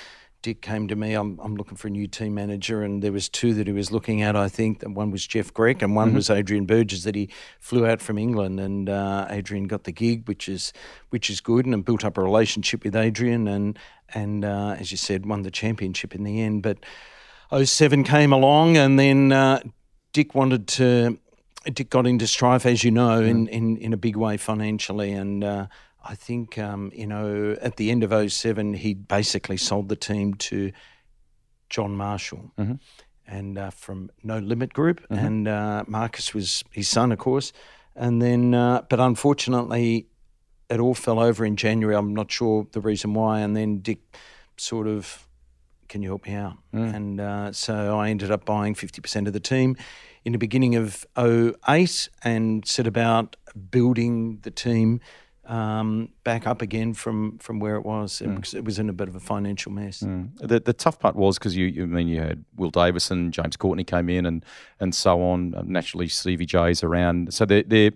Dick 0.41 0.61
came 0.61 0.87
to 0.87 0.95
me. 0.95 1.13
I'm, 1.13 1.39
I'm 1.41 1.55
looking 1.55 1.77
for 1.77 1.87
a 1.87 1.91
new 1.91 2.07
team 2.07 2.35
manager, 2.35 2.83
and 2.83 3.01
there 3.01 3.11
was 3.11 3.27
two 3.27 3.53
that 3.55 3.67
he 3.67 3.73
was 3.73 3.91
looking 3.91 4.21
at. 4.21 4.35
I 4.35 4.47
think 4.47 4.83
and 4.83 4.95
one 4.95 5.11
was 5.11 5.25
Jeff 5.25 5.53
Grech, 5.53 5.81
and 5.81 5.95
one 5.95 6.09
mm-hmm. 6.09 6.17
was 6.17 6.29
Adrian 6.29 6.65
Burgess 6.65 7.03
that 7.03 7.15
he 7.15 7.29
flew 7.59 7.87
out 7.87 8.01
from 8.01 8.17
England. 8.17 8.59
And 8.59 8.89
uh, 8.89 9.27
Adrian 9.29 9.65
got 9.65 9.85
the 9.85 9.91
gig, 9.91 10.27
which 10.27 10.47
is 10.47 10.73
which 11.09 11.29
is 11.29 11.41
good, 11.41 11.65
and 11.65 11.83
built 11.83 12.05
up 12.05 12.17
a 12.17 12.21
relationship 12.21 12.83
with 12.83 12.95
Adrian. 12.95 13.47
And 13.47 13.79
and 14.13 14.45
uh, 14.45 14.75
as 14.79 14.91
you 14.91 14.97
said, 14.97 15.25
won 15.25 15.41
the 15.41 15.51
championship 15.51 16.13
in 16.13 16.23
the 16.23 16.41
end. 16.41 16.61
But 16.61 16.77
07 17.51 18.03
came 18.03 18.31
along, 18.31 18.77
and 18.77 18.99
then 18.99 19.31
uh, 19.31 19.61
Dick 20.13 20.35
wanted 20.35 20.67
to. 20.69 21.19
Dick 21.73 21.89
got 21.89 22.07
into 22.07 22.27
strife, 22.27 22.65
as 22.65 22.85
you 22.85 22.91
know, 22.91 23.21
in, 23.21 23.49
in, 23.49 23.75
in 23.75 23.91
a 23.91 23.97
big 23.97 24.15
way 24.15 24.37
financially. 24.37 25.11
And 25.11 25.43
uh, 25.43 25.67
I 26.09 26.15
think, 26.15 26.57
um, 26.57 26.91
you 26.95 27.05
know, 27.05 27.57
at 27.61 27.75
the 27.75 27.91
end 27.91 28.03
of 28.03 28.31
07, 28.31 28.73
he 28.75 28.93
basically 28.93 29.57
sold 29.57 29.89
the 29.89 29.95
team 29.95 30.35
to 30.35 30.71
John 31.69 31.97
Marshall. 31.97 32.51
And 33.27 33.57
uh, 33.57 33.71
from 33.71 34.09
No 34.23 34.39
Limit 34.39 34.73
Group, 34.73 35.05
and 35.09 35.47
uh, 35.49 35.83
Marcus 35.85 36.33
was 36.33 36.63
his 36.71 36.87
son, 36.87 37.11
of 37.11 37.17
course. 37.19 37.51
And 37.93 38.21
then, 38.21 38.53
uh, 38.53 38.83
but 38.89 39.01
unfortunately, 39.01 40.07
it 40.69 40.79
all 40.79 40.93
fell 40.93 41.19
over 41.19 41.43
in 41.43 41.57
January. 41.57 41.95
I'm 41.95 42.13
not 42.13 42.31
sure 42.31 42.67
the 42.71 42.79
reason 42.79 43.13
why. 43.13 43.39
And 43.41 43.55
then 43.55 43.79
Dick 43.79 43.99
sort 44.55 44.87
of, 44.87 45.27
can 45.89 46.01
you 46.01 46.09
help 46.09 46.25
me 46.25 46.35
out? 46.35 46.57
And 46.95 47.19
uh, 47.19 47.51
so 47.51 47.97
I 47.97 48.09
ended 48.09 48.31
up 48.31 48.45
buying 48.45 48.75
50% 48.75 49.27
of 49.27 49.33
the 49.33 49.41
team 49.41 49.75
in 50.23 50.31
the 50.31 50.37
beginning 50.37 50.75
of 50.75 51.05
08 51.17 52.09
and 52.23 52.65
set 52.65 52.87
about 52.87 53.35
building 53.71 54.39
the 54.43 54.51
team 54.51 55.01
um, 55.47 56.09
back 56.23 56.45
up 56.45 56.61
again 56.61 56.93
from, 56.93 57.37
from 57.37 57.59
where 57.59 57.75
it 57.75 57.85
was 57.85 58.19
because 58.19 58.53
it 58.53 58.65
was 58.65 58.79
in 58.79 58.89
a 58.89 58.93
bit 58.93 59.07
of 59.07 59.15
a 59.15 59.19
financial 59.19 59.71
mess. 59.71 60.01
The, 60.01 60.59
the 60.59 60.73
tough 60.73 60.99
part 60.99 61.15
was 61.15 61.37
because 61.37 61.55
you, 61.55 61.65
you 61.65 61.83
I 61.83 61.87
mean 61.87 62.07
you 62.07 62.19
had 62.21 62.43
Will 62.57 62.69
Davison, 62.69 63.31
James 63.31 63.55
Courtney 63.55 63.83
came 63.83 64.09
in, 64.09 64.25
and 64.25 64.45
and 64.79 64.93
so 64.93 65.21
on. 65.21 65.55
Uh, 65.55 65.63
Naturally, 65.65 66.07
CVJ's 66.07 66.83
around. 66.83 67.33
So 67.33 67.45
they 67.45 67.63
they 67.63 67.91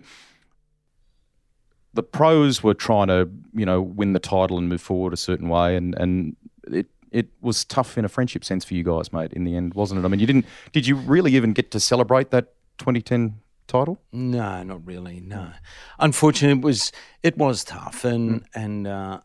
the 1.94 2.02
pros 2.02 2.62
were 2.62 2.74
trying 2.74 3.08
to 3.08 3.28
you 3.52 3.66
know 3.66 3.82
win 3.82 4.14
the 4.14 4.20
title 4.20 4.56
and 4.58 4.68
move 4.68 4.80
forward 4.80 5.12
a 5.12 5.18
certain 5.18 5.48
way, 5.48 5.76
and 5.76 5.94
and 5.96 6.36
it 6.66 6.86
it 7.10 7.28
was 7.42 7.64
tough 7.64 7.98
in 7.98 8.04
a 8.06 8.08
friendship 8.08 8.44
sense 8.44 8.64
for 8.64 8.72
you 8.74 8.82
guys, 8.82 9.12
mate. 9.12 9.32
In 9.34 9.44
the 9.44 9.56
end, 9.56 9.74
wasn't 9.74 10.00
it? 10.00 10.04
I 10.06 10.08
mean, 10.08 10.20
you 10.20 10.26
didn't. 10.26 10.46
Did 10.72 10.86
you 10.86 10.96
really 10.96 11.34
even 11.34 11.52
get 11.52 11.70
to 11.72 11.80
celebrate 11.80 12.30
that 12.30 12.54
2010 12.78 13.34
title? 13.72 13.98
No, 14.12 14.62
not 14.62 14.86
really. 14.86 15.20
No, 15.20 15.50
unfortunately, 15.98 16.58
it 16.60 16.64
was 16.64 16.92
it 17.22 17.36
was 17.38 17.64
tough, 17.64 18.04
and 18.04 18.44
and 18.54 18.86
uh, 18.86 19.20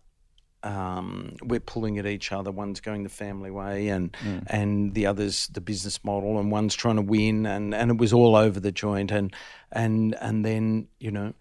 um, 0.63 1.35
we're 1.43 1.59
pulling 1.59 1.97
at 1.97 2.05
each 2.05 2.31
other. 2.31 2.51
One's 2.51 2.79
going 2.79 3.03
the 3.03 3.09
family 3.09 3.51
way, 3.51 3.89
and 3.89 4.15
and 4.47 4.93
the 4.93 5.05
other's 5.05 5.47
the 5.47 5.61
business 5.61 6.03
model, 6.03 6.39
and 6.39 6.51
one's 6.51 6.75
trying 6.75 6.95
to 6.95 7.01
win, 7.01 7.45
and 7.45 7.75
and 7.75 7.91
it 7.91 7.97
was 7.97 8.13
all 8.13 8.35
over 8.35 8.59
the 8.59 8.71
joint, 8.71 9.11
and 9.11 9.35
and 9.71 10.15
and 10.21 10.45
then 10.45 10.87
you 10.99 11.11
know. 11.11 11.33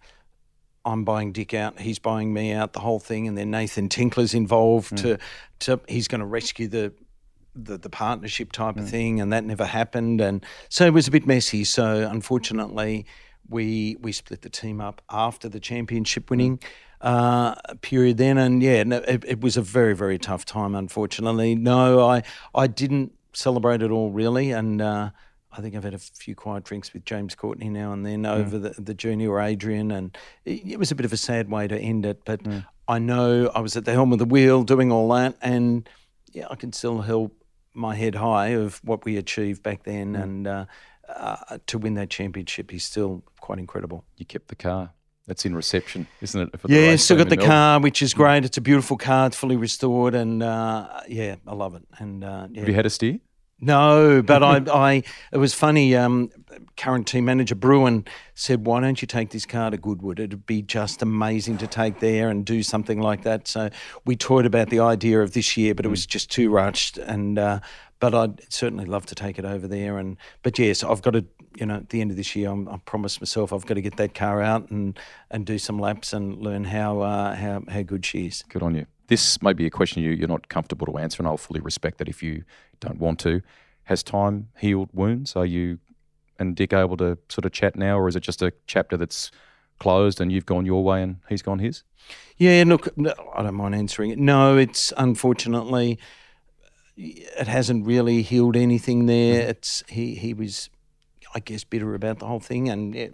I'm 0.85 1.03
buying 1.03 1.33
Dick 1.33 1.53
out, 1.53 1.81
he's 1.81 1.99
buying 1.99 2.33
me 2.33 2.53
out, 2.53 2.71
the 2.71 2.79
whole 2.79 3.01
thing, 3.01 3.27
and 3.27 3.37
then 3.37 3.51
Nathan 3.51 3.89
Tinkler's 3.89 4.33
involved 4.33 4.95
to, 4.99 5.17
to 5.59 5.81
he's 5.89 6.07
going 6.07 6.21
to 6.21 6.25
rescue 6.25 6.69
the 6.69 6.93
the, 7.65 7.77
the 7.77 7.89
partnership 7.89 8.51
type 8.51 8.77
of 8.77 8.89
thing, 8.89 9.19
and 9.19 9.33
that 9.33 9.43
never 9.43 9.65
happened, 9.65 10.21
and 10.21 10.45
so 10.69 10.85
it 10.85 10.93
was 10.93 11.07
a 11.07 11.11
bit 11.11 11.25
messy. 11.25 11.63
So 11.63 12.07
unfortunately, 12.09 13.05
we 13.49 13.97
we 13.99 14.11
split 14.11 14.41
the 14.41 14.49
team 14.49 14.81
up 14.81 15.01
after 15.09 15.49
the 15.49 15.59
championship 15.59 16.29
winning 16.29 16.59
uh, 17.01 17.55
period. 17.81 18.17
Then, 18.17 18.37
and 18.37 18.61
yeah, 18.61 18.83
no, 18.83 18.97
it, 18.97 19.23
it 19.25 19.41
was 19.41 19.57
a 19.57 19.61
very 19.61 19.95
very 19.95 20.17
tough 20.17 20.45
time. 20.45 20.75
Unfortunately, 20.75 21.55
no, 21.55 22.07
I 22.07 22.23
I 22.53 22.67
didn't 22.67 23.13
celebrate 23.33 23.81
it 23.81 23.91
all 23.91 24.11
really, 24.11 24.51
and. 24.51 24.81
Uh, 24.81 25.09
I 25.49 25.61
think 25.61 25.75
I've 25.75 25.83
had 25.83 25.95
a 25.95 25.97
few 25.97 26.35
quiet 26.35 26.65
drinks 26.65 26.93
with 26.93 27.03
James 27.03 27.33
Courtney 27.33 27.69
now 27.69 27.91
and 27.91 28.05
then 28.05 28.27
over 28.27 28.59
the, 28.59 28.79
the 28.79 28.93
journey 28.93 29.25
or 29.25 29.41
Adrian, 29.41 29.89
and 29.91 30.15
it, 30.45 30.73
it 30.73 30.77
was 30.77 30.91
a 30.91 30.95
bit 30.95 31.05
of 31.05 31.13
a 31.13 31.17
sad 31.17 31.49
way 31.49 31.67
to 31.67 31.75
end 31.75 32.05
it. 32.05 32.21
But 32.25 32.41
I 32.87 32.99
know 32.99 33.49
I 33.55 33.59
was 33.59 33.75
at 33.75 33.85
the 33.85 33.93
helm 33.93 34.13
of 34.13 34.19
the 34.19 34.25
wheel 34.25 34.63
doing 34.63 34.91
all 34.91 35.09
that, 35.15 35.35
and 35.41 35.89
yeah, 36.31 36.45
I 36.51 36.55
can 36.55 36.73
still 36.73 37.01
hold 37.01 37.31
my 37.77 37.95
head 37.95 38.15
high 38.15 38.49
of 38.49 38.81
what 38.83 39.05
we 39.05 39.17
achieved 39.17 39.63
back 39.63 39.83
then, 39.83 40.15
and 40.15 40.47
uh, 40.47 40.65
uh, 41.07 41.57
to 41.67 41.77
win 41.77 41.93
that 41.93 42.09
championship 42.09 42.73
is 42.73 42.83
still 42.83 43.23
quite 43.39 43.59
incredible. 43.59 44.03
You 44.17 44.25
kept 44.25 44.49
the 44.49 44.55
car. 44.55 44.91
That's 45.27 45.45
in 45.45 45.55
reception, 45.55 46.07
isn't 46.21 46.53
it? 46.53 46.59
Yeah, 46.67 46.95
still 46.95 47.17
got 47.17 47.27
the 47.27 47.35
Melbourne? 47.35 47.49
car, 47.49 47.79
which 47.81 48.01
is 48.01 48.13
great. 48.13 48.45
It's 48.45 48.57
a 48.57 48.61
beautiful 48.61 48.95
car. 48.95 49.27
It's 49.27 49.35
fully 49.35 49.57
restored, 49.57 50.15
and 50.15 50.41
uh, 50.41 51.01
yeah, 51.07 51.35
I 51.45 51.53
love 51.53 51.75
it. 51.75 51.83
And 51.97 52.23
uh, 52.23 52.47
yeah. 52.49 52.61
Have 52.61 52.69
you 52.69 52.75
had 52.75 52.85
a 52.85 52.89
steer? 52.89 53.19
No, 53.59 54.21
but 54.21 54.41
I, 54.43 54.61
I, 54.71 55.03
it 55.31 55.37
was 55.37 55.53
funny. 55.53 55.95
Um, 55.95 56.29
current 56.77 57.07
team 57.07 57.25
manager 57.25 57.55
Bruin 57.55 58.05
said, 58.35 58.65
"Why 58.65 58.79
don't 58.79 59.01
you 59.01 59.07
take 59.07 59.31
this 59.31 59.45
car 59.45 59.71
to 59.71 59.77
Goodwood? 59.77 60.19
It'd 60.19 60.45
be 60.45 60.61
just 60.61 61.01
amazing 61.01 61.57
to 61.57 61.67
take 61.67 61.99
there 61.99 62.29
and 62.29 62.45
do 62.45 62.63
something 62.63 63.01
like 63.01 63.23
that." 63.23 63.47
So 63.47 63.69
we 64.05 64.15
toyed 64.15 64.45
about 64.45 64.69
the 64.69 64.79
idea 64.79 65.21
of 65.21 65.33
this 65.33 65.57
year, 65.57 65.73
but 65.75 65.85
it 65.85 65.89
was 65.89 66.05
just 66.05 66.31
too 66.31 66.49
rushed. 66.49 66.97
And 66.97 67.37
uh, 67.37 67.59
but 67.99 68.13
I'd 68.13 68.41
certainly 68.51 68.85
love 68.85 69.05
to 69.07 69.15
take 69.15 69.39
it 69.39 69.45
over 69.45 69.67
there. 69.67 69.97
And 69.97 70.17
but 70.43 70.57
yes, 70.59 70.83
I've 70.83 71.01
got 71.01 71.11
to. 71.11 71.25
You 71.55 71.65
know, 71.65 71.77
at 71.77 71.89
the 71.89 72.01
end 72.01 72.11
of 72.11 72.17
this 72.17 72.35
year, 72.35 72.51
I'm, 72.51 72.69
I 72.69 72.77
promised 72.85 73.19
myself 73.19 73.51
I've 73.51 73.65
got 73.65 73.73
to 73.73 73.81
get 73.81 73.97
that 73.97 74.13
car 74.13 74.43
out 74.43 74.69
and, 74.69 74.99
and 75.31 75.43
do 75.43 75.57
some 75.57 75.79
laps 75.79 76.13
and 76.13 76.37
learn 76.37 76.65
how 76.65 76.99
uh, 76.99 77.33
how 77.35 77.63
how 77.67 77.81
good 77.81 78.05
she 78.05 78.27
is. 78.27 78.43
Good 78.47 78.61
on 78.61 78.75
you. 78.75 78.85
This 79.07 79.41
may 79.41 79.53
be 79.53 79.65
a 79.65 79.69
question 79.71 80.03
you, 80.03 80.11
you're 80.11 80.27
not 80.27 80.49
comfortable 80.49 80.85
to 80.85 80.97
answer, 80.97 81.19
and 81.19 81.27
I'll 81.27 81.37
fully 81.37 81.61
respect 81.61 81.97
that 81.97 82.07
if 82.07 82.21
you 82.21 82.43
don't 82.79 82.99
want 82.99 83.19
to. 83.19 83.41
Has 83.85 84.03
time 84.03 84.49
healed 84.59 84.89
wounds? 84.93 85.35
Are 85.35 85.45
you 85.45 85.79
and 86.39 86.55
Dick 86.55 86.73
able 86.73 86.97
to 86.97 87.17
sort 87.29 87.45
of 87.45 87.51
chat 87.51 87.75
now, 87.75 87.97
or 87.97 88.07
is 88.07 88.15
it 88.15 88.21
just 88.21 88.41
a 88.41 88.53
chapter 88.65 88.97
that's 88.97 89.31
closed 89.79 90.19
and 90.19 90.31
you've 90.31 90.45
gone 90.45 90.65
your 90.65 90.83
way 90.83 91.01
and 91.01 91.17
he's 91.29 91.41
gone 91.41 91.59
his? 91.59 91.83
Yeah, 92.37 92.63
look, 92.65 92.95
no, 92.97 93.13
I 93.35 93.43
don't 93.43 93.55
mind 93.55 93.75
answering 93.75 94.11
it. 94.11 94.19
No, 94.19 94.57
it's 94.57 94.93
unfortunately, 94.97 95.99
it 96.95 97.47
hasn't 97.47 97.85
really 97.85 98.21
healed 98.21 98.55
anything 98.55 99.05
there. 99.07 99.41
Mm-hmm. 99.41 99.49
It's 99.49 99.83
he 99.89 100.15
he 100.15 100.33
was, 100.33 100.69
I 101.33 101.39
guess, 101.39 101.63
bitter 101.63 101.93
about 101.95 102.19
the 102.19 102.27
whole 102.27 102.39
thing, 102.39 102.69
and 102.69 102.95
it, 102.95 103.13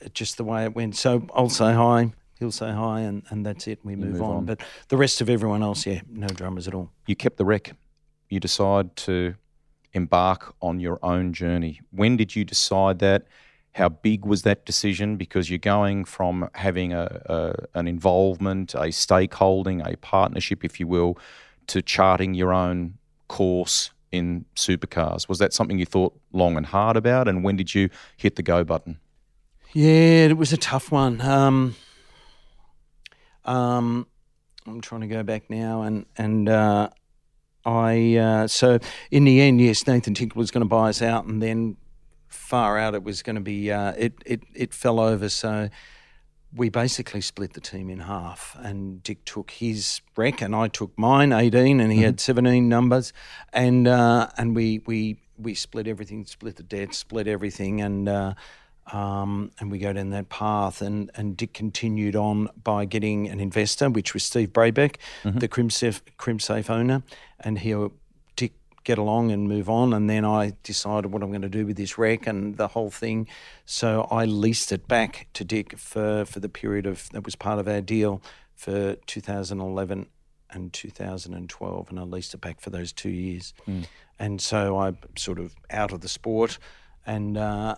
it 0.00 0.14
just 0.14 0.36
the 0.36 0.44
way 0.44 0.64
it 0.64 0.74
went. 0.74 0.96
So 0.96 1.26
I'll 1.34 1.48
say 1.48 1.72
hi, 1.72 2.12
he'll 2.38 2.52
say 2.52 2.72
hi, 2.72 3.00
and, 3.00 3.24
and 3.30 3.44
that's 3.44 3.66
it. 3.66 3.80
We 3.84 3.96
move, 3.96 4.12
move 4.12 4.22
on. 4.22 4.36
on. 4.36 4.44
But 4.46 4.62
the 4.88 4.96
rest 4.96 5.20
of 5.20 5.28
everyone 5.28 5.62
else, 5.62 5.84
yeah, 5.84 6.00
no 6.08 6.28
dramas 6.28 6.68
at 6.68 6.74
all. 6.74 6.90
You 7.06 7.16
kept 7.16 7.36
the 7.36 7.44
REC. 7.44 7.72
You 8.30 8.40
decide 8.40 8.94
to 8.96 9.34
embark 9.92 10.54
on 10.60 10.80
your 10.80 10.98
own 11.02 11.32
journey. 11.32 11.80
When 11.90 12.16
did 12.16 12.36
you 12.36 12.44
decide 12.44 12.98
that? 13.00 13.26
How 13.72 13.88
big 13.88 14.24
was 14.24 14.42
that 14.42 14.66
decision? 14.66 15.16
Because 15.16 15.50
you're 15.50 15.58
going 15.58 16.04
from 16.04 16.48
having 16.54 16.92
a, 16.92 17.22
a 17.26 17.78
an 17.78 17.86
involvement, 17.86 18.74
a 18.74 18.88
stakeholding, 18.88 19.86
a 19.86 19.96
partnership, 19.98 20.64
if 20.64 20.80
you 20.80 20.86
will, 20.86 21.18
to 21.68 21.80
charting 21.82 22.34
your 22.34 22.52
own 22.52 22.94
course 23.28 23.90
in 24.10 24.44
supercars. 24.56 25.28
Was 25.28 25.38
that 25.38 25.52
something 25.52 25.78
you 25.78 25.86
thought 25.86 26.18
long 26.32 26.56
and 26.56 26.66
hard 26.66 26.96
about? 26.96 27.28
And 27.28 27.44
when 27.44 27.56
did 27.56 27.74
you 27.74 27.90
hit 28.16 28.36
the 28.36 28.42
go 28.42 28.64
button? 28.64 28.98
Yeah, 29.72 30.26
it 30.26 30.36
was 30.36 30.52
a 30.52 30.56
tough 30.56 30.90
one. 30.90 31.20
Um, 31.20 31.76
um, 33.44 34.06
I'm 34.66 34.80
trying 34.80 35.02
to 35.02 35.06
go 35.06 35.22
back 35.22 35.50
now, 35.50 35.82
and 35.82 36.06
and 36.16 36.48
uh, 36.48 36.88
I 37.68 38.16
uh, 38.16 38.46
so 38.46 38.78
in 39.10 39.24
the 39.24 39.40
end, 39.42 39.60
yes, 39.60 39.86
Nathan 39.86 40.14
Tinkler 40.14 40.38
was 40.38 40.50
going 40.50 40.62
to 40.62 40.68
buy 40.68 40.88
us 40.88 41.02
out, 41.02 41.26
and 41.26 41.42
then 41.42 41.76
far 42.28 42.78
out 42.78 42.94
it 42.94 43.04
was 43.04 43.22
going 43.22 43.36
to 43.36 43.42
be 43.42 43.70
uh, 43.70 43.92
it 43.98 44.14
it 44.24 44.42
it 44.54 44.72
fell 44.72 44.98
over. 44.98 45.28
So 45.28 45.68
we 46.54 46.70
basically 46.70 47.20
split 47.20 47.52
the 47.52 47.60
team 47.60 47.90
in 47.90 48.00
half, 48.00 48.56
and 48.58 49.02
Dick 49.02 49.24
took 49.26 49.50
his 49.50 50.00
REC, 50.16 50.40
and 50.40 50.56
I 50.56 50.68
took 50.68 50.98
mine, 50.98 51.30
18, 51.30 51.78
and 51.78 51.92
he 51.92 52.00
had 52.00 52.20
17 52.20 52.66
numbers, 52.66 53.12
and 53.52 53.86
uh, 53.86 54.28
and 54.38 54.56
we 54.56 54.80
we 54.86 55.20
we 55.36 55.54
split 55.54 55.86
everything, 55.86 56.24
split 56.24 56.56
the 56.56 56.62
debt, 56.62 56.94
split 56.94 57.28
everything, 57.28 57.80
and. 57.80 58.34
Uh, 58.92 59.18
um, 59.18 59.50
and 59.58 59.70
we 59.70 59.78
go 59.78 59.92
down 59.92 60.10
that 60.10 60.28
path. 60.28 60.82
And, 60.82 61.10
and 61.14 61.36
Dick 61.36 61.52
continued 61.52 62.16
on 62.16 62.48
by 62.62 62.84
getting 62.84 63.28
an 63.28 63.40
investor, 63.40 63.90
which 63.90 64.14
was 64.14 64.24
Steve 64.24 64.52
Brabeck, 64.52 64.96
the 65.24 65.48
CrimSafe, 65.48 66.00
CrimSafe 66.18 66.70
owner, 66.70 67.02
and 67.40 67.58
he'll 67.58 67.92
Dick 68.36 68.52
get 68.84 68.98
along 68.98 69.30
and 69.30 69.48
move 69.48 69.68
on. 69.68 69.92
And 69.92 70.08
then 70.08 70.24
I 70.24 70.52
decided 70.62 71.12
what 71.12 71.22
I'm 71.22 71.30
going 71.30 71.42
to 71.42 71.48
do 71.48 71.66
with 71.66 71.76
this 71.76 71.98
REC 71.98 72.26
and 72.26 72.56
the 72.56 72.68
whole 72.68 72.90
thing. 72.90 73.28
So 73.66 74.06
I 74.10 74.24
leased 74.24 74.72
it 74.72 74.88
back 74.88 75.28
to 75.34 75.44
Dick 75.44 75.76
for, 75.78 76.24
for 76.24 76.40
the 76.40 76.48
period 76.48 76.86
of 76.86 77.08
that 77.10 77.24
was 77.24 77.36
part 77.36 77.58
of 77.58 77.68
our 77.68 77.80
deal 77.80 78.22
for 78.54 78.96
2011 79.06 80.06
and 80.50 80.72
2012, 80.72 81.90
and 81.90 82.00
I 82.00 82.02
leased 82.04 82.32
it 82.32 82.40
back 82.40 82.60
for 82.60 82.70
those 82.70 82.90
two 82.90 83.10
years. 83.10 83.52
And 84.18 84.40
so 84.40 84.78
I 84.78 84.94
sort 85.16 85.38
of 85.38 85.54
out 85.70 85.92
of 85.92 86.00
the 86.00 86.08
sport 86.08 86.58
and. 87.06 87.36
Uh, 87.36 87.76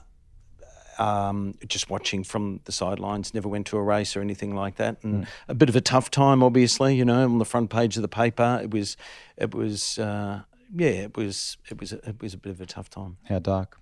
um, 1.01 1.55
just 1.67 1.89
watching 1.89 2.25
from 2.25 2.61
the 2.65 2.73
sidelines, 2.73 3.33
never 3.33 3.49
went 3.49 3.67
to 3.69 3.77
a 3.79 3.83
race 3.83 4.17
or 4.17 4.21
anything 4.21 4.55
like 4.55 4.77
that, 4.77 5.03
and 5.03 5.27
a 5.49 5.55
bit 5.55 5.69
of 5.69 5.77
a 5.77 5.81
tough 5.81 6.11
time, 6.11 6.43
obviously. 6.43 6.95
You 6.95 7.05
know, 7.05 7.25
on 7.25 7.39
the 7.39 7.45
front 7.45 7.71
page 7.71 7.97
of 7.97 8.03
the 8.03 8.09
paper, 8.09 8.61
it 8.63 8.71
was, 8.71 8.97
it 9.37 9.55
was, 9.55 9.99
uh, 9.99 10.43
yeah, 10.77 11.07
it 11.09 11.17
was, 11.17 11.57
it 11.71 11.81
was, 11.81 11.93
it 11.93 12.23
was 12.23 12.35
a 12.35 12.37
bit 12.37 12.53
of 12.53 12.61
a 12.61 12.67
tough 12.67 12.91
time. 12.91 13.17
How 13.29 13.39
dark? 13.39 13.79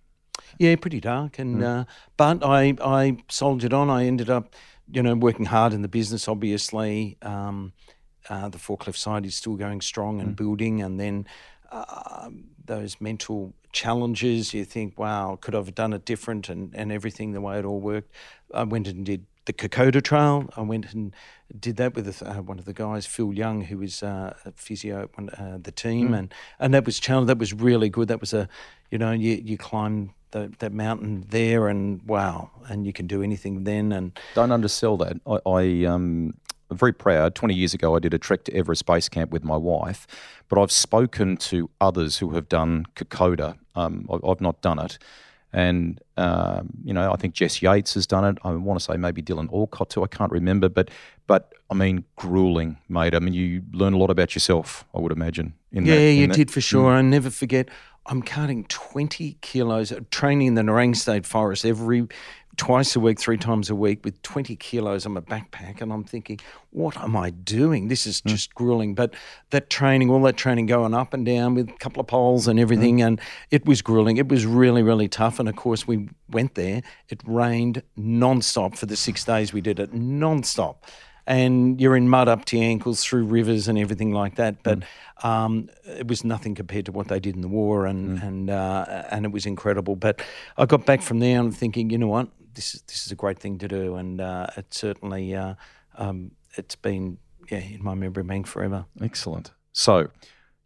Yeah, 0.58 0.76
pretty 0.76 1.00
dark, 1.00 1.38
and 1.40 1.62
uh, 1.62 1.84
but 2.16 2.44
I 2.44 2.74
I 2.80 3.18
soldiered 3.28 3.74
on. 3.74 3.90
I 3.90 4.06
ended 4.06 4.30
up, 4.30 4.54
you 4.90 5.02
know, 5.02 5.14
working 5.16 5.46
hard 5.46 5.72
in 5.72 5.82
the 5.82 5.88
business. 5.88 6.28
Obviously, 6.28 7.16
um, 7.22 7.72
uh, 8.30 8.48
the 8.48 8.58
forklift 8.58 8.96
side 8.96 9.26
is 9.26 9.34
still 9.34 9.56
going 9.56 9.80
strong 9.80 10.20
and 10.20 10.36
building, 10.36 10.80
and 10.82 10.98
then 10.98 11.26
uh, 11.72 12.30
those 12.64 13.00
mental 13.00 13.52
challenges. 13.72 14.54
You 14.54 14.64
think, 14.64 14.98
wow, 14.98 15.38
could 15.40 15.54
I 15.54 15.58
have 15.58 15.74
done 15.74 15.92
it 15.92 16.04
different 16.04 16.48
and, 16.48 16.74
and 16.74 16.92
everything, 16.92 17.32
the 17.32 17.40
way 17.40 17.58
it 17.58 17.64
all 17.64 17.80
worked. 17.80 18.12
I 18.54 18.64
went 18.64 18.88
and 18.88 19.04
did 19.04 19.26
the 19.48 19.52
Kokoda 19.54 20.02
Trail. 20.02 20.48
I 20.56 20.60
went 20.60 20.92
and 20.92 21.16
did 21.58 21.76
that 21.78 21.94
with 21.94 22.22
uh, 22.22 22.34
one 22.34 22.58
of 22.58 22.66
the 22.66 22.74
guys, 22.74 23.06
Phil 23.06 23.32
Young, 23.32 23.62
who 23.62 23.78
was 23.78 24.02
uh, 24.02 24.34
a 24.44 24.52
physio 24.52 25.02
at 25.02 25.40
uh, 25.40 25.58
the 25.60 25.72
team, 25.72 26.10
mm. 26.10 26.18
and 26.18 26.34
and 26.60 26.74
that 26.74 26.84
was 26.84 27.00
challenge. 27.00 27.26
That 27.26 27.38
was 27.38 27.52
really 27.52 27.88
good. 27.88 28.08
that 28.08 28.20
was 28.20 28.32
a, 28.32 28.48
you 28.90 28.98
know, 28.98 29.10
you 29.10 29.40
you 29.42 29.56
climb 29.56 30.12
the, 30.30 30.52
that 30.58 30.72
mountain 30.72 31.24
there, 31.30 31.66
and 31.66 32.02
wow, 32.02 32.50
and 32.68 32.86
you 32.86 32.92
can 32.92 33.06
do 33.06 33.22
anything 33.22 33.64
then. 33.64 33.90
And 33.90 34.18
don't 34.34 34.52
undersell 34.52 34.96
that. 34.98 35.16
I, 35.26 35.50
I 35.50 35.84
um. 35.86 36.34
I'm 36.70 36.76
very 36.76 36.92
proud. 36.92 37.34
20 37.34 37.54
years 37.54 37.72
ago, 37.72 37.96
I 37.96 37.98
did 37.98 38.12
a 38.12 38.18
trek 38.18 38.44
to 38.44 38.52
Everest 38.52 38.84
Base 38.84 39.08
Camp 39.08 39.30
with 39.30 39.42
my 39.42 39.56
wife, 39.56 40.06
but 40.50 40.60
I've 40.60 40.70
spoken 40.70 41.38
to 41.38 41.70
others 41.80 42.18
who 42.18 42.34
have 42.34 42.46
done 42.46 42.84
Kokoda. 42.94 43.56
Um, 43.78 44.08
I've 44.24 44.40
not 44.40 44.60
done 44.60 44.78
it, 44.78 44.98
and, 45.52 46.00
um, 46.16 46.70
you 46.84 46.92
know, 46.92 47.10
I 47.10 47.16
think 47.16 47.34
Jess 47.34 47.62
Yates 47.62 47.94
has 47.94 48.06
done 48.06 48.24
it. 48.24 48.38
I 48.44 48.52
want 48.52 48.78
to 48.78 48.84
say 48.84 48.96
maybe 48.96 49.22
Dylan 49.22 49.50
Alcott 49.52 49.90
too. 49.90 50.04
I 50.04 50.06
can't 50.06 50.30
remember. 50.30 50.68
But, 50.68 50.90
but 51.26 51.52
I 51.70 51.74
mean, 51.74 52.04
grueling, 52.16 52.76
mate. 52.88 53.14
I 53.14 53.18
mean, 53.18 53.32
you 53.32 53.62
learn 53.72 53.94
a 53.94 53.98
lot 53.98 54.10
about 54.10 54.34
yourself, 54.34 54.84
I 54.94 54.98
would 54.98 55.12
imagine. 55.12 55.54
In 55.72 55.86
yeah, 55.86 55.94
that, 55.94 56.00
in 56.00 56.16
you 56.18 56.26
that. 56.26 56.36
did 56.36 56.50
for 56.50 56.60
sure. 56.60 56.90
Mm. 56.90 56.94
I 56.94 57.02
never 57.02 57.30
forget. 57.30 57.68
I'm 58.06 58.22
carting 58.22 58.64
20 58.64 59.36
kilos, 59.40 59.92
training 60.10 60.48
in 60.48 60.54
the 60.54 60.62
Nerang 60.62 60.96
State 60.96 61.26
Forest 61.26 61.64
every 61.64 62.08
twice 62.58 62.96
a 62.96 63.00
week, 63.00 63.18
three 63.18 63.38
times 63.38 63.70
a 63.70 63.74
week 63.74 64.04
with 64.04 64.20
20 64.22 64.54
kilos 64.56 65.06
on 65.06 65.12
my 65.12 65.20
backpack. 65.20 65.80
And 65.80 65.92
I'm 65.92 66.04
thinking, 66.04 66.40
what 66.70 66.96
am 66.98 67.16
I 67.16 67.30
doing? 67.30 67.88
This 67.88 68.06
is 68.06 68.20
hmm. 68.20 68.28
just 68.28 68.50
mm. 68.50 68.54
grueling. 68.54 68.94
But 68.94 69.14
that 69.50 69.70
training, 69.70 70.10
all 70.10 70.20
that 70.22 70.36
training 70.36 70.66
going 70.66 70.92
up 70.92 71.14
and 71.14 71.24
down 71.24 71.54
with 71.54 71.70
a 71.70 71.72
couple 71.74 72.00
of 72.00 72.08
poles 72.08 72.46
and 72.46 72.60
everything, 72.60 72.98
mm. 72.98 73.06
and 73.06 73.20
it 73.50 73.64
was 73.64 73.80
grueling. 73.80 74.18
It 74.18 74.28
was 74.28 74.44
really, 74.44 74.82
really 74.82 75.08
tough. 75.08 75.38
And 75.38 75.48
of 75.48 75.56
course, 75.56 75.86
we 75.86 76.08
went 76.28 76.56
there. 76.56 76.82
It 77.08 77.22
rained 77.24 77.82
nonstop 77.98 78.76
for 78.76 78.86
the 78.86 78.96
six 78.96 79.24
days 79.24 79.52
we 79.52 79.60
did 79.60 79.78
it, 79.78 79.92
nonstop. 79.94 80.76
And 81.26 81.78
you're 81.78 81.94
in 81.94 82.08
mud 82.08 82.26
up 82.26 82.46
to 82.46 82.56
your 82.56 82.64
ankles 82.64 83.04
through 83.04 83.24
rivers 83.24 83.68
and 83.68 83.78
everything 83.78 84.12
like 84.12 84.36
that. 84.36 84.62
But 84.62 84.80
mm. 84.80 85.24
um, 85.24 85.68
it 85.84 86.08
was 86.08 86.24
nothing 86.24 86.54
compared 86.54 86.86
to 86.86 86.92
what 86.92 87.08
they 87.08 87.20
did 87.20 87.36
in 87.36 87.42
the 87.42 87.48
war, 87.48 87.86
and 87.86 88.18
hmm. 88.18 88.26
and 88.26 88.50
uh, 88.50 89.04
and 89.10 89.26
it 89.26 89.30
was 89.30 89.44
incredible. 89.44 89.94
But 89.94 90.22
I 90.56 90.64
got 90.64 90.86
back 90.86 91.02
from 91.02 91.18
there 91.18 91.38
and 91.38 91.54
thinking, 91.54 91.90
you 91.90 91.98
know 91.98 92.08
what, 92.08 92.28
this 92.58 92.74
is 92.74 92.82
this 92.82 93.06
is 93.06 93.12
a 93.12 93.14
great 93.14 93.38
thing 93.38 93.56
to 93.58 93.68
do, 93.68 93.94
and 93.94 94.20
uh, 94.20 94.48
it 94.56 94.74
certainly 94.74 95.32
uh, 95.34 95.54
um, 95.96 96.32
it's 96.56 96.74
been 96.74 97.18
yeah 97.48 97.58
in 97.58 97.84
my 97.84 97.94
memory 97.94 98.24
bank 98.24 98.48
forever. 98.48 98.84
Excellent. 99.00 99.52
So 99.72 100.08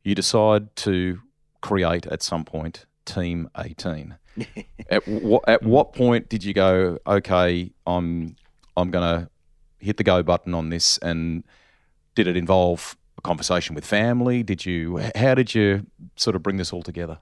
you 0.03 0.15
decide 0.15 0.75
to 0.77 1.21
create 1.61 2.07
at 2.07 2.23
some 2.23 2.45
point 2.47 2.87
Team 3.05 3.51
18. 3.59 4.17
at 4.91 5.07
what 5.07 5.47
at 5.47 5.63
what 5.63 5.93
point 5.93 6.31
did 6.31 6.43
you 6.43 6.55
go? 6.55 6.99
Okay, 7.07 7.73
I'm 7.87 8.37
I'm 8.75 8.91
going 8.91 9.21
to 9.21 9.29
hit 9.79 9.99
the 9.99 10.05
go 10.05 10.23
button 10.23 10.55
on 10.55 10.71
this, 10.71 10.97
and 10.99 11.45
did 12.15 12.27
it 12.27 12.39
involve 12.39 12.97
a 13.19 13.21
conversation 13.21 13.75
with 13.75 13.85
family? 13.85 14.43
Did 14.43 14.65
you? 14.65 14.99
How 15.15 15.35
did 15.35 15.55
you 15.55 15.87
sort 16.17 16.37
of 16.37 16.43
bring 16.43 16.57
this 16.57 16.73
all 16.73 16.83
together? 16.83 17.19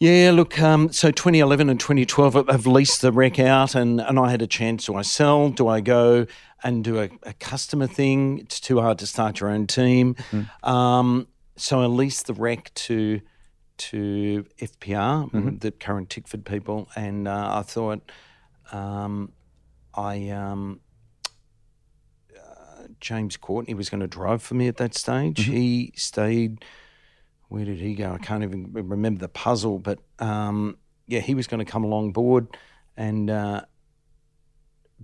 Yeah, 0.00 0.30
look, 0.32 0.60
um, 0.60 0.92
so 0.92 1.10
2011 1.10 1.68
and 1.68 1.80
2012, 1.80 2.48
I've 2.48 2.66
leased 2.66 3.02
the 3.02 3.10
REC 3.10 3.40
out, 3.40 3.74
and, 3.74 4.00
and 4.00 4.18
I 4.18 4.30
had 4.30 4.42
a 4.42 4.46
chance. 4.46 4.86
Do 4.86 4.94
I 4.94 5.02
sell? 5.02 5.50
Do 5.50 5.66
I 5.66 5.80
go 5.80 6.26
and 6.62 6.84
do 6.84 7.00
a, 7.00 7.08
a 7.24 7.32
customer 7.34 7.88
thing? 7.88 8.38
It's 8.38 8.60
too 8.60 8.80
hard 8.80 9.00
to 9.00 9.06
start 9.08 9.40
your 9.40 9.50
own 9.50 9.66
team. 9.66 10.14
Mm. 10.30 10.68
Um, 10.68 11.26
so 11.56 11.80
I 11.80 11.86
leased 11.86 12.26
the 12.26 12.34
REC 12.34 12.72
to 12.74 13.20
to 13.78 14.44
FPR, 14.58 15.30
mm-hmm. 15.30 15.58
the 15.58 15.70
current 15.70 16.10
Tickford 16.10 16.44
people, 16.44 16.88
and 16.96 17.28
uh, 17.28 17.58
I 17.58 17.62
thought 17.62 18.02
um, 18.72 19.32
I 19.94 20.30
um, 20.30 20.80
uh, 22.36 22.88
James 23.00 23.36
Courtney 23.36 23.74
was 23.74 23.88
going 23.88 24.00
to 24.00 24.08
drive 24.08 24.42
for 24.42 24.54
me 24.54 24.66
at 24.66 24.78
that 24.78 24.94
stage. 24.96 25.46
Mm-hmm. 25.46 25.52
He 25.52 25.92
stayed 25.96 26.64
where 27.48 27.64
did 27.64 27.78
he 27.78 27.94
go? 27.94 28.12
I 28.12 28.18
can't 28.18 28.42
even 28.42 28.72
remember 28.72 29.20
the 29.20 29.28
puzzle, 29.28 29.78
but 29.78 29.98
um, 30.18 30.76
yeah, 31.06 31.20
he 31.20 31.34
was 31.34 31.46
going 31.46 31.64
to 31.64 31.70
come 31.70 31.84
along 31.84 32.12
board, 32.12 32.46
and 32.96 33.30
uh, 33.30 33.62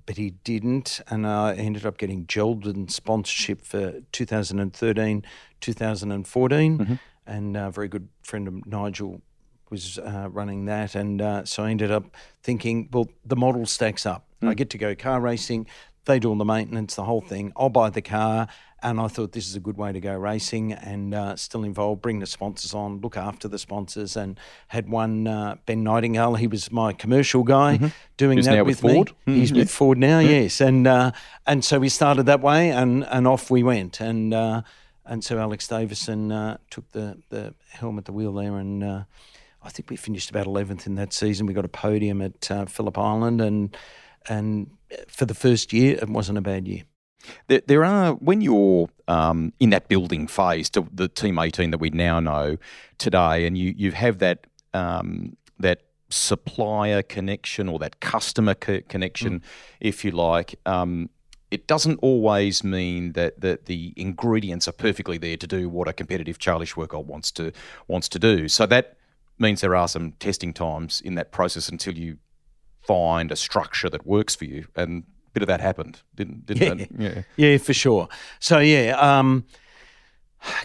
but 0.07 0.17
he 0.17 0.31
didn't, 0.31 1.01
and 1.09 1.27
I 1.27 1.55
ended 1.55 1.87
up 1.87 1.99
getting 1.99 2.27
Geldon 2.27 2.91
sponsorship 2.91 3.65
for 3.65 4.01
2013, 4.13 5.25
2014, 5.61 6.79
mm-hmm. 6.79 6.95
and 7.27 7.57
a 7.57 7.71
very 7.71 7.89
good 7.89 8.09
friend 8.23 8.47
of 8.47 8.67
Nigel 8.67 9.23
was 9.71 9.99
uh, 9.99 10.29
running 10.31 10.67
that, 10.67 10.95
and 10.95 11.23
uh, 11.23 11.45
so 11.45 11.65
I 11.65 11.71
ended 11.71 11.91
up 11.91 12.15
thinking, 12.43 12.89
well, 12.93 13.09
the 13.25 13.37
model 13.37 13.65
stacks 13.67 14.05
up. 14.05 14.27
Mm. 14.43 14.51
I 14.51 14.55
get 14.55 14.71
to 14.71 14.79
go 14.79 14.95
car 14.95 15.21
racing. 15.21 15.67
They 16.05 16.19
do 16.19 16.29
all 16.29 16.37
the 16.37 16.45
maintenance, 16.45 16.97
the 16.97 17.05
whole 17.05 17.23
thing. 17.23 17.53
I'll 17.57 17.71
buy 17.71 17.89
the 17.89 18.03
car, 18.03 18.49
and 18.85 19.01
I 19.01 19.09
thought 19.09 19.33
this 19.33 19.49
is 19.49 19.57
a 19.57 19.61
good 19.61 19.79
way 19.79 19.93
to 19.93 19.99
go 19.99 20.15
racing 20.15 20.75
and 20.75 21.15
uh, 21.15 21.37
still 21.37 21.65
involved, 21.65 22.03
bring 22.03 22.19
the 22.19 22.27
sponsors 22.27 22.75
on, 22.75 23.01
look 23.01 23.17
after 23.17 23.49
the 23.49 23.59
sponsors, 23.59 24.15
and 24.15 24.39
had 24.69 24.91
one 24.91 25.27
uh, 25.27 25.57
Ben 25.65 25.83
Nightingale. 25.83 26.35
He 26.35 26.47
was 26.47 26.71
my 26.71 26.93
commercial 26.93 27.43
guy 27.45 27.79
mm-hmm. 27.79 27.87
doing 28.19 28.37
He's 28.37 28.45
that 28.45 28.67
with 28.67 28.81
Ford. 28.81 29.13
me. 29.27 29.35
Mm, 29.35 29.37
He's 29.39 29.51
yeah. 29.51 29.57
with 29.57 29.71
Ford 29.71 29.97
now, 29.97 30.21
mm. 30.21 30.29
yes, 30.29 30.61
and 30.61 30.87
uh, 30.87 31.13
and 31.47 31.65
so 31.65 31.79
we 31.79 31.89
started 31.89 32.27
that 32.27 32.43
way, 32.43 32.71
and 32.71 33.05
and 33.07 33.27
off 33.27 33.51
we 33.51 33.63
went, 33.63 34.01
and 34.01 34.35
uh, 34.35 34.61
and 35.07 35.25
so 35.25 35.39
Alex 35.39 35.67
Davison 35.67 36.31
uh, 36.31 36.59
took 36.69 36.91
the 36.93 37.17
the 37.31 37.55
helm 37.71 37.99
at 37.99 38.05
the 38.05 38.13
wheel 38.13 38.35
there, 38.35 38.59
and 38.59 38.85
uh, 38.85 39.05
I 39.63 39.71
think 39.71 39.89
we 39.89 39.97
finished 39.97 40.29
about 40.29 40.47
eleventh 40.47 40.87
in 40.87 40.97
that 40.97 41.15
season. 41.15 41.47
We 41.47 41.55
got 41.55 41.65
a 41.65 41.69
podium 41.69 42.21
at 42.21 42.69
Phillip 42.69 42.99
Island, 42.99 43.41
and 43.41 43.75
and 44.29 44.71
for 45.09 45.25
the 45.25 45.35
first 45.35 45.73
year, 45.73 45.97
it 45.97 46.11
wasn't 46.11 46.37
a 46.37 46.43
bad 46.43 46.69
year. 46.69 46.83
There, 47.49 47.63
there 47.67 47.85
are 47.85 48.15
when 48.15 48.41
you're 48.41 48.89
um, 49.09 49.53
in 49.61 49.71
that 49.71 49.89
building 49.89 50.27
phase 50.27 50.71
to 50.71 50.87
the 50.93 51.09
team 51.09 51.39
18 51.39 51.71
that 51.71 51.79
we 51.79 51.91
now 51.91 52.21
know 52.21 52.57
today, 52.99 53.47
and 53.47 53.57
you 53.57 53.75
you 53.77 53.93
have 53.93 54.19
that 54.19 54.47
um, 54.73 55.37
that 55.59 55.83
supplier 56.11 57.03
connection 57.03 57.69
or 57.69 57.79
that 57.81 58.01
customer 58.01 58.55
co- 58.55 58.81
connection, 58.89 59.41
mm. 59.41 59.45
if 59.81 60.05
you 60.05 60.11
like. 60.11 60.55
Um, 60.67 61.11
it 61.51 61.69
doesn't 61.69 61.99
always 62.03 62.65
mean 62.65 63.13
that, 63.13 63.41
that 63.41 63.67
the 63.67 63.93
ingredients 63.97 64.67
are 64.67 64.73
perfectly 64.73 65.19
there 65.19 65.37
to 65.37 65.47
do 65.47 65.69
what 65.69 65.87
a 65.87 65.93
competitive 65.93 66.39
Charlie 66.39 66.67
Schwerkolt 66.67 67.05
wants 67.07 67.31
to 67.33 67.53
wants 67.87 68.09
to 68.09 68.19
do. 68.19 68.49
So 68.49 68.67
that 68.67 68.97
means 69.39 69.61
there 69.61 69.77
are 69.77 69.87
some 69.87 70.13
testing 70.13 70.53
times 70.53 71.01
in 71.01 71.15
that 71.15 71.31
process 71.31 71.69
until 71.69 71.97
you 71.97 72.19
find 72.81 73.31
a 73.31 73.37
structure 73.37 73.89
that 73.89 74.07
works 74.07 74.35
for 74.35 74.47
you. 74.47 74.67
And 74.75 75.05
bit 75.35 75.43
of 75.43 75.49
that 75.49 75.61
happened, 75.61 76.01
didn't? 76.15 76.47
didn't 76.47 76.91
yeah. 76.99 77.09
yeah, 77.09 77.23
yeah, 77.37 77.59
for 77.59 77.75
sure. 77.75 78.09
So 78.39 78.61
yeah, 78.61 78.97
um, 78.99 79.45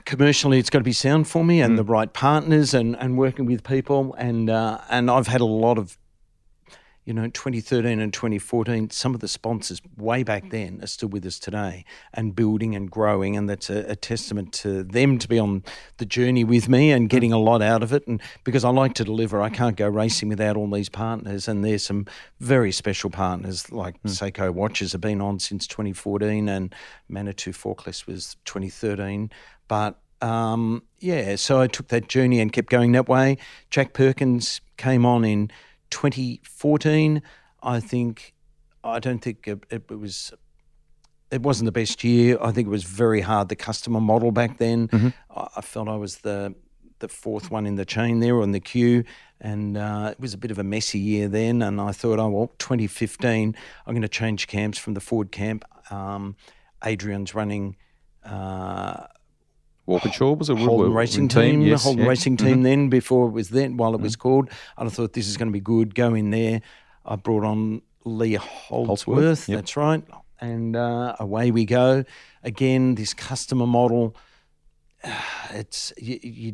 commercially, 0.06 0.60
it's 0.60 0.70
got 0.70 0.80
to 0.80 0.84
be 0.84 0.94
sound 0.94 1.28
for 1.28 1.44
me, 1.44 1.62
and 1.62 1.74
mm. 1.74 1.78
the 1.78 1.84
right 1.84 2.14
partners, 2.14 2.74
and 2.74 2.96
and 2.98 3.18
working 3.18 3.46
with 3.46 3.64
people, 3.64 4.16
and 4.18 4.50
uh, 4.50 4.80
and 4.90 5.12
I've 5.12 5.28
had 5.28 5.42
a 5.42 5.46
lot 5.46 5.78
of 5.78 5.98
you 7.10 7.16
know, 7.16 7.28
2013 7.28 8.00
and 8.00 8.14
2014, 8.14 8.92
some 8.92 9.16
of 9.16 9.20
the 9.20 9.28
sponsors 9.28 9.82
way 9.98 10.22
back 10.22 10.52
then 10.52 10.80
are 10.84 10.88
still 10.88 11.10
with 11.10 11.26
us 11.26 11.40
today 11.40 11.84
and 12.14 12.36
building 12.36 12.76
and 12.76 12.92
growing. 12.92 13.36
And 13.36 13.50
that's 13.50 13.68
a, 13.72 13.80
a, 13.90 13.96
testament 13.96 14.54
to 14.54 14.84
them 14.84 15.18
to 15.18 15.28
be 15.28 15.40
on 15.40 15.64
the 15.98 16.06
journey 16.06 16.44
with 16.44 16.70
me 16.70 16.92
and 16.92 17.10
getting 17.10 17.34
a 17.34 17.40
lot 17.40 17.64
out 17.64 17.82
of 17.82 17.94
it. 17.94 18.06
And 18.06 18.22
because 18.44 18.64
I 18.64 18.70
like 18.70 18.94
to 18.94 19.04
deliver, 19.04 19.42
I 19.42 19.50
can't 19.50 19.76
go 19.76 19.88
racing 19.88 20.30
without 20.30 20.56
all 20.56 20.70
these 20.70 20.88
partners. 20.88 21.48
And 21.48 21.66
there's 21.66 21.84
some 21.84 22.06
very 22.40 22.72
special 22.72 23.10
partners 23.10 23.72
like 23.72 24.00
mm. 24.04 24.12
Seiko 24.12 24.54
Watches 24.54 24.92
have 24.92 25.02
been 25.02 25.20
on 25.20 25.40
since 25.40 25.66
2014 25.66 26.48
and 26.48 26.76
Manitou 27.08 27.54
Forklifts 27.54 28.06
was 28.06 28.38
2013. 28.46 29.32
But 29.68 30.00
um, 30.22 30.84
yeah, 31.00 31.38
so 31.38 31.60
I 31.60 31.66
took 31.66 31.88
that 31.88 32.08
journey 32.08 32.40
and 32.40 32.54
kept 32.54 32.70
going 32.70 32.92
that 32.92 33.10
way. 33.10 33.40
Jack 33.72 33.94
Perkins 33.94 34.62
came 34.78 35.08
on 35.08 35.26
in 35.26 35.50
2014, 35.90 37.22
I 37.62 37.80
think 37.80 38.34
I 38.84 39.00
don't 39.00 39.20
think 39.20 39.48
it, 39.48 39.64
it, 39.70 39.90
was. 39.90 40.34
It 41.32 41.42
wasn't 41.42 41.66
the 41.66 41.72
best 41.72 42.04
year. 42.04 42.38
I 42.42 42.52
think 42.52 42.68
it 42.68 42.72
was 42.72 42.84
very 42.84 43.22
hard. 43.22 43.50
The 43.50 43.56
customer 43.56 44.00
model 44.00 44.32
back 44.32 44.58
then, 44.58 44.88
mm-hmm. 44.88 45.10
I, 45.36 45.48
I, 45.58 45.62
felt 45.62 45.88
I 45.88 45.96
was 45.96 46.20
the 46.20 46.56
the 47.00 47.08
fourth 47.08 47.50
one 47.52 47.66
in 47.66 47.76
the 47.76 47.86
chain 47.86 48.20
there 48.20 48.42
on 48.42 48.52
the 48.52 48.60
queue, 48.60 49.04
and 49.40 49.78
uh, 49.78 50.10
it 50.12 50.20
was 50.20 50.34
a 50.34 50.38
bit 50.38 50.52
of 50.52 50.60
a 50.60 50.64
messy 50.64 51.00
year 51.00 51.28
then. 51.28 51.62
And 51.62 51.80
I 51.80 51.92
thought, 51.92 52.20
oh 52.20 52.30
well, 52.30 52.52
2015, 52.60 53.56
I'm 53.86 53.94
going 53.94 54.02
to 54.02 54.08
change 54.08 54.48
camps 54.48 54.78
from 54.78 54.94
the 54.94 55.02
Ford 55.02 55.32
camp. 55.32 55.66
Um, 55.92 56.36
Adrian's 56.84 57.36
running. 57.36 57.76
Uh, 58.24 59.06
Walkinshaw 59.90 60.34
was 60.34 60.50
a 60.50 60.56
Holden 60.56 60.94
racing 60.94 61.28
team, 61.28 61.42
team 61.42 61.62
yes, 61.62 61.84
Holden 61.84 62.04
yeah. 62.04 62.10
racing 62.10 62.38
team 62.38 62.48
mm-hmm. 62.48 62.64
then 62.64 62.90
before 62.90 63.28
it 63.28 63.32
was 63.32 63.50
then 63.50 63.76
while 63.76 63.94
it 63.94 63.98
mm-hmm. 63.98 64.04
was 64.04 64.16
called. 64.16 64.50
And 64.78 64.88
I 64.88 64.92
thought 64.92 65.14
this 65.14 65.28
is 65.28 65.36
going 65.36 65.48
to 65.48 65.54
be 65.54 65.60
good. 65.60 65.96
Go 65.96 66.14
in 66.14 66.30
there. 66.30 66.62
I 67.06 67.16
brought 67.16 67.44
on 67.44 67.82
Lee 68.06 68.36
Holdsworth. 68.36 68.88
Holdsworth 68.88 69.50
yep. 69.50 69.58
That's 69.58 69.76
right. 69.76 70.04
And 70.40 70.76
uh, 70.76 71.16
away 71.20 71.50
we 71.50 71.66
go. 71.66 72.06
Again, 72.44 72.96
this 72.96 73.14
customer 73.14 73.68
model. 73.68 74.16
It's 75.52 75.92
you, 75.98 76.20
you, 76.22 76.54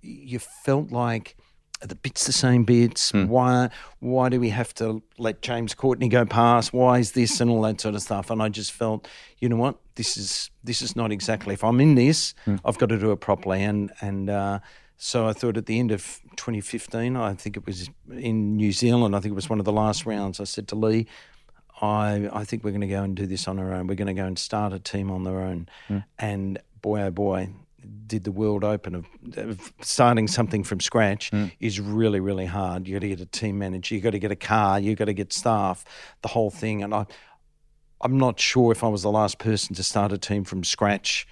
you 0.00 0.38
felt 0.38 0.90
like 0.90 1.36
the 1.80 1.94
bits 1.94 2.26
the 2.26 2.32
same 2.32 2.64
bits? 2.64 3.10
Hmm. 3.10 3.26
Why 3.26 3.70
why 4.00 4.28
do 4.28 4.40
we 4.40 4.50
have 4.50 4.74
to 4.74 5.02
let 5.18 5.42
James 5.42 5.74
Courtney 5.74 6.08
go 6.08 6.24
past? 6.24 6.72
Why 6.72 6.98
is 6.98 7.12
this 7.12 7.40
and 7.40 7.50
all 7.50 7.62
that 7.62 7.80
sort 7.80 7.94
of 7.94 8.02
stuff? 8.02 8.30
And 8.30 8.42
I 8.42 8.48
just 8.48 8.72
felt, 8.72 9.08
you 9.38 9.48
know 9.48 9.56
what, 9.56 9.76
this 9.94 10.16
is 10.16 10.50
this 10.62 10.82
is 10.82 10.94
not 10.96 11.12
exactly. 11.12 11.54
If 11.54 11.64
I'm 11.64 11.80
in 11.80 11.94
this, 11.94 12.34
hmm. 12.44 12.56
I've 12.64 12.78
got 12.78 12.90
to 12.90 12.98
do 12.98 13.12
it 13.12 13.20
properly. 13.20 13.62
And 13.62 13.92
and 14.00 14.30
uh, 14.30 14.60
so 14.96 15.26
I 15.26 15.32
thought 15.32 15.56
at 15.56 15.66
the 15.66 15.78
end 15.78 15.90
of 15.90 16.20
2015, 16.36 17.16
I 17.16 17.34
think 17.34 17.56
it 17.56 17.66
was 17.66 17.88
in 18.10 18.56
New 18.56 18.72
Zealand. 18.72 19.16
I 19.16 19.20
think 19.20 19.32
it 19.32 19.36
was 19.36 19.48
one 19.48 19.58
of 19.58 19.64
the 19.64 19.72
last 19.72 20.04
rounds. 20.04 20.40
I 20.40 20.44
said 20.44 20.68
to 20.68 20.74
Lee. 20.74 21.06
I, 21.80 22.28
I 22.30 22.44
think 22.44 22.62
we're 22.62 22.72
going 22.72 22.82
to 22.82 22.86
go 22.86 23.02
and 23.02 23.16
do 23.16 23.26
this 23.26 23.48
on 23.48 23.58
our 23.58 23.72
own. 23.72 23.86
We're 23.86 23.94
going 23.94 24.14
to 24.14 24.20
go 24.20 24.26
and 24.26 24.38
start 24.38 24.74
a 24.74 24.78
team 24.78 25.10
on 25.10 25.24
their 25.24 25.40
own. 25.40 25.68
Hmm. 25.88 25.98
And 26.18 26.58
boy, 26.82 27.00
oh 27.00 27.10
boy, 27.10 27.48
did 28.06 28.24
the 28.24 28.32
world 28.32 28.64
open 28.64 28.94
of, 28.94 29.06
of 29.36 29.72
starting 29.80 30.26
something 30.28 30.64
from 30.64 30.80
scratch 30.80 31.30
is 31.60 31.78
really, 31.80 32.20
really 32.20 32.46
hard. 32.46 32.88
You 32.88 32.94
got 32.96 33.00
to 33.00 33.08
get 33.08 33.20
a 33.20 33.26
team 33.26 33.58
manager, 33.58 33.94
you 33.94 34.00
got 34.00 34.10
to 34.10 34.18
get 34.18 34.30
a 34.32 34.36
car, 34.36 34.80
you 34.80 34.94
got 34.96 35.04
to 35.06 35.12
get 35.14 35.32
staff, 35.32 35.84
the 36.22 36.28
whole 36.28 36.50
thing. 36.50 36.82
And 36.82 36.92
I, 36.92 37.06
I'm 38.00 38.18
not 38.18 38.40
sure 38.40 38.72
if 38.72 38.82
I 38.82 38.88
was 38.88 39.02
the 39.02 39.10
last 39.10 39.38
person 39.38 39.74
to 39.76 39.82
start 39.82 40.12
a 40.12 40.18
team 40.18 40.44
from 40.44 40.64
scratch. 40.64 41.26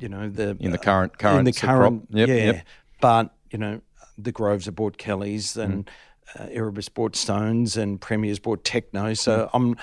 You 0.00 0.08
know, 0.08 0.28
the 0.28 0.56
In 0.60 0.70
the 0.70 0.78
current 0.78 1.18
current 1.18 1.40
in 1.40 1.44
the 1.44 1.52
current, 1.52 2.06
yep, 2.10 2.28
yeah. 2.28 2.34
yep. 2.34 2.66
But 3.00 3.34
you 3.50 3.58
know, 3.58 3.80
the 4.16 4.32
Groves 4.32 4.66
have 4.66 4.74
bought 4.74 4.98
Kelly's 4.98 5.54
Mm. 5.54 5.64
and 5.64 5.90
uh, 6.38 6.46
Erebus 6.50 6.88
bought 6.88 7.16
Stones 7.16 7.76
and 7.76 8.00
PremiAir's 8.00 8.38
bought 8.38 8.62
Tekno. 8.64 9.12
Mm. 9.12 9.18
So 9.18 9.48
I'm, 9.54 9.76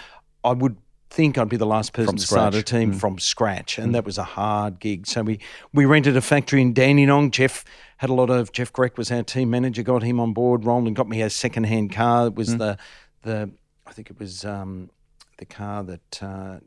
I 0.43 0.51
would 0.53 0.77
think 1.15 1.37
I'd 1.37 1.49
be 1.49 1.57
the 1.57 1.65
last 1.65 1.93
person 1.93 2.07
From 2.11 2.17
to 2.17 2.23
start 2.27 2.53
a 2.53 2.57
scratch. 2.59 2.65
Mm. 2.65 2.79
team 2.79 2.93
from 2.93 3.19
scratch, 3.19 3.77
and 3.79 3.95
that 3.95 4.05
was 4.05 4.17
a 4.17 4.23
hard 4.23 4.79
gig. 4.79 5.07
So 5.07 5.21
we 5.23 5.39
we 5.73 5.85
rented 5.85 6.15
a 6.17 6.21
factory 6.21 6.61
in 6.61 6.73
Dandenong. 6.73 7.31
Jeff 7.31 7.63
had 7.97 8.09
a 8.09 8.13
lot 8.13 8.29
of 8.29 8.51
Jeff 8.51 8.71
Greck 8.73 8.97
was 8.97 9.11
our 9.11 9.23
team 9.23 9.49
manager. 9.49 9.81
Got 9.83 10.03
him 10.03 10.19
on 10.19 10.33
board. 10.33 10.65
Roland 10.65 10.95
got 10.95 11.07
me 11.07 11.21
a 11.21 11.29
second 11.29 11.63
hand 11.65 11.91
car. 11.93 12.27
It 12.27 12.35
was 12.35 12.49
Mm. 12.55 12.57
the 12.59 12.77
the 13.23 13.49
I 13.87 13.91
think 13.93 14.09
it 14.09 14.19
was. 14.19 14.43
Um, 14.45 14.89
the 15.37 15.43
car 15.45 15.83
that 15.83 16.23
uh, 16.23 16.59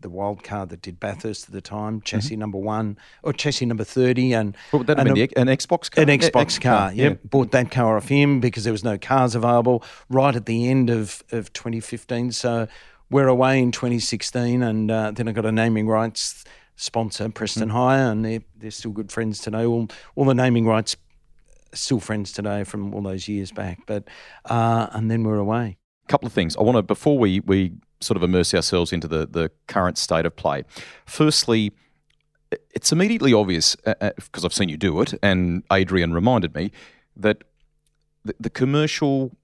the 0.00 0.08
wild 0.08 0.42
car 0.42 0.64
that 0.64 0.80
did 0.80 0.98
Bathurst 0.98 1.48
at 1.48 1.52
the 1.52 1.60
time, 1.60 2.00
chassis 2.00 2.34
number 2.34 2.56
one 2.56 2.96
or 3.22 3.34
chassis 3.34 3.66
number 3.66 3.84
thirty, 3.84 4.32
and 4.32 4.54
Mm-hmm. 4.54 4.76
Would 4.78 4.86
that 4.86 4.96
have 4.96 5.06
and 5.08 5.18
a- 5.18 5.26
The, 5.26 5.36
an 5.36 5.48
Xbox 5.48 5.90
car? 5.90 6.00
an 6.02 6.08
Xbox 6.08 6.40
X 6.40 6.58
car. 6.58 6.92
Yeah, 6.94 7.08
Yep. 7.08 7.20
bought 7.24 7.50
that 7.50 7.70
car 7.70 7.98
off 7.98 8.08
him 8.08 8.40
because 8.40 8.64
there 8.64 8.72
was 8.72 8.82
no 8.82 8.96
cars 8.96 9.34
available 9.34 9.84
right 10.08 10.34
at 10.34 10.46
the 10.46 10.66
end 10.66 10.88
of, 10.88 11.22
of 11.30 11.52
2015. 11.52 12.32
So 12.32 12.68
we're 13.10 13.28
away 13.28 13.60
in 13.60 13.72
2016, 13.72 14.62
and 14.62 14.90
uh, 14.90 15.10
then 15.12 15.28
I 15.28 15.32
got 15.32 15.46
a 15.46 15.52
naming 15.52 15.86
rights 15.86 16.44
sponsor, 16.76 17.28
Preston 17.28 17.70
Hire, 17.70 18.10
and 18.10 18.24
they're 18.24 18.42
they're 18.56 18.70
still 18.70 18.92
good 18.92 19.10
friends 19.10 19.40
today. 19.40 19.64
All 19.64 19.88
all 20.14 20.24
the 20.24 20.34
naming 20.34 20.66
rights 20.66 20.96
still 21.72 22.00
friends 22.00 22.32
today 22.32 22.64
from 22.64 22.94
all 22.94 23.02
those 23.02 23.28
years 23.28 23.52
back. 23.52 23.80
But 23.86 24.04
uh, 24.46 24.88
and 24.92 25.10
then 25.10 25.24
we're 25.24 25.38
away. 25.38 25.76
A 26.04 26.08
couple 26.08 26.26
of 26.26 26.32
things. 26.32 26.56
I 26.56 26.62
want 26.62 26.76
to 26.76 26.82
before 26.82 27.18
we 27.18 27.40
we 27.40 27.72
sort 28.00 28.16
of 28.16 28.22
immerse 28.22 28.54
ourselves 28.54 28.92
into 28.92 29.08
the 29.08 29.26
the 29.26 29.50
current 29.66 29.98
state 29.98 30.26
of 30.26 30.36
play. 30.36 30.64
Firstly, 31.04 31.72
it's 32.74 32.92
immediately 32.92 33.32
obvious 33.32 33.76
because 33.76 34.44
I've 34.44 34.54
seen 34.54 34.68
you 34.68 34.76
do 34.76 35.00
it, 35.00 35.14
and 35.22 35.64
Adrian 35.72 36.12
reminded 36.12 36.54
me 36.54 36.70
that 37.16 37.44
the, 38.24 38.34
the 38.38 38.50
commercial 38.50 39.36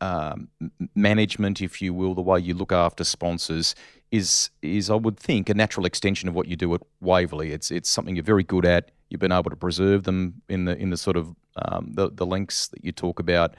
um, 0.00 0.48
management, 0.94 1.60
if 1.60 1.82
you 1.82 1.92
will, 1.92 2.14
the 2.14 2.22
way 2.22 2.38
you 2.38 2.54
look 2.54 2.72
after 2.72 3.04
sponsors 3.04 3.74
is 4.10 4.50
is 4.62 4.90
I 4.90 4.94
would 4.94 5.18
think 5.18 5.48
a 5.48 5.54
natural 5.54 5.86
extension 5.86 6.28
of 6.28 6.34
what 6.34 6.48
you 6.48 6.56
do 6.56 6.74
at 6.74 6.80
Waverley. 7.00 7.52
It's 7.52 7.70
it's 7.70 7.90
something 7.90 8.16
you're 8.16 8.24
very 8.24 8.44
good 8.44 8.64
at. 8.64 8.90
You've 9.10 9.20
been 9.20 9.32
able 9.32 9.50
to 9.50 9.56
preserve 9.56 10.04
them 10.04 10.42
in 10.48 10.64
the 10.64 10.76
in 10.76 10.90
the 10.90 10.96
sort 10.96 11.16
of 11.16 11.34
um, 11.56 11.92
the 11.94 12.10
the 12.10 12.26
links 12.26 12.68
that 12.68 12.84
you 12.84 12.92
talk 12.92 13.18
about 13.18 13.54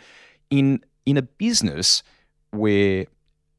in 0.50 0.82
in 1.06 1.18
a 1.18 1.22
business 1.22 2.04
where 2.52 3.06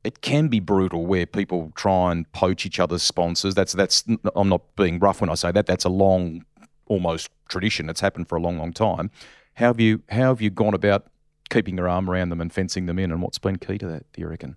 it 0.03 0.23
can 0.23 0.49
be 0.49 0.61
brutal 0.61 1.07
where 1.07 1.27
people 1.27 1.73
try 1.75 2.11
and 2.11 2.31
poach 2.33 2.65
each 2.65 2.81
other's 2.81 3.03
sponsors. 3.03 3.55
That's 3.55 3.73
that's 3.73 4.05
I'm 4.35 4.49
not 4.49 4.63
being 4.77 4.99
rough 4.99 5.21
when 5.21 5.31
I 5.31 5.35
say 5.35 5.53
that. 5.53 5.67
That's 5.67 5.85
a 5.85 5.91
long, 5.91 6.45
almost 6.87 7.31
tradition. 7.49 7.89
It's 7.91 8.01
happened 8.01 8.29
for 8.29 8.37
a 8.37 8.41
long, 8.41 8.59
long 8.59 8.73
time. 8.73 9.11
How 9.55 9.67
have 9.67 9.81
you 9.81 10.03
how 10.09 10.29
have 10.29 10.41
you 10.41 10.51
gone 10.51 10.75
about 10.75 11.10
keeping 11.51 11.77
your 11.77 11.89
arm 11.89 12.09
around 12.09 12.31
them 12.31 12.41
and 12.41 12.53
fencing 12.53 12.87
them 12.87 12.99
in? 12.99 13.11
And 13.13 13.21
what's 13.23 13.39
been 13.39 13.57
key 13.57 13.79
to 13.79 13.87
that? 13.89 14.11
Do 14.13 14.21
you 14.23 14.29
reckon? 14.29 14.57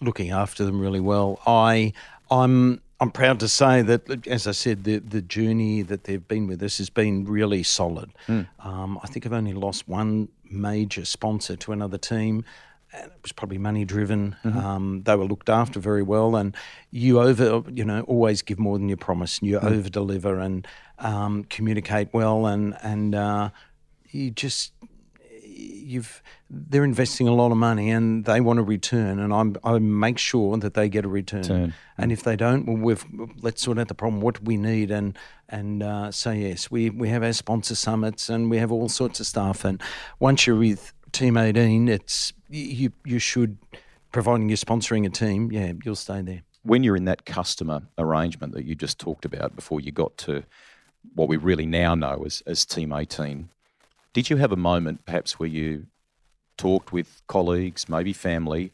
looking 0.00 0.30
after 0.30 0.64
them 0.64 0.80
really 0.80 1.00
well. 1.00 1.40
I 1.46 1.92
I'm 2.30 2.80
I'm 2.98 3.10
proud 3.10 3.40
to 3.40 3.48
say 3.48 3.82
that, 3.82 4.26
as 4.26 4.46
I 4.46 4.52
said, 4.52 4.84
the 4.84 4.98
the 4.98 5.22
journey 5.22 5.82
that 5.82 6.04
they've 6.04 6.26
been 6.26 6.46
with 6.46 6.62
us 6.62 6.78
has 6.78 6.90
been 6.90 7.24
really 7.24 7.62
solid. 7.62 8.10
Um, 8.60 8.98
I 9.02 9.06
think 9.06 9.26
I've 9.26 9.32
only 9.32 9.52
lost 9.52 9.88
one 9.88 10.28
major 10.50 11.04
sponsor 11.04 11.56
to 11.56 11.72
another 11.72 11.98
team. 11.98 12.44
And 12.92 13.10
it 13.10 13.18
was 13.20 13.32
probably 13.32 13.58
money 13.58 13.84
driven. 13.84 14.36
Um, 14.44 15.02
they 15.04 15.16
were 15.16 15.24
looked 15.24 15.48
after 15.50 15.80
very 15.80 16.02
well, 16.04 16.36
and 16.36 16.56
you 16.90 17.20
over, 17.20 17.62
you 17.70 17.84
know, 17.84 18.02
always 18.02 18.42
give 18.42 18.58
more 18.60 18.78
than 18.78 18.88
you 18.88 18.96
promise. 18.96 19.38
And 19.40 19.50
you 19.50 19.58
over 19.58 19.90
deliver 19.90 20.38
and 20.38 20.66
um, 21.00 21.44
communicate 21.50 22.08
well, 22.12 22.46
and 22.46 22.76
and 22.82 23.14
uh, 23.14 23.50
you 24.10 24.30
just 24.30 24.72
you've 25.56 26.22
they're 26.50 26.84
investing 26.84 27.26
a 27.26 27.34
lot 27.34 27.50
of 27.50 27.56
money 27.56 27.90
and 27.90 28.24
they 28.24 28.40
want 28.40 28.58
a 28.58 28.62
return 28.62 29.18
and 29.18 29.32
I'm 29.32 29.56
I 29.64 29.78
make 29.78 30.18
sure 30.18 30.56
that 30.58 30.74
they 30.74 30.88
get 30.88 31.04
a 31.04 31.08
return. 31.08 31.44
And 31.98 32.12
if 32.12 32.22
they 32.22 32.36
don't, 32.36 32.66
well 32.66 32.76
we've 32.76 33.04
let's 33.40 33.62
sort 33.62 33.78
out 33.78 33.88
the 33.88 33.94
problem. 33.94 34.20
What 34.20 34.42
we 34.42 34.56
need 34.56 34.90
and 34.90 35.16
and 35.48 35.82
uh, 35.82 36.10
say 36.12 36.40
yes. 36.40 36.70
We 36.70 36.90
we 36.90 37.08
have 37.08 37.22
our 37.22 37.32
sponsor 37.32 37.74
summits 37.74 38.28
and 38.28 38.50
we 38.50 38.58
have 38.58 38.70
all 38.70 38.88
sorts 38.88 39.20
of 39.20 39.26
stuff 39.26 39.64
and 39.64 39.82
once 40.18 40.46
you're 40.46 40.56
with 40.56 40.92
Team 41.12 41.36
18, 41.36 41.88
it's 41.88 42.32
you 42.50 42.92
you 43.04 43.18
should 43.18 43.58
providing 44.12 44.48
you're 44.48 44.56
sponsoring 44.56 45.04
a 45.04 45.10
team, 45.10 45.52
yeah, 45.52 45.72
you'll 45.84 45.94
stay 45.94 46.22
there. 46.22 46.42
When 46.62 46.82
you're 46.82 46.96
in 46.96 47.04
that 47.04 47.26
customer 47.26 47.82
arrangement 47.98 48.54
that 48.54 48.64
you 48.64 48.74
just 48.74 48.98
talked 48.98 49.24
about 49.24 49.54
before 49.54 49.80
you 49.80 49.92
got 49.92 50.16
to 50.18 50.42
what 51.14 51.28
we 51.28 51.36
really 51.36 51.66
now 51.66 51.94
know 51.94 52.22
as, 52.24 52.42
as 52.46 52.64
Team 52.64 52.92
18, 52.92 53.50
did 54.16 54.30
you 54.30 54.38
have 54.38 54.50
a 54.50 54.56
moment 54.56 55.04
perhaps 55.04 55.38
where 55.38 55.46
you 55.46 55.88
talked 56.56 56.90
with 56.90 57.20
colleagues, 57.26 57.86
maybe 57.86 58.14
family, 58.14 58.72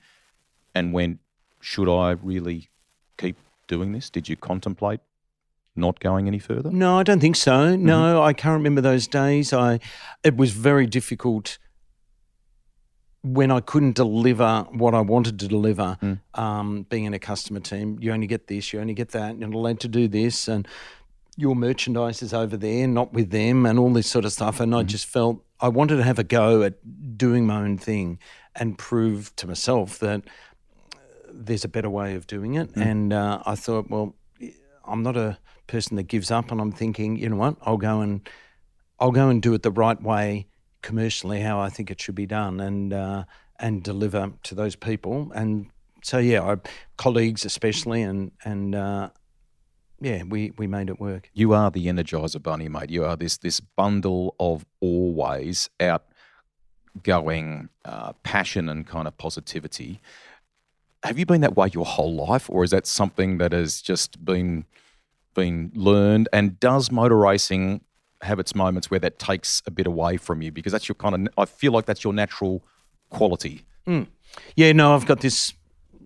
and 0.73 0.93
went, 0.93 1.19
should 1.59 1.93
I 1.93 2.13
really 2.13 2.71
keep 3.19 3.37
doing 3.67 3.91
this? 3.91 4.09
Did 4.09 4.29
you 4.29 4.37
contemplate 4.37 5.01
not 5.75 5.99
going 5.99 6.29
any 6.29 6.39
further? 6.39 6.71
No, 6.71 6.97
I 6.97 7.03
don't 7.03 7.19
think 7.19 7.35
so. 7.35 7.75
No, 7.75 8.23
I 8.23 8.33
can't 8.35 8.53
remember 8.53 8.81
those 8.81 9.09
days. 9.09 9.53
I 9.53 9.81
it 10.23 10.37
was 10.37 10.53
very 10.53 10.87
difficult 10.87 11.59
when 13.25 13.51
I 13.51 13.59
couldn't 13.59 13.97
deliver 13.97 14.65
what 14.71 14.95
I 14.95 15.01
wanted 15.01 15.41
to 15.41 15.49
deliver. 15.49 15.99
Um, 16.35 16.87
being 16.89 17.05
in 17.05 17.15
a 17.15 17.19
customer 17.19 17.59
team, 17.59 17.99
you 18.01 18.13
only 18.13 18.29
get 18.29 18.47
this, 18.47 18.73
you 18.73 18.79
only 18.81 18.95
get 18.95 19.09
that, 19.09 19.37
you're 19.39 19.49
not 19.49 19.57
allowed 19.57 19.81
to 19.81 19.89
do 19.89 20.07
this, 20.07 20.47
and 20.47 20.69
your 21.37 21.57
merchandise 21.57 22.23
is 22.23 22.35
over 22.35 22.57
there, 22.57 22.87
not 22.87 23.13
with 23.13 23.31
them, 23.31 23.67
and 23.67 23.79
all 23.79 23.93
this 23.93 24.07
sort 24.07 24.25
of 24.25 24.33
stuff. 24.33 24.61
And 24.61 24.75
I 24.75 24.83
just 24.83 25.07
felt 25.07 25.43
I 25.61 25.69
wanted 25.69 25.97
to 25.97 26.03
have 26.03 26.19
a 26.19 26.25
go 26.25 26.63
at 26.63 26.75
doing 27.17 27.47
my 27.47 27.63
own 27.63 27.79
thing 27.79 28.19
and 28.55 28.77
prove 28.77 29.35
to 29.37 29.47
myself 29.47 29.99
that 30.01 30.23
there's 31.33 31.65
a 31.65 31.69
better 31.69 31.89
way 31.89 32.15
of 32.15 32.27
doing 32.27 32.55
it. 32.55 32.71
And 32.77 33.13
uh, 33.13 33.43
I 33.47 33.55
thought, 33.55 33.89
well, 33.89 34.15
I'm 34.85 35.03
not 35.03 35.17
a 35.17 35.39
person 35.67 35.97
that 35.97 36.05
gives 36.05 36.31
up, 36.31 36.51
and 36.51 36.61
I'm 36.61 36.73
thinking, 36.73 37.17
you 37.17 37.29
know 37.29 37.37
what, 37.37 37.57
I'll 37.63 37.79
go 37.79 38.01
and 38.01 38.29
I'll 39.01 39.13
go 39.13 39.29
and 39.29 39.41
do 39.41 39.55
it 39.55 39.63
the 39.63 39.71
right 39.71 40.01
way 40.01 40.47
commercially, 40.83 41.41
how 41.41 41.61
I 41.61 41.71
think 41.71 41.91
it 41.91 42.01
should 42.01 42.15
be 42.15 42.27
done, 42.27 42.61
and 42.61 42.93
uh, 42.93 43.25
and 43.59 43.83
deliver 43.83 44.33
to 44.43 44.55
those 44.55 44.77
people. 44.77 45.33
And 45.35 45.71
so, 46.03 46.19
yeah, 46.19 46.43
I, 46.43 46.57
colleagues 46.97 47.45
especially, 47.45 48.03
and 48.03 48.33
and 48.45 48.75
uh, 48.75 49.11
yeah, 50.03 50.25
we 50.25 50.53
we 50.59 50.67
made 50.67 50.89
it 50.89 51.01
work. 51.01 51.31
You 51.33 51.53
are 51.55 51.71
the 51.71 51.87
Energizer 51.87 52.43
Bunny, 52.43 52.69
mate. 52.69 52.91
You 52.91 53.05
are 53.05 53.17
this 53.17 53.39
this 53.39 53.61
bundle 53.61 54.35
of 54.41 54.67
always 54.81 55.71
outgoing 55.81 57.69
uh, 57.85 58.13
passion 58.25 58.69
and 58.69 58.87
kind 58.87 59.07
of 59.07 59.17
positivity. 59.17 60.01
Have 61.05 61.19
you 61.19 61.27
been 61.27 61.41
that 61.43 61.57
way 61.57 61.71
your 61.73 61.87
whole 61.87 62.15
life, 62.15 62.51
or 62.51 62.65
is 62.65 62.71
that 62.73 62.87
something 62.87 63.39
that 63.39 63.53
has 63.53 63.81
just 63.81 64.25
been 64.25 64.65
been 65.35 65.71
learned? 65.75 66.29
And 66.33 66.59
does 66.59 66.91
motor 66.91 67.17
racing 67.17 67.83
have 68.23 68.39
its 68.41 68.55
moments 68.55 68.91
where 68.91 69.01
that 69.01 69.19
takes 69.19 69.63
a 69.67 69.71
bit 69.71 69.87
away 69.87 70.17
from 70.17 70.43
you? 70.43 70.51
Because 70.51 70.73
that's 70.73 70.89
your 70.89 70.97
kind 70.97 71.15
of 71.15 71.35
I 71.39 71.45
feel 71.45 71.73
like 71.73 71.87
that's 71.87 72.03
your 72.03 72.13
natural 72.13 72.65
quality. 73.11 73.65
Yeah, 74.57 74.73
no, 74.73 74.95
I've 74.95 75.07
got 75.07 75.21
this 75.21 75.53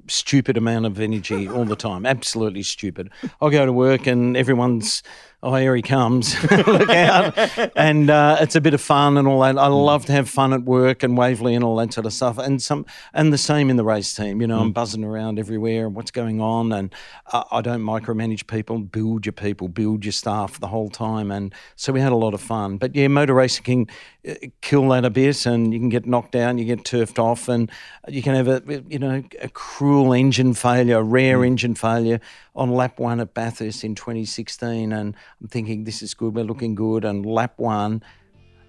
stupid 0.09 0.57
amount 0.57 0.86
of 0.86 1.00
energy 1.00 1.48
all 1.48 1.64
the 1.64 1.76
time. 1.76 2.07
Absolutely 2.07 2.62
stupid. 2.62 3.11
I'll 3.40 3.50
go 3.50 3.66
to 3.66 3.72
work 3.72 4.07
and 4.07 4.36
everyone's 4.36 5.02
oh, 5.47 5.55
here 5.55 5.76
he 5.76 5.82
comes, 5.82 6.34
look 6.51 6.88
out. 6.88 7.34
and 7.76 8.11
uh, 8.11 8.38
it's 8.40 8.57
a 8.57 8.61
bit 8.61 8.74
of 8.74 8.80
fun 8.80 9.16
and 9.16 9.28
all 9.28 9.40
that. 9.40 9.57
I 9.57 9.68
love 9.68 10.05
to 10.07 10.12
have 10.12 10.28
fun 10.28 10.53
at 10.53 10.64
work 10.64 11.05
and 11.05 11.16
Waverley 11.16 11.55
and 11.55 11.62
all 11.62 11.76
that 11.76 11.92
sort 11.92 12.05
of 12.05 12.12
stuff. 12.12 12.36
And 12.36 12.61
some, 12.61 12.84
and 13.14 13.32
the 13.32 13.38
same 13.38 13.70
in 13.70 13.76
the 13.76 13.84
race 13.84 14.12
team. 14.12 14.40
You 14.40 14.49
know, 14.49 14.59
I'm 14.59 14.72
buzzing 14.72 15.05
around 15.05 15.38
everywhere 15.38 15.86
and 15.86 15.94
what's 15.94 16.11
going 16.11 16.40
on. 16.40 16.72
And 16.72 16.92
uh, 17.32 17.44
I 17.53 17.61
don't 17.61 17.82
micromanage 17.82 18.49
people, 18.49 18.80
build 18.80 19.24
your 19.24 19.34
people, 19.34 19.68
build 19.68 20.05
your 20.05 20.12
staff 20.12 20.59
the 20.59 20.66
whole 20.66 20.90
time. 20.90 21.30
And 21.30 21.55
so 21.76 21.92
we 21.92 22.01
had 22.01 22.11
a 22.11 22.16
lot 22.16 22.34
of 22.34 22.40
fun. 22.40 22.76
But 22.76 22.97
yeah, 22.97 23.07
motor 23.07 23.34
racing 23.34 23.62
can 23.64 23.86
uh, 24.28 24.34
kill 24.62 24.88
that 24.88 25.05
a 25.05 25.11
bit 25.11 25.47
and 25.47 25.72
you 25.72 25.78
can 25.78 25.90
get 25.90 26.07
knocked 26.07 26.32
down, 26.32 26.59
you 26.59 26.64
get 26.64 26.84
turfed 26.84 27.20
off, 27.20 27.49
and 27.49 27.70
you 28.09 28.22
can 28.22 28.34
have 28.34 28.49
a, 28.49 28.82
you 28.88 28.99
know, 28.99 29.22
a 29.40 29.49
cruel 29.51 30.12
engine 30.12 30.55
failure, 30.55 30.99
a 30.99 31.03
rare 31.05 31.44
engine 31.44 31.76
failure 31.76 32.20
on 32.57 32.70
lap 32.70 32.99
one 32.99 33.20
at 33.20 33.34
Bathurst 33.34 33.84
in 33.84 33.94
2016. 33.94 34.92
And 34.92 35.14
I'm 35.41 35.49
thinking, 35.49 35.84
this 35.84 36.03
is 36.03 36.14
good, 36.14 36.34
we're 36.34 36.45
looking 36.45 36.74
good. 36.74 37.05
And 37.05 37.26
lap 37.26 37.55
one, 37.57 38.03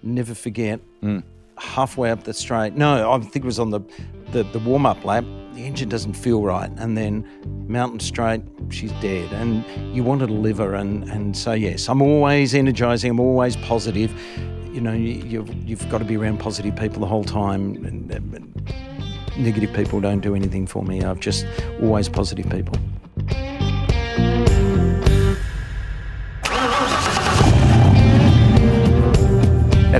never 0.02 0.34
forget, 0.34 0.80
mm. 1.02 1.22
halfway 1.56 2.10
up 2.10 2.24
the 2.24 2.34
straight, 2.34 2.74
no, 2.74 3.10
I 3.10 3.18
think 3.20 3.36
it 3.36 3.44
was 3.44 3.58
on 3.58 3.70
the, 3.70 3.80
the, 4.32 4.42
the 4.44 4.58
warm 4.58 4.86
up 4.86 5.04
lap, 5.04 5.24
the 5.54 5.64
engine 5.64 5.88
doesn't 5.88 6.14
feel 6.14 6.42
right. 6.42 6.70
And 6.76 6.96
then 6.96 7.26
mountain 7.68 8.00
straight, 8.00 8.42
she's 8.70 8.92
dead. 9.00 9.32
And 9.32 9.64
you 9.94 10.04
want 10.04 10.20
to 10.20 10.26
deliver. 10.26 10.74
And, 10.74 11.08
and 11.10 11.36
so, 11.36 11.52
yes, 11.52 11.88
I'm 11.88 12.00
always 12.00 12.54
energizing, 12.54 13.10
I'm 13.10 13.20
always 13.20 13.56
positive. 13.56 14.12
You 14.72 14.80
know, 14.80 14.92
you, 14.92 15.14
you've, 15.24 15.68
you've 15.68 15.88
got 15.88 15.98
to 15.98 16.04
be 16.04 16.16
around 16.16 16.38
positive 16.38 16.76
people 16.76 17.00
the 17.00 17.06
whole 17.06 17.24
time. 17.24 17.84
And, 17.84 18.10
and 18.12 18.72
negative 19.36 19.72
people 19.72 20.00
don't 20.00 20.20
do 20.20 20.34
anything 20.34 20.66
for 20.66 20.84
me. 20.84 21.02
I've 21.02 21.20
just 21.20 21.46
always 21.80 22.08
positive 22.08 22.48
people. 22.50 22.76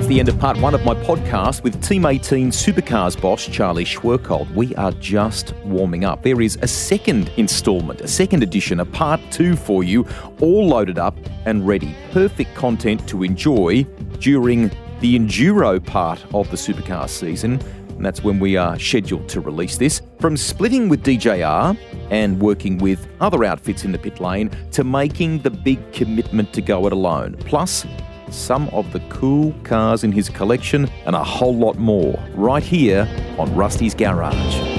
The 0.09 0.21
end 0.21 0.31
of 0.31 0.39
part 0.39 0.59
one 0.59 0.73
of 0.73 0.87
my 0.87 0.95
podcast 0.95 1.63
with 1.63 1.87
Team 1.87 2.07
18 2.07 2.51
Supercars 2.51 3.21
boss 3.21 3.47
Charlie 3.47 3.85
Schwerkolt. 3.85 4.51
We 4.55 4.75
are 4.77 4.93
just 4.93 5.55
warming 5.67 6.07
up. 6.07 6.23
There 6.23 6.41
is 6.41 6.57
a 6.63 6.67
second 6.67 7.31
instalment, 7.37 8.01
a 8.01 8.09
second 8.09 8.43
edition, 8.43 8.81
a 8.81 8.87
part 8.87 9.21
two 9.31 9.55
for 9.55 9.85
you, 9.85 10.07
all 10.41 10.69
loaded 10.69 10.99
up 10.99 11.15
and 11.45 11.67
ready. 11.67 11.95
Perfect 12.13 12.55
content 12.55 13.07
to 13.07 13.23
enjoy 13.23 13.83
during 14.19 14.71
the 15.01 15.19
enduro 15.19 15.85
part 15.85 16.25
of 16.33 16.51
the 16.51 16.57
supercar 16.57 17.07
season. 17.07 17.61
And 17.91 18.03
that's 18.03 18.25
when 18.25 18.41
we 18.41 18.57
are 18.57 18.79
scheduled 18.79 19.29
to 19.29 19.43
release 19.43 19.77
this. 19.77 20.01
From 20.21 20.39
splitting 20.39 20.89
with 20.89 21.05
DJR 21.05 21.77
and 22.11 22.41
working 22.41 22.79
with 22.79 23.07
other 23.21 23.45
outfits 23.45 23.85
in 23.85 23.93
the 23.93 23.99
pit 23.99 24.21
lane 24.21 24.49
to 24.71 24.85
making 24.85 25.41
the 25.41 25.51
big 25.51 25.93
commitment 25.93 26.55
to 26.55 26.63
go 26.63 26.87
it 26.87 26.95
alone. 26.95 27.37
Plus, 27.41 27.85
some 28.33 28.69
of 28.69 28.93
the 28.93 29.01
cool 29.09 29.55
cars 29.65 30.05
in 30.05 30.13
his 30.13 30.29
collection, 30.29 30.89
and 31.07 31.15
a 31.17 31.25
whole 31.25 31.57
lot 31.57 31.77
more 31.79 32.19
right 32.35 32.63
here 32.63 33.09
on 33.39 33.55
Rusty's 33.55 33.95
Garage. 33.95 34.78